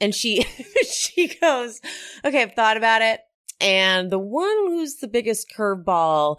And 0.00 0.14
she, 0.14 0.42
she 0.90 1.28
goes, 1.40 1.80
okay, 2.24 2.42
I've 2.42 2.54
thought 2.54 2.76
about 2.76 3.02
it. 3.02 3.20
And 3.60 4.10
the 4.10 4.18
one 4.18 4.56
who's 4.66 4.96
the 4.96 5.08
biggest 5.08 5.52
curveball, 5.56 6.38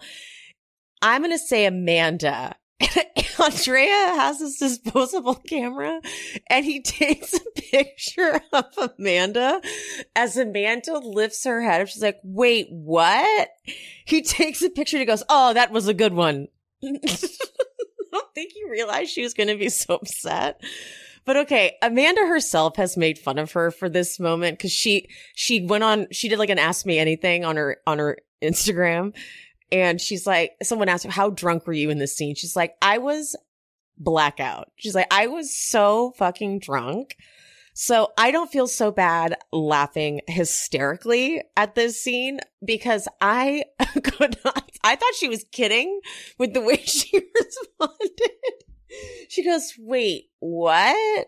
I'm 1.02 1.22
going 1.22 1.32
to 1.32 1.38
say 1.38 1.66
Amanda. 1.66 2.54
Andrea 3.42 4.14
has 4.16 4.38
this 4.38 4.58
disposable 4.58 5.34
camera 5.48 6.00
and 6.48 6.64
he 6.64 6.80
takes 6.82 7.34
a 7.34 7.60
picture 7.60 8.40
of 8.52 8.66
Amanda 8.98 9.60
as 10.14 10.36
Amanda 10.36 10.98
lifts 10.98 11.44
her 11.44 11.62
head. 11.62 11.88
She's 11.88 12.02
like, 12.02 12.20
wait, 12.22 12.68
what? 12.70 13.48
He 14.04 14.22
takes 14.22 14.62
a 14.62 14.70
picture 14.70 14.96
and 14.96 15.02
he 15.02 15.06
goes, 15.06 15.24
oh, 15.28 15.54
that 15.54 15.72
was 15.72 15.88
a 15.88 15.94
good 15.94 16.14
one. 16.14 16.48
I 16.84 16.98
don't 18.12 18.34
think 18.34 18.52
he 18.52 18.68
realized 18.68 19.10
she 19.10 19.22
was 19.22 19.34
going 19.34 19.48
to 19.48 19.56
be 19.56 19.68
so 19.68 19.94
upset. 19.94 20.60
But 21.24 21.36
okay, 21.36 21.76
Amanda 21.82 22.26
herself 22.26 22.76
has 22.76 22.96
made 22.96 23.18
fun 23.18 23.38
of 23.38 23.52
her 23.52 23.70
for 23.70 23.88
this 23.88 24.18
moment 24.18 24.58
because 24.58 24.72
she 24.72 25.08
she 25.34 25.64
went 25.64 25.84
on 25.84 26.06
she 26.10 26.28
did 26.28 26.38
like 26.38 26.48
an 26.48 26.58
ask 26.58 26.86
me 26.86 26.98
anything 26.98 27.44
on 27.44 27.56
her 27.56 27.76
on 27.86 27.98
her 27.98 28.18
Instagram, 28.42 29.14
and 29.72 30.00
she's 30.00 30.26
like, 30.26 30.52
someone 30.62 30.88
asked 30.88 31.04
her 31.04 31.10
how 31.10 31.30
drunk 31.30 31.66
were 31.66 31.72
you 31.72 31.90
in 31.90 31.98
this 31.98 32.16
scene? 32.16 32.34
She's 32.34 32.56
like, 32.56 32.74
I 32.82 32.98
was 32.98 33.36
blackout. 33.96 34.70
She's 34.76 34.94
like, 34.94 35.08
I 35.10 35.26
was 35.26 35.54
so 35.54 36.12
fucking 36.16 36.60
drunk. 36.60 37.16
So 37.72 38.12
I 38.18 38.30
don't 38.30 38.50
feel 38.50 38.66
so 38.66 38.90
bad 38.90 39.36
laughing 39.52 40.20
hysterically 40.26 41.42
at 41.56 41.74
this 41.74 42.02
scene 42.02 42.40
because 42.64 43.08
I 43.20 43.64
could 44.02 44.36
not. 44.44 44.70
I 44.82 44.96
thought 44.96 45.14
she 45.14 45.28
was 45.28 45.44
kidding 45.52 46.00
with 46.38 46.52
the 46.52 46.60
way 46.60 46.76
she 46.84 47.22
responded 47.34 48.30
she 49.28 49.44
goes, 49.44 49.74
wait, 49.78 50.30
what? 50.40 51.26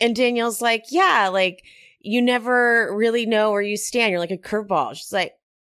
And 0.00 0.16
Danielle's 0.16 0.60
like, 0.60 0.86
yeah, 0.90 1.28
like 1.32 1.62
you 2.00 2.20
never 2.20 2.94
really 2.94 3.26
know 3.26 3.52
where 3.52 3.62
you 3.62 3.76
stand. 3.76 4.10
You're 4.10 4.20
like 4.20 4.30
a 4.30 4.36
curveball. 4.36 4.94
She's 4.94 5.12
like, 5.12 5.34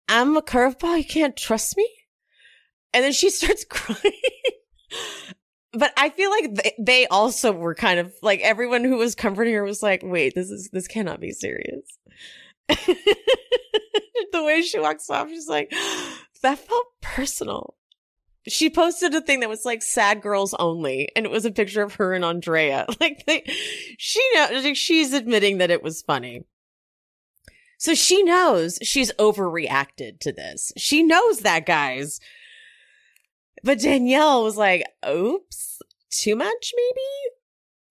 I'm 0.08 0.36
a 0.36 0.42
curveball. 0.42 0.98
You 0.98 1.04
can't 1.04 1.36
trust 1.36 1.76
me. 1.76 1.88
And 2.92 3.04
then 3.04 3.12
she 3.12 3.30
starts 3.30 3.64
crying. 3.68 4.12
but 5.72 5.92
I 5.96 6.10
feel 6.10 6.30
like 6.30 6.74
they 6.78 7.06
also 7.06 7.52
were 7.52 7.74
kind 7.74 7.98
of 7.98 8.12
like 8.22 8.40
everyone 8.40 8.84
who 8.84 8.96
was 8.96 9.14
comforting 9.14 9.54
her 9.54 9.64
was 9.64 9.82
like, 9.82 10.02
wait, 10.04 10.34
this 10.34 10.50
is, 10.50 10.70
this 10.72 10.86
cannot 10.86 11.20
be 11.20 11.32
serious. 11.32 11.98
the 12.68 12.94
way 14.32 14.62
she 14.62 14.78
walks 14.78 15.10
off, 15.10 15.28
she's 15.28 15.48
like, 15.48 15.72
that 16.42 16.58
felt 16.58 16.86
personal 17.00 17.74
she 18.46 18.68
posted 18.68 19.14
a 19.14 19.20
thing 19.20 19.40
that 19.40 19.48
was 19.48 19.64
like 19.64 19.82
sad 19.82 20.20
girls 20.20 20.54
only 20.58 21.08
and 21.16 21.24
it 21.24 21.32
was 21.32 21.44
a 21.44 21.50
picture 21.50 21.82
of 21.82 21.94
her 21.94 22.12
and 22.12 22.24
andrea 22.24 22.86
like 23.00 23.24
they, 23.26 23.42
she 23.98 24.20
knows 24.34 24.76
she's 24.76 25.12
admitting 25.12 25.58
that 25.58 25.70
it 25.70 25.82
was 25.82 26.02
funny 26.02 26.44
so 27.84 27.92
she 27.92 28.22
knows 28.22 28.78
she's 28.80 29.12
overreacted 29.18 30.18
to 30.20 30.32
this. 30.32 30.72
She 30.78 31.02
knows 31.02 31.40
that 31.40 31.66
guys. 31.66 32.18
But 33.62 33.78
danielle 33.80 34.42
was 34.42 34.56
like 34.56 34.86
oops 35.06 35.82
too 36.08 36.34
much 36.34 36.72
maybe? 36.74 37.34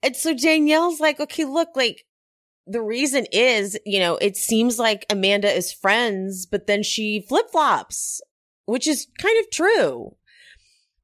And 0.02 0.16
so 0.16 0.34
danielle's 0.34 1.00
like 1.00 1.20
okay 1.20 1.46
look 1.46 1.70
like 1.76 2.06
the 2.66 2.82
reason 2.82 3.28
is 3.32 3.78
you 3.86 4.00
know 4.00 4.18
it 4.18 4.36
seems 4.36 4.80
like 4.80 5.06
amanda 5.12 5.52
is 5.52 5.72
friends 5.72 6.48
but 6.48 6.66
then 6.66 6.82
she 6.82 7.24
flip-flops 7.30 8.20
which 8.66 8.88
is 8.88 9.08
kind 9.20 9.40
of 9.40 9.52
true. 9.52 10.16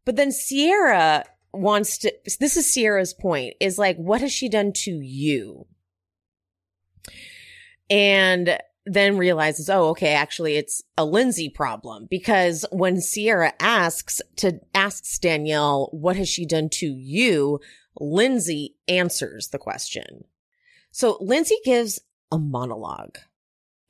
But 0.04 0.16
then 0.16 0.32
Ciara 0.32 1.26
wants 1.54 2.00
to, 2.00 2.14
this 2.40 2.58
is 2.58 2.74
Ciara's 2.74 3.14
point, 3.14 3.54
is 3.60 3.78
like, 3.78 3.98
what 3.98 4.22
has 4.22 4.32
she 4.32 4.50
done 4.50 4.72
to 4.78 4.92
you? 4.92 5.68
And 7.90 8.58
then 8.86 9.18
realizes, 9.18 9.70
oh, 9.70 9.90
okay, 9.90 10.14
actually 10.14 10.56
it's 10.56 10.82
a 10.98 11.06
Lindsay 11.06 11.50
problem 11.50 12.08
because 12.10 12.66
when 12.72 13.02
Ciara 13.02 13.54
asks 13.60 14.22
to 14.38 14.60
asks 14.74 15.20
Danielle, 15.20 15.90
what 15.92 16.16
has 16.16 16.30
she 16.30 16.46
done 16.46 16.70
to 16.74 16.88
you? 16.88 17.60
Lindsay 18.00 18.76
answers 18.88 19.50
the 19.50 19.58
question. 19.58 20.24
So 20.92 21.18
Lindsay 21.20 21.58
gives 21.64 22.00
a 22.32 22.40
monologue 22.40 23.18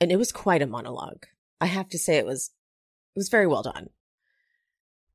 and 0.02 0.12
it 0.12 0.18
was 0.18 0.32
quite 0.32 0.62
a 0.62 0.68
monologue. 0.68 1.26
I 1.62 1.68
have 1.68 1.90
to 1.90 2.00
say 2.00 2.18
it 2.18 2.26
was, 2.26 2.52
it 3.16 3.20
was 3.20 3.30
very 3.30 3.48
well 3.48 3.64
done. 3.64 3.90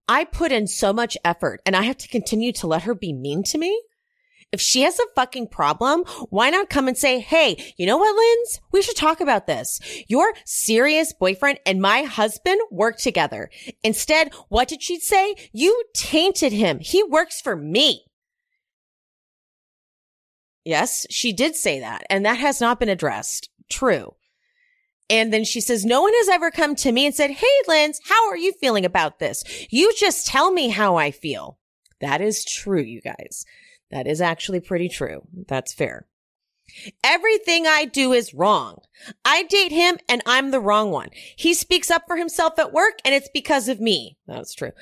I 0.07 0.25
put 0.25 0.53
in 0.53 0.66
so 0.66 0.93
much 0.93 1.16
effort 1.25 1.62
and 1.64 1.75
I 1.75 1.83
have 1.83 1.97
to 1.99 2.09
continue 2.09 2.53
to 2.53 2.66
let 2.66 2.83
her 2.83 2.95
be 2.95 3.12
mean 3.12 3.43
to 3.45 3.59
me. 3.59 3.83
If 4.55 4.61
she 4.61 4.82
has 4.82 5.00
a 5.00 5.12
fucking 5.16 5.48
problem, 5.48 6.05
why 6.30 6.48
not 6.48 6.70
come 6.70 6.86
and 6.86 6.96
say, 6.96 7.18
Hey, 7.18 7.74
you 7.76 7.86
know 7.86 7.98
what, 7.98 8.14
Linz? 8.14 8.61
We 8.70 8.82
should 8.82 8.94
talk 8.94 9.20
about 9.20 9.48
this. 9.48 9.80
Your 10.07 10.32
serious 10.44 11.12
boyfriend 11.12 11.59
and 11.66 11.82
my 11.82 12.05
husband 12.05 12.61
work 12.70 12.98
together. 12.98 13.50
Instead, 13.82 14.32
what 14.48 14.68
did 14.68 14.80
she 14.80 15.00
say? 15.00 15.34
You 15.52 15.82
tainted 15.92 16.52
him. 16.52 16.78
He 16.78 17.02
works 17.02 17.40
for 17.40 17.57
me. 17.57 18.05
Yes, 20.64 21.05
she 21.11 21.32
did 21.32 21.57
say 21.57 21.80
that. 21.80 22.05
And 22.09 22.24
that 22.24 22.38
has 22.38 22.61
not 22.61 22.78
been 22.78 22.88
addressed. 22.88 23.50
True. 23.68 24.14
And 25.11 25.32
then 25.32 25.42
she 25.42 25.61
says, 25.61 25.84
no 25.84 26.00
one 26.00 26.12
has 26.14 26.28
ever 26.28 26.52
come 26.52 26.76
to 26.76 26.92
me 26.92 27.07
and 27.07 27.14
said, 27.14 27.32
Hey, 27.32 27.46
Linz, 27.66 28.00
how 28.09 28.28
are 28.28 28.36
you 28.36 28.52
feeling 28.52 28.84
about 28.84 29.18
this? 29.18 29.42
You 29.70 29.92
just 29.98 30.28
tell 30.28 30.52
me 30.52 30.68
how 30.68 30.94
I 30.94 31.11
feel. 31.11 31.59
That 32.00 32.20
is 32.20 32.44
true, 32.44 32.82
you 32.82 33.00
guys. 33.00 33.44
That 33.95 34.09
is 34.09 34.20
actually 34.20 34.59
pretty 34.59 34.88
true. 34.88 35.22
That's 35.47 35.72
fair. 35.72 36.09
Everything 37.05 37.64
I 37.64 37.84
do 37.84 38.12
is 38.12 38.34
wrong. 38.34 38.78
I 39.24 39.45
date 39.45 39.70
him 39.70 39.99
and 40.09 40.20
I'm 40.26 40.51
the 40.51 40.59
wrong 40.59 40.90
one. 40.90 41.11
He 41.36 41.55
speaks 41.55 41.92
up 41.92 42.03
for 42.09 42.16
himself 42.16 42.59
at 42.59 42.72
work 42.72 42.95
and 43.05 43.14
it's 43.14 43.28
because 43.32 43.68
of 43.68 43.80
me. 43.80 44.18
That's 44.26 44.53
true. 44.53 44.72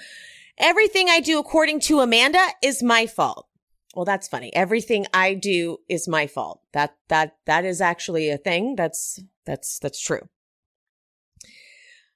Everything 0.56 1.10
I 1.10 1.20
do 1.20 1.38
according 1.38 1.80
to 1.80 2.00
Amanda 2.00 2.42
is 2.62 2.82
my 2.82 3.06
fault. 3.06 3.48
Well, 3.94 4.06
that's 4.06 4.28
funny. 4.28 4.50
Everything 4.56 5.04
I 5.12 5.34
do 5.34 5.76
is 5.90 6.08
my 6.08 6.26
fault. 6.26 6.62
That, 6.72 6.96
that, 7.08 7.36
that 7.44 7.66
is 7.66 7.82
actually 7.82 8.30
a 8.30 8.38
thing. 8.38 8.76
That's, 8.76 9.20
that's, 9.44 9.78
that's 9.78 10.00
true. 10.00 10.26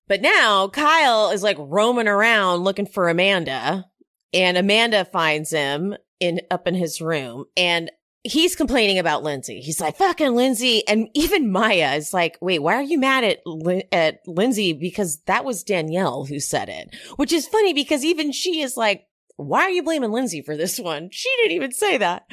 But 0.08 0.22
now 0.22 0.68
Kyle 0.68 1.30
is 1.30 1.42
like 1.42 1.58
roaming 1.60 2.08
around 2.08 2.64
looking 2.64 2.86
for 2.86 3.10
Amanda 3.10 3.84
and 4.32 4.56
Amanda 4.56 5.04
finds 5.04 5.50
him 5.50 5.94
in, 6.20 6.40
up 6.50 6.66
in 6.66 6.74
his 6.74 7.00
room 7.00 7.46
and 7.56 7.90
he's 8.26 8.56
complaining 8.56 8.98
about 8.98 9.22
Lindsay. 9.22 9.60
He's 9.60 9.80
like, 9.80 9.96
fucking 9.96 10.34
Lindsay. 10.34 10.86
And 10.88 11.08
even 11.14 11.52
Mya 11.52 11.94
is 11.94 12.12
like, 12.12 12.36
wait, 12.40 12.60
why 12.60 12.74
are 12.74 12.82
you 12.82 12.98
mad 12.98 13.24
at, 13.24 13.38
at 13.92 14.20
Lindsay? 14.26 14.72
Because 14.72 15.18
that 15.26 15.44
was 15.44 15.62
Danielle 15.62 16.24
who 16.24 16.40
said 16.40 16.68
it, 16.68 16.94
which 17.16 17.32
is 17.32 17.46
funny 17.46 17.72
because 17.72 18.04
even 18.04 18.32
she 18.32 18.60
is 18.60 18.76
like, 18.76 19.06
why 19.36 19.62
are 19.62 19.70
you 19.70 19.82
blaming 19.82 20.12
Lindsay 20.12 20.42
for 20.42 20.56
this 20.56 20.78
one? 20.78 21.08
She 21.12 21.28
didn't 21.38 21.56
even 21.56 21.72
say 21.72 21.98
that. 21.98 22.24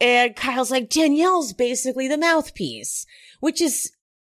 And 0.00 0.36
Kyle's 0.36 0.70
like, 0.70 0.90
Danielle's 0.90 1.52
basically 1.52 2.06
the 2.06 2.18
mouthpiece, 2.18 3.04
which 3.40 3.60
is 3.60 3.90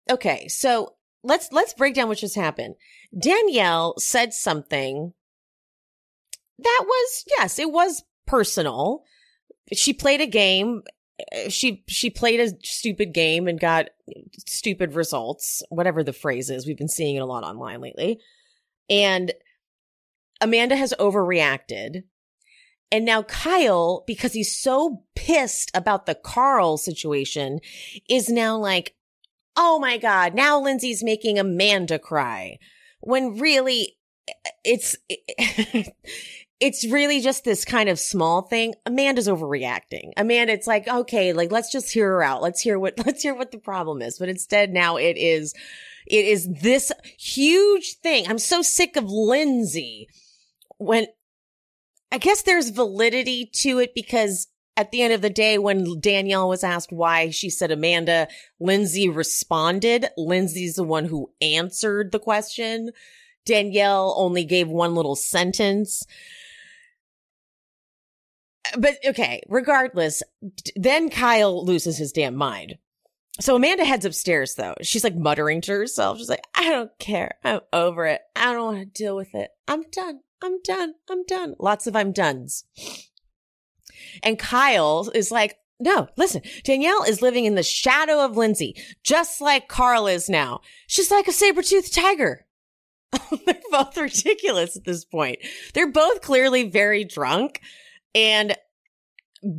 okay. 0.09 0.47
So 0.47 0.95
let's, 1.23 1.51
let's 1.51 1.73
break 1.73 1.93
down 1.93 2.07
what 2.07 2.19
just 2.19 2.35
happened. 2.35 2.75
Danielle 3.17 3.95
said 3.97 4.33
something 4.33 5.13
that 6.59 6.83
was, 6.87 7.23
yes, 7.27 7.59
it 7.59 7.71
was 7.71 8.03
personal. 8.27 9.03
She 9.73 9.93
played 9.93 10.21
a 10.21 10.27
game. 10.27 10.83
Eh, 11.31 11.49
she, 11.49 11.83
she 11.87 12.09
played 12.09 12.39
a 12.39 12.53
stupid 12.63 13.13
game 13.13 13.47
and 13.47 13.59
got 13.59 13.89
stupid 14.47 14.93
results, 14.93 15.63
whatever 15.69 16.03
the 16.03 16.13
phrase 16.13 16.49
is. 16.49 16.67
We've 16.67 16.77
been 16.77 16.87
seeing 16.87 17.15
it 17.15 17.21
a 17.21 17.25
lot 17.25 17.43
online 17.43 17.81
lately. 17.81 18.19
And 18.89 19.33
Amanda 20.41 20.75
has 20.75 20.93
overreacted. 20.99 22.03
And 22.91 23.03
now 23.03 23.23
Kyle, 23.23 24.03
because 24.07 24.33
he's 24.33 24.57
so 24.57 25.03
pissed 25.15 25.71
about 25.73 26.05
the 26.05 26.15
Carl 26.15 26.77
situation, 26.77 27.59
is 28.09 28.29
now 28.29 28.57
like, 28.57 28.95
oh 29.57 29.79
my 29.79 29.97
God, 29.97 30.33
now 30.33 30.59
Lindsay's 30.59 31.03
making 31.03 31.37
Amanda 31.37 31.99
cry. 31.99 32.59
When 33.01 33.37
really, 33.37 33.97
eh, 34.27 34.49
it's, 34.63 34.95
eh, 35.09 35.83
it's 36.59 36.85
really 36.87 37.21
just 37.21 37.43
this 37.43 37.65
kind 37.65 37.87
of 37.89 37.99
small 37.99 38.41
thing. 38.41 38.73
Amanda's 38.85 39.27
overreacting. 39.27 40.11
Amanda, 40.17 40.53
it's 40.53 40.67
like, 40.67 40.87
okay, 40.87 41.33
like, 41.33 41.51
let's 41.51 41.71
just 41.71 41.91
hear 41.91 42.09
her 42.09 42.23
out. 42.23 42.41
Let's 42.41 42.61
hear 42.61 42.79
what, 42.79 42.93
let's 43.05 43.21
hear 43.21 43.35
what 43.35 43.51
the 43.51 43.59
problem 43.59 44.01
is. 44.01 44.17
But 44.17 44.29
instead 44.29 44.71
now 44.71 44.97
it 44.97 45.17
is, 45.17 45.53
it 46.07 46.25
is 46.25 46.49
this 46.61 46.91
huge 47.19 47.97
thing. 48.01 48.27
I'm 48.27 48.39
so 48.39 48.61
sick 48.61 48.95
of 48.95 49.05
Lindsay 49.05 50.07
when 50.77 51.07
I 52.11 52.17
guess 52.17 52.41
there's 52.41 52.69
validity 52.69 53.49
to 53.55 53.79
it 53.79 53.93
because 53.93 54.47
at 54.77 54.91
the 54.91 55.01
end 55.01 55.11
of 55.11 55.21
the 55.21 55.29
day, 55.29 55.57
when 55.57 55.99
Danielle 55.99 56.47
was 56.47 56.63
asked 56.63 56.91
why 56.91 57.31
she 57.31 57.49
said 57.49 57.71
Amanda, 57.71 58.27
Lindsay 58.59 59.09
responded. 59.09 60.07
Lindsay's 60.17 60.75
the 60.75 60.83
one 60.83 61.05
who 61.05 61.31
answered 61.41 62.11
the 62.11 62.19
question. 62.19 62.91
Danielle 63.45 64.13
only 64.17 64.45
gave 64.45 64.67
one 64.67 64.93
little 64.93 65.15
sentence. 65.15 66.05
But 68.77 68.95
okay, 69.05 69.41
regardless, 69.47 70.23
then 70.75 71.09
Kyle 71.09 71.65
loses 71.65 71.97
his 71.97 72.11
damn 72.11 72.35
mind. 72.35 72.77
So 73.39 73.55
Amanda 73.55 73.85
heads 73.85 74.05
upstairs 74.05 74.55
though. 74.55 74.75
She's 74.81 75.03
like 75.03 75.15
muttering 75.15 75.61
to 75.61 75.71
herself. 75.71 76.17
She's 76.17 76.29
like, 76.29 76.43
I 76.55 76.69
don't 76.69 76.91
care. 76.99 77.35
I'm 77.43 77.59
over 77.71 78.05
it. 78.05 78.21
I 78.35 78.53
don't 78.53 78.73
want 78.75 78.79
to 78.79 79.03
deal 79.03 79.15
with 79.15 79.35
it. 79.35 79.51
I'm 79.67 79.83
done. 79.91 80.21
I'm 80.41 80.61
done. 80.63 80.93
I'm 81.09 81.23
done. 81.25 81.55
Lots 81.59 81.87
of 81.87 81.95
I'm 81.95 82.11
done's. 82.11 82.63
And 84.23 84.39
Kyle 84.39 85.09
is 85.13 85.31
like, 85.31 85.57
no, 85.79 86.07
listen, 86.17 86.41
Danielle 86.63 87.03
is 87.03 87.21
living 87.21 87.45
in 87.45 87.55
the 87.55 87.63
shadow 87.63 88.23
of 88.25 88.35
Lindsay, 88.35 88.75
just 89.03 89.41
like 89.41 89.67
Carl 89.67 90.07
is 90.07 90.27
now. 90.27 90.61
She's 90.87 91.11
like 91.11 91.27
a 91.27 91.31
saber-toothed 91.31 91.93
tiger. 91.93 92.45
They're 93.45 93.61
both 93.71 93.95
ridiculous 93.95 94.75
at 94.75 94.85
this 94.85 95.05
point. 95.05 95.39
They're 95.73 95.91
both 95.91 96.21
clearly 96.21 96.69
very 96.69 97.03
drunk 97.03 97.61
and 98.13 98.55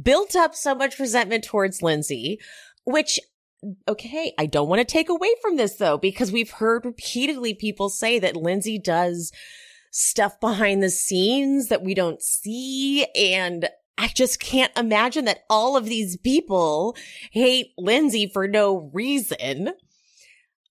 built 0.02 0.34
up 0.36 0.54
so 0.54 0.74
much 0.74 0.98
resentment 0.98 1.44
towards 1.44 1.82
Lindsay, 1.82 2.38
which 2.84 3.20
okay, 3.88 4.32
I 4.38 4.46
don't 4.46 4.68
want 4.68 4.80
to 4.80 4.84
take 4.84 5.08
away 5.08 5.30
from 5.42 5.56
this 5.56 5.76
though, 5.76 5.98
because 5.98 6.30
we've 6.30 6.50
heard 6.50 6.84
repeatedly 6.84 7.54
people 7.54 7.88
say 7.88 8.18
that 8.20 8.36
Lindsay 8.36 8.78
does 8.78 9.32
stuff 9.90 10.38
behind 10.40 10.82
the 10.82 10.90
scenes 10.90 11.68
that 11.68 11.82
we 11.82 11.94
don't 11.94 12.22
see. 12.22 13.06
And 13.16 13.68
I 13.96 14.08
just 14.08 14.38
can't 14.38 14.76
imagine 14.78 15.24
that 15.24 15.44
all 15.50 15.76
of 15.76 15.86
these 15.86 16.16
people 16.16 16.96
hate 17.32 17.72
Lindsay 17.76 18.30
for 18.32 18.46
no 18.46 18.90
reason. 18.92 19.72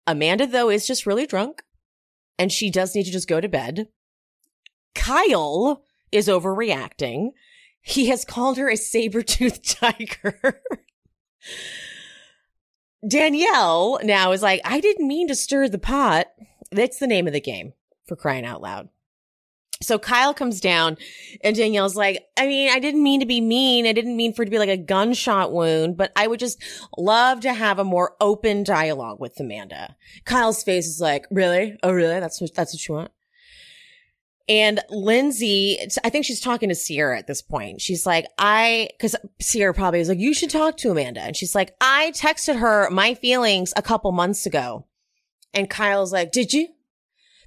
Amanda, 0.06 0.46
though, 0.46 0.70
is 0.70 0.86
just 0.86 1.06
really 1.06 1.26
drunk 1.26 1.64
and 2.38 2.52
she 2.52 2.70
does 2.70 2.94
need 2.96 3.06
to 3.06 3.12
just 3.12 3.30
go 3.30 3.40
to 3.40 3.48
bed. 3.48 3.88
Kyle 4.96 5.84
is 6.12 6.28
overreacting. 6.28 7.30
He 7.84 8.08
has 8.08 8.26
called 8.26 8.58
her 8.58 8.70
a 8.70 8.78
saber-toothed 8.78 9.78
tiger. 9.80 10.62
Danielle 13.08 14.00
now 14.04 14.32
is 14.32 14.42
like, 14.42 14.62
I 14.64 14.80
didn't 14.80 15.08
mean 15.08 15.28
to 15.28 15.36
stir 15.36 15.68
the 15.68 15.78
pot. 15.78 16.28
That's 16.72 16.98
the 16.98 17.08
name 17.08 17.28
of 17.28 17.34
the 17.34 17.42
game 17.42 17.74
for 18.08 18.16
crying 18.16 18.46
out 18.46 18.62
loud. 18.62 18.90
So 19.82 20.00
Kyle 20.00 20.34
comes 20.34 20.62
down 20.62 20.98
and 21.44 21.58
Danielle's 21.58 21.98
like, 21.98 22.26
I 22.38 22.48
mean, 22.48 22.70
I 22.70 22.80
didn't 22.80 23.04
mean 23.04 23.20
to 23.20 23.26
be 23.26 23.42
mean. 23.42 23.86
I 23.86 23.92
didn't 23.92 24.16
mean 24.16 24.34
for 24.34 24.44
it 24.44 24.46
to 24.46 24.52
be 24.52 24.60
like 24.60 24.70
a 24.70 24.78
gunshot 24.78 25.52
wound, 25.52 25.98
but 25.98 26.14
I 26.16 26.28
would 26.28 26.40
just 26.40 26.64
love 26.98 27.42
to 27.42 27.54
have 27.54 27.80
a 27.80 27.84
more 27.84 28.16
open 28.22 28.64
dialogue 28.64 29.20
with 29.20 29.38
Amanda. 29.42 29.98
Kyle's 30.24 30.64
face 30.64 30.88
is 30.88 31.02
like, 31.02 31.26
really? 31.30 31.78
Oh, 31.84 31.92
really? 31.92 32.22
That's 32.22 32.40
what, 32.40 32.54
that's 32.56 32.74
what 32.74 32.88
you 32.88 32.96
want? 32.96 33.12
And 34.50 34.82
Lindsay, 34.90 35.78
I 36.04 36.10
think 36.10 36.26
she's 36.26 36.42
talking 36.42 36.68
to 36.70 36.76
Ciara 36.76 37.18
at 37.18 37.28
this 37.28 37.42
point. 37.42 37.80
She's 37.80 38.06
like, 38.06 38.26
I, 38.38 38.90
cause 39.00 39.16
Ciara 39.42 39.74
probably 39.74 40.02
is 40.02 40.10
like, 40.10 40.20
you 40.20 40.34
should 40.34 40.50
talk 40.50 40.76
to 40.78 40.92
Amanda. 40.92 41.22
And 41.22 41.36
she's 41.36 41.56
like, 41.56 41.74
I 41.80 42.12
texted 42.12 42.60
her 42.60 42.90
my 42.90 43.14
feelings 43.14 43.74
a 43.78 43.82
couple 43.82 44.12
months 44.12 44.46
ago. 44.46 44.86
And 45.54 45.70
Kyle's 45.70 46.12
like, 46.12 46.32
did 46.32 46.52
you? 46.52 46.68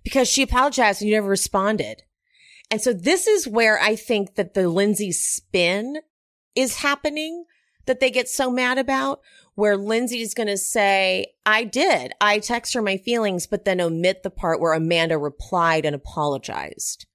Because 0.04 0.28
she 0.28 0.42
apologized 0.42 1.02
and 1.02 1.10
you 1.10 1.16
never 1.16 1.28
responded. 1.28 2.02
And 2.70 2.80
so 2.80 2.92
this 2.92 3.26
is 3.26 3.46
where 3.46 3.78
I 3.78 3.94
think 3.94 4.36
that 4.36 4.54
the 4.54 4.68
Lindsay 4.68 5.12
spin 5.12 5.98
is 6.54 6.78
happening 6.78 7.44
that 7.86 8.00
they 8.00 8.10
get 8.10 8.28
so 8.28 8.50
mad 8.50 8.78
about, 8.78 9.20
where 9.54 9.76
Lindsay's 9.76 10.34
going 10.34 10.48
to 10.48 10.58
say, 10.58 11.26
I 11.44 11.64
did. 11.64 12.12
I 12.20 12.38
text 12.38 12.74
her 12.74 12.82
my 12.82 12.96
feelings, 12.98 13.46
but 13.46 13.64
then 13.64 13.80
omit 13.80 14.22
the 14.22 14.30
part 14.30 14.60
where 14.60 14.72
Amanda 14.72 15.18
replied 15.18 15.84
and 15.84 15.94
apologized. 15.94 17.06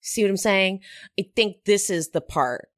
See 0.00 0.22
what 0.22 0.30
I'm 0.30 0.36
saying? 0.36 0.80
I 1.18 1.26
think 1.34 1.64
this 1.64 1.90
is 1.90 2.10
the 2.10 2.20
part. 2.20 2.68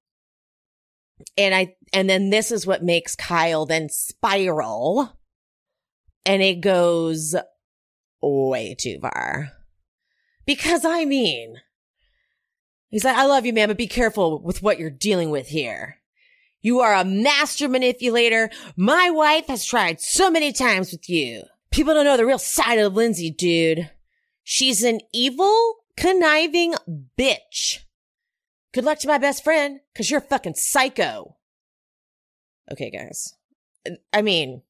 And 1.36 1.54
I, 1.54 1.74
and 1.92 2.08
then 2.08 2.30
this 2.30 2.50
is 2.50 2.66
what 2.66 2.84
makes 2.84 3.16
Kyle 3.16 3.66
then 3.66 3.88
spiral 3.88 5.18
and 6.24 6.42
it 6.42 6.60
goes 6.60 7.34
way 8.22 8.74
too 8.78 8.98
far. 9.00 9.50
Because 10.46 10.84
I 10.84 11.04
mean, 11.04 11.56
He's 12.90 13.04
like, 13.04 13.16
I 13.16 13.26
love 13.26 13.44
you, 13.44 13.52
man, 13.52 13.68
but 13.68 13.76
be 13.76 13.86
careful 13.86 14.40
with 14.40 14.62
what 14.62 14.78
you're 14.78 14.90
dealing 14.90 15.30
with 15.30 15.48
here. 15.48 15.98
You 16.60 16.80
are 16.80 16.94
a 16.94 17.04
master 17.04 17.68
manipulator. 17.68 18.50
My 18.76 19.10
wife 19.10 19.46
has 19.46 19.64
tried 19.64 20.00
so 20.00 20.30
many 20.30 20.52
times 20.52 20.90
with 20.90 21.08
you. 21.08 21.44
People 21.70 21.94
don't 21.94 22.04
know 22.04 22.16
the 22.16 22.26
real 22.26 22.38
side 22.38 22.78
of 22.78 22.94
Lindsay, 22.94 23.30
dude. 23.30 23.90
She's 24.42 24.82
an 24.82 25.00
evil, 25.12 25.76
conniving 25.96 26.74
bitch. 27.18 27.80
Good 28.72 28.84
luck 28.84 28.98
to 29.00 29.08
my 29.08 29.18
best 29.18 29.44
friend, 29.44 29.80
because 29.92 30.10
you're 30.10 30.20
a 30.20 30.22
fucking 30.22 30.54
psycho. 30.54 31.36
Okay, 32.72 32.90
guys. 32.90 33.34
I 34.12 34.22
mean, 34.22 34.62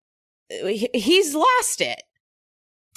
he's 0.51 1.34
lost 1.34 1.80
it. 1.80 2.03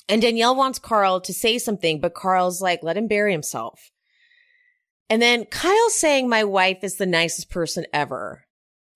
And 0.09 0.21
Danielle 0.21 0.55
wants 0.55 0.79
Carl 0.79 1.21
to 1.21 1.33
say 1.33 1.57
something, 1.57 2.01
but 2.01 2.13
Carl's 2.13 2.61
like, 2.61 2.83
let 2.83 2.97
him 2.97 3.07
bury 3.07 3.31
himself. 3.31 3.91
And 5.09 5.21
then 5.21 5.45
Kyle's 5.45 5.95
saying 5.95 6.27
my 6.27 6.43
wife 6.43 6.83
is 6.83 6.95
the 6.95 7.05
nicest 7.05 7.49
person 7.49 7.85
ever 7.93 8.45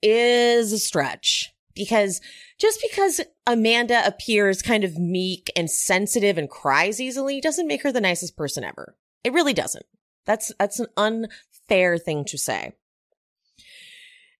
is 0.01 0.71
a 0.71 0.79
stretch 0.79 1.53
because 1.73 2.21
just 2.57 2.79
because 2.81 3.21
Amanda 3.45 4.05
appears 4.05 4.61
kind 4.61 4.83
of 4.83 4.97
meek 4.97 5.51
and 5.55 5.69
sensitive 5.69 6.37
and 6.37 6.49
cries 6.49 7.01
easily 7.01 7.41
doesn't 7.41 7.67
make 7.67 7.83
her 7.83 7.91
the 7.91 8.01
nicest 8.01 8.37
person 8.37 8.63
ever. 8.63 8.95
It 9.23 9.33
really 9.33 9.53
doesn't. 9.53 9.85
That's, 10.25 10.51
that's 10.57 10.79
an 10.79 10.87
unfair 10.97 11.97
thing 11.97 12.25
to 12.25 12.37
say. 12.37 12.73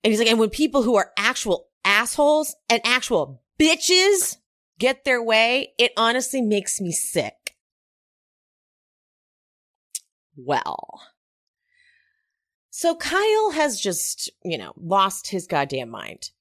And 0.03 0.11
he's 0.11 0.19
like, 0.19 0.29
and 0.29 0.39
when 0.39 0.49
people 0.49 0.83
who 0.83 0.95
are 0.95 1.11
actual 1.17 1.67
assholes 1.83 2.55
and 2.69 2.81
actual 2.85 3.41
bitches 3.59 4.37
get 4.79 5.03
their 5.03 5.21
way, 5.21 5.73
it 5.77 5.91
honestly 5.97 6.41
makes 6.41 6.79
me 6.79 6.91
sick. 6.91 7.55
Well, 10.35 11.01
so 12.77 12.93
Kyle 12.93 13.51
has 13.51 13.79
just, 13.79 14.29
you 14.43 14.57
know, 14.57 14.73
lost 14.75 15.29
his 15.29 15.47
goddamn 15.47 15.89
mind. 15.89 16.31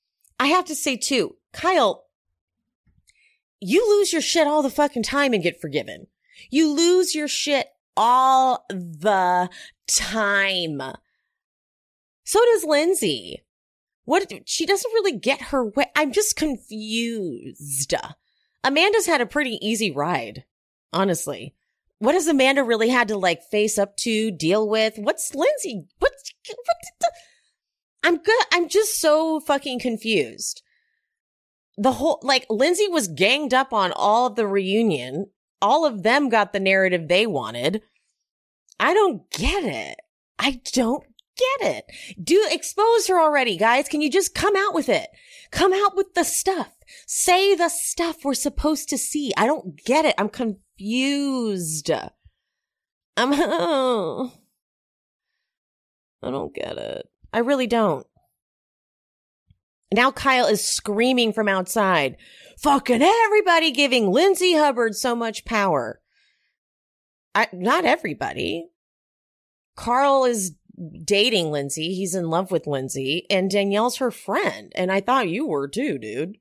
I 0.40 0.48
have 0.48 0.64
to 0.64 0.74
say 0.74 0.96
too, 0.96 1.36
Kyle, 1.52 2.06
you 3.60 3.88
lose 3.88 4.12
your 4.12 4.20
shit 4.20 4.48
all 4.48 4.60
the 4.60 4.68
fucking 4.68 5.04
time 5.04 5.32
and 5.32 5.44
get 5.44 5.60
forgiven. 5.60 6.08
You 6.50 6.72
lose 6.72 7.14
your 7.14 7.28
shit 7.28 7.68
all 7.96 8.64
the 8.68 9.48
time. 9.86 10.82
So 12.24 12.40
does 12.52 12.64
Lindsay. 12.64 13.44
What 14.04 14.28
she 14.44 14.66
doesn't 14.66 14.92
really 14.92 15.16
get 15.16 15.40
her 15.40 15.64
way. 15.64 15.86
I'm 15.94 16.10
just 16.10 16.34
confused. 16.34 17.94
Amanda's 18.64 19.06
had 19.06 19.20
a 19.20 19.26
pretty 19.26 19.56
easy 19.64 19.92
ride, 19.92 20.42
honestly. 20.92 21.54
What 21.98 22.14
has 22.14 22.26
Amanda 22.26 22.62
really 22.62 22.88
had 22.88 23.08
to 23.08 23.16
like 23.16 23.42
face 23.50 23.78
up 23.78 23.96
to, 23.98 24.30
deal 24.30 24.68
with? 24.68 24.94
What's 24.96 25.34
Lindsay? 25.34 25.86
What's 25.98 26.32
what? 26.48 27.10
I'm 28.02 28.18
good. 28.18 28.44
I'm 28.52 28.68
just 28.68 29.00
so 29.00 29.40
fucking 29.40 29.80
confused. 29.80 30.62
The 31.78 31.92
whole 31.92 32.20
like 32.22 32.46
Lindsay 32.50 32.88
was 32.88 33.08
ganged 33.08 33.54
up 33.54 33.72
on 33.72 33.92
all 33.92 34.26
of 34.26 34.36
the 34.36 34.46
reunion. 34.46 35.30
All 35.62 35.86
of 35.86 36.02
them 36.02 36.28
got 36.28 36.52
the 36.52 36.60
narrative 36.60 37.08
they 37.08 37.26
wanted. 37.26 37.82
I 38.78 38.92
don't 38.92 39.30
get 39.30 39.64
it. 39.64 39.96
I 40.38 40.60
don't 40.72 41.04
get 41.36 41.76
it. 41.76 41.84
Do 42.22 42.46
expose 42.50 43.06
her 43.06 43.18
already, 43.18 43.56
guys. 43.56 43.88
Can 43.88 44.02
you 44.02 44.10
just 44.10 44.34
come 44.34 44.54
out 44.56 44.74
with 44.74 44.88
it? 44.88 45.08
Come 45.50 45.72
out 45.72 45.96
with 45.96 46.14
the 46.14 46.24
stuff. 46.24 46.73
Say 47.06 47.54
the 47.54 47.68
stuff 47.68 48.24
we're 48.24 48.34
supposed 48.34 48.88
to 48.90 48.98
see. 48.98 49.32
I 49.36 49.46
don't 49.46 49.76
get 49.84 50.04
it. 50.04 50.14
I'm 50.18 50.28
confused. 50.28 51.90
I'm 53.16 53.32
I 56.22 56.30
don't 56.30 56.54
get 56.54 56.78
it. 56.78 57.08
I 57.32 57.38
really 57.38 57.66
don't. 57.66 58.06
Now 59.92 60.10
Kyle 60.10 60.46
is 60.46 60.64
screaming 60.64 61.32
from 61.32 61.48
outside. 61.48 62.16
Fucking 62.58 63.02
everybody 63.02 63.70
giving 63.70 64.10
Lindsay 64.10 64.54
Hubbard 64.54 64.96
so 64.96 65.14
much 65.14 65.44
power. 65.44 66.00
I, 67.34 67.48
not 67.52 67.84
everybody. 67.84 68.68
Carl 69.76 70.24
is 70.24 70.54
dating 71.04 71.50
Lindsay. 71.50 71.94
He's 71.94 72.14
in 72.14 72.30
love 72.30 72.50
with 72.50 72.66
Lindsay 72.66 73.26
and 73.30 73.50
Danielle's 73.50 73.96
her 73.98 74.10
friend. 74.10 74.72
And 74.74 74.90
I 74.90 75.00
thought 75.00 75.28
you 75.28 75.46
were 75.46 75.68
too, 75.68 75.98
dude. 75.98 76.38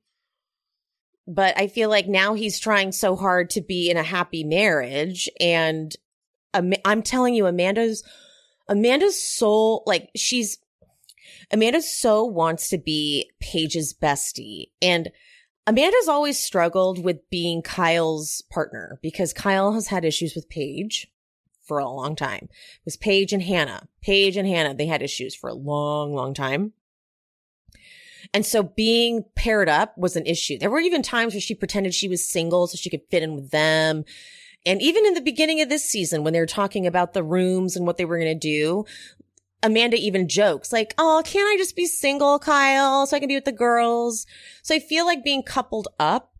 But 1.26 1.58
I 1.58 1.68
feel 1.68 1.88
like 1.88 2.06
now 2.06 2.34
he's 2.34 2.58
trying 2.58 2.92
so 2.92 3.16
hard 3.16 3.50
to 3.50 3.60
be 3.60 3.90
in 3.90 3.96
a 3.96 4.02
happy 4.02 4.44
marriage. 4.44 5.28
And 5.40 5.94
I'm 6.52 7.02
telling 7.02 7.34
you, 7.34 7.46
Amanda's, 7.46 8.04
Amanda's 8.68 9.22
soul, 9.22 9.82
like 9.86 10.10
she's, 10.14 10.58
Amanda 11.50 11.82
so 11.82 12.24
wants 12.24 12.68
to 12.68 12.78
be 12.78 13.30
Paige's 13.40 13.94
bestie. 13.94 14.66
And 14.82 15.10
Amanda's 15.66 16.08
always 16.08 16.38
struggled 16.38 17.02
with 17.02 17.28
being 17.30 17.62
Kyle's 17.62 18.42
partner 18.50 18.98
because 19.02 19.32
Kyle 19.32 19.72
has 19.72 19.88
had 19.88 20.04
issues 20.04 20.34
with 20.34 20.48
Paige 20.50 21.08
for 21.62 21.78
a 21.78 21.88
long 21.88 22.14
time. 22.14 22.48
It 22.50 22.84
was 22.84 22.98
Paige 22.98 23.32
and 23.32 23.42
Hannah. 23.42 23.88
Paige 24.02 24.36
and 24.36 24.46
Hannah, 24.46 24.74
they 24.74 24.86
had 24.86 25.02
issues 25.02 25.34
for 25.34 25.48
a 25.48 25.54
long, 25.54 26.14
long 26.14 26.34
time. 26.34 26.74
And 28.34 28.44
so 28.44 28.64
being 28.64 29.24
paired 29.36 29.68
up 29.68 29.96
was 29.96 30.16
an 30.16 30.26
issue. 30.26 30.58
There 30.58 30.70
were 30.70 30.80
even 30.80 31.02
times 31.02 31.32
where 31.32 31.40
she 31.40 31.54
pretended 31.54 31.94
she 31.94 32.08
was 32.08 32.28
single 32.28 32.66
so 32.66 32.76
she 32.76 32.90
could 32.90 33.08
fit 33.08 33.22
in 33.22 33.36
with 33.36 33.50
them. 33.50 34.04
And 34.66 34.82
even 34.82 35.06
in 35.06 35.14
the 35.14 35.20
beginning 35.20 35.60
of 35.60 35.68
this 35.68 35.88
season, 35.88 36.24
when 36.24 36.32
they 36.32 36.40
were 36.40 36.46
talking 36.46 36.84
about 36.84 37.14
the 37.14 37.22
rooms 37.22 37.76
and 37.76 37.86
what 37.86 37.96
they 37.96 38.04
were 38.04 38.18
going 38.18 38.38
to 38.38 38.48
do, 38.48 38.86
Amanda 39.62 39.96
even 39.96 40.28
jokes 40.28 40.72
like, 40.72 40.94
Oh, 40.98 41.22
can't 41.24 41.48
I 41.48 41.56
just 41.56 41.76
be 41.76 41.86
single, 41.86 42.40
Kyle, 42.40 43.06
so 43.06 43.16
I 43.16 43.20
can 43.20 43.28
be 43.28 43.36
with 43.36 43.44
the 43.44 43.52
girls? 43.52 44.26
So 44.62 44.74
I 44.74 44.80
feel 44.80 45.06
like 45.06 45.22
being 45.22 45.44
coupled 45.44 45.86
up 46.00 46.34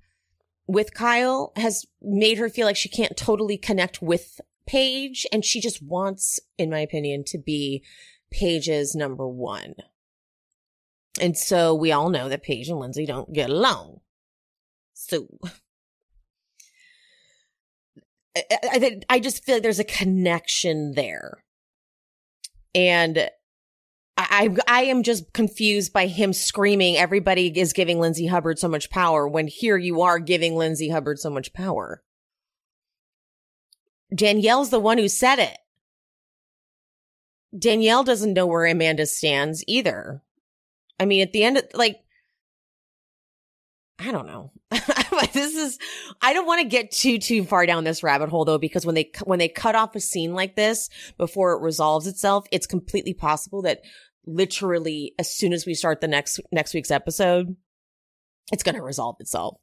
with 0.67 0.95
Kyle 0.95 1.53
has 1.55 1.87
made 2.03 2.39
her 2.39 2.49
feel 2.49 2.67
like 2.67 2.77
she 2.77 2.89
can't 2.89 3.17
totally 3.17 3.57
connect 3.57 4.03
with 4.03 4.41
Paige 4.67 5.27
and 5.33 5.45
she 5.45 5.61
just 5.61 5.81
wants, 5.81 6.41
in 6.59 6.71
my 6.71 6.81
opinion, 6.81 7.23
to 7.29 7.39
be 7.39 7.85
Paige's 8.33 8.97
number 8.97 9.29
one. 9.29 9.77
And 11.21 11.37
so 11.37 11.75
we 11.75 11.93
all 11.93 12.11
know 12.11 12.29
that 12.29 12.43
Paige 12.43 12.69
and 12.69 12.81
Lindsay 12.81 13.07
don't 13.07 13.33
get 13.33 13.51
along. 13.51 14.01
So 14.95 15.29
I, 18.37 18.43
I, 18.51 19.01
I 19.09 19.21
just 19.21 19.45
feel 19.45 19.57
like 19.57 19.63
there's 19.63 19.79
a 19.79 19.85
connection 19.85 20.93
there. 20.95 21.45
And 22.75 23.31
I, 24.17 24.57
I 24.69 24.83
am 24.85 25.03
just 25.03 25.33
confused 25.33 25.93
by 25.93 26.07
him 26.07 26.33
screaming, 26.33 26.97
everybody 26.97 27.49
is 27.59 27.73
giving 27.73 28.01
Lindsay 28.01 28.27
Hubbard 28.27 28.59
so 28.59 28.69
much 28.69 28.91
power 28.91 29.27
when 29.29 29.49
here 29.49 29.77
you 29.77 30.03
are 30.03 30.19
giving 30.19 30.57
Lindsay 30.57 30.89
Hubbard 30.89 31.19
so 31.19 31.31
much 31.31 31.53
power. 31.53 32.03
Danielle's 34.15 34.71
the 34.71 34.79
one 34.79 34.99
who 34.99 35.09
said 35.09 35.39
it. 35.39 35.59
Danielle 37.57 38.05
doesn't 38.05 38.35
know 38.35 38.47
where 38.47 38.67
Amanda 38.67 39.07
stands 39.07 39.65
either. 39.67 40.23
I 40.99 41.07
mean, 41.07 41.23
at 41.23 41.33
the 41.33 41.45
end 41.45 41.59
of 41.59 41.65
like, 41.75 41.99
I 43.99 44.11
don't 44.11 44.27
know. 44.27 44.53
this 45.33 45.55
is, 45.55 45.79
I 46.21 46.33
don't 46.33 46.47
want 46.47 46.63
to 46.63 46.69
get 46.69 46.91
too, 46.91 47.19
too 47.19 47.45
far 47.45 47.65
down 47.65 47.85
this 47.85 48.03
rabbit 48.03 48.29
hole 48.29 48.45
though, 48.45 48.59
because 48.59 48.85
when 48.85 48.95
they, 48.95 49.11
when 49.25 49.39
they 49.39 49.49
cut 49.49 49.77
off 49.77 49.95
a 49.95 50.01
scene 50.01 50.35
like 50.35 50.57
this 50.57 50.91
before 51.17 51.53
it 51.53 51.63
resolves 51.63 52.07
itself, 52.07 52.47
it's 52.51 52.67
completely 52.67 53.15
possible 53.15 53.63
that 53.63 53.83
literally 54.27 55.15
as 55.19 55.33
soon 55.33 55.53
as 55.53 55.67
we 55.67 55.75
start 55.75 56.01
the 56.01 56.09
next, 56.09 56.41
next 56.51 56.75
week's 56.75 56.91
episode, 56.91 57.57
it's 58.53 58.63
going 58.63 58.75
to 58.75 58.83
resolve 58.83 59.17
itself. 59.21 59.59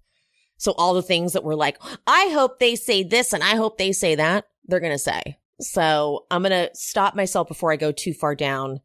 So 0.58 0.74
all 0.74 0.94
the 0.94 1.02
things 1.02 1.34
that 1.34 1.44
were 1.44 1.56
like, 1.56 1.78
I 2.08 2.30
hope 2.34 2.60
they 2.60 2.76
say 2.76 3.04
this 3.04 3.34
and 3.34 3.44
I 3.44 3.56
hope 3.56 3.78
they 3.78 3.92
say 3.92 4.16
that, 4.16 4.46
they're 4.66 4.80
going 4.80 4.92
to 4.92 5.00
say. 5.00 5.40
So 5.60 6.26
I'm 6.32 6.44
going 6.44 6.52
to 6.52 6.70
stop 6.74 7.16
myself 7.16 7.48
before 7.48 7.72
I 7.72 7.78
go 7.78 7.92
too 7.92 8.14
far 8.14 8.36
down 8.36 8.80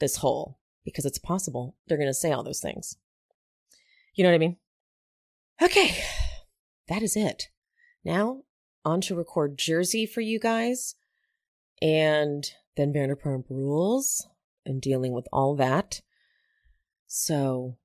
this 0.00 0.16
hole 0.16 0.57
because 0.88 1.04
it's 1.04 1.18
possible 1.18 1.76
they're 1.86 1.98
going 1.98 2.08
to 2.08 2.14
say 2.14 2.32
all 2.32 2.42
those 2.42 2.60
things. 2.60 2.96
You 4.14 4.24
know 4.24 4.30
what 4.30 4.36
I 4.36 4.38
mean? 4.38 4.56
Okay. 5.60 6.02
That 6.88 7.02
is 7.02 7.16
it. 7.16 7.48
Now 8.04 8.42
on 8.84 9.00
to 9.02 9.14
record 9.14 9.58
Jersey 9.58 10.06
for 10.06 10.22
you 10.22 10.38
guys 10.38 10.94
and 11.82 12.50
then 12.76 12.92
Vanderpump 12.92 13.44
rules 13.50 14.26
and 14.64 14.80
dealing 14.80 15.12
with 15.12 15.28
all 15.32 15.54
that. 15.56 16.00
So 17.06 17.76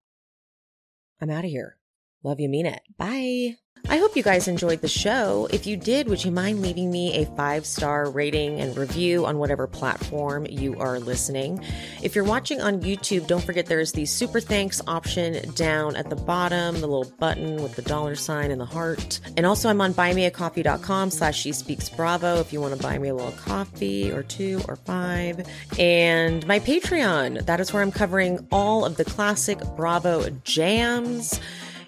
I'm 1.19 1.29
out 1.29 1.45
of 1.45 1.51
here. 1.51 1.77
Love 2.23 2.39
you, 2.39 2.49
mean 2.49 2.65
it. 2.65 2.81
Bye. 2.97 3.57
I 3.89 3.97
hope 3.97 4.15
you 4.15 4.23
guys 4.23 4.47
enjoyed 4.47 4.79
the 4.79 4.87
show. 4.87 5.49
If 5.51 5.67
you 5.67 5.75
did, 5.75 6.07
would 6.07 6.23
you 6.23 6.31
mind 6.31 6.61
leaving 6.61 6.89
me 6.89 7.15
a 7.15 7.25
five 7.35 7.65
star 7.65 8.09
rating 8.09 8.61
and 8.61 8.75
review 8.77 9.25
on 9.25 9.39
whatever 9.39 9.67
platform 9.67 10.47
you 10.49 10.79
are 10.79 10.99
listening? 10.99 11.61
If 12.01 12.15
you're 12.15 12.23
watching 12.23 12.61
on 12.61 12.79
YouTube, 12.79 13.27
don't 13.27 13.43
forget 13.43 13.65
there's 13.65 13.91
the 13.91 14.05
super 14.05 14.39
thanks 14.39 14.81
option 14.87 15.51
down 15.51 15.97
at 15.97 16.09
the 16.09 16.15
bottom, 16.15 16.75
the 16.75 16.87
little 16.87 17.13
button 17.19 17.61
with 17.61 17.75
the 17.75 17.81
dollar 17.81 18.15
sign 18.15 18.51
and 18.51 18.61
the 18.61 18.65
heart. 18.65 19.19
And 19.35 19.45
also, 19.45 19.69
I'm 19.69 19.81
on 19.81 19.93
buymeacoffee.com 19.93 21.11
slash 21.11 21.37
she 21.37 21.51
speaks 21.51 21.89
bravo 21.89 22.39
if 22.39 22.53
you 22.53 22.61
want 22.61 22.73
to 22.75 22.81
buy 22.81 22.97
me 22.97 23.09
a 23.09 23.15
little 23.15 23.33
coffee 23.33 24.11
or 24.11 24.23
two 24.23 24.61
or 24.69 24.77
five. 24.77 25.45
And 25.77 26.47
my 26.47 26.59
Patreon, 26.59 27.45
that 27.45 27.59
is 27.59 27.73
where 27.73 27.83
I'm 27.83 27.91
covering 27.91 28.47
all 28.49 28.85
of 28.85 28.95
the 28.95 29.05
classic 29.05 29.59
Bravo 29.75 30.29
jams. 30.45 31.41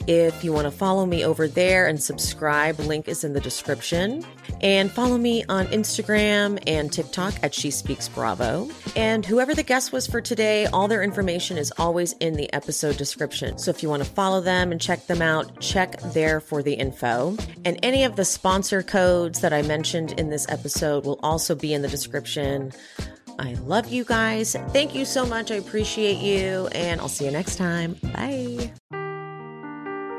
If 0.08 0.44
you 0.44 0.54
want 0.54 0.66
to 0.66 0.72
follow 0.72 1.06
me 1.06 1.26
over 1.26 1.48
there 1.48 1.88
and 1.88 2.02
subscribe, 2.02 2.80
link 2.80 3.08
is 3.08 3.24
in 3.24 3.34
the 3.34 3.40
description. 3.42 4.24
And 4.62 4.92
follow 4.92 5.18
me 5.18 5.44
on 5.50 5.68
Instagram 5.68 6.62
and 6.68 6.92
TikTok 6.92 7.34
at 7.42 7.54
She 7.54 7.72
Speaks 7.72 8.08
Bravo. 8.08 8.70
And 8.96 9.26
whoever 9.26 9.56
the 9.56 9.64
guest 9.64 9.92
was 9.92 10.06
for 10.06 10.22
today, 10.22 10.68
all 10.68 10.88
their 10.88 11.04
information 11.04 11.58
is 11.58 11.74
always 11.78 12.14
in 12.14 12.36
the 12.36 12.52
episode 12.54 12.98
description. 12.98 13.58
So 13.58 13.72
if 13.72 13.82
you 13.82 13.90
want 13.90 14.04
to 14.04 14.10
follow 14.10 14.42
them 14.42 14.72
and 14.72 14.80
check 14.80 15.08
them 15.08 15.22
out, 15.22 15.60
check 15.60 16.00
there 16.14 16.40
for 16.40 16.62
the 16.62 16.74
info. 16.74 17.36
And 17.66 17.80
any 17.82 18.04
of 18.04 18.16
the 18.16 18.26
sponsor 18.26 18.84
codes 18.84 19.42
that 19.42 19.54
I 19.54 19.64
mentioned 19.64 20.20
in 20.20 20.30
this 20.30 20.46
episode 20.50 21.06
will 21.06 21.20
also 21.24 21.56
be 21.56 21.74
in 21.74 21.82
the 21.82 21.88
description. 21.88 22.72
I 23.40 23.54
love 23.56 23.88
you 23.88 24.06
guys. 24.06 24.56
Thank 24.70 24.96
you 24.96 25.04
so 25.04 25.26
much. 25.26 25.52
I 25.52 25.56
appreciate 25.56 26.18
you. 26.20 26.68
And 26.68 27.02
I'll 27.02 27.10
see 27.10 27.26
you 27.26 27.32
next 27.32 27.58
time. 27.58 27.98
Bye. 28.14 28.72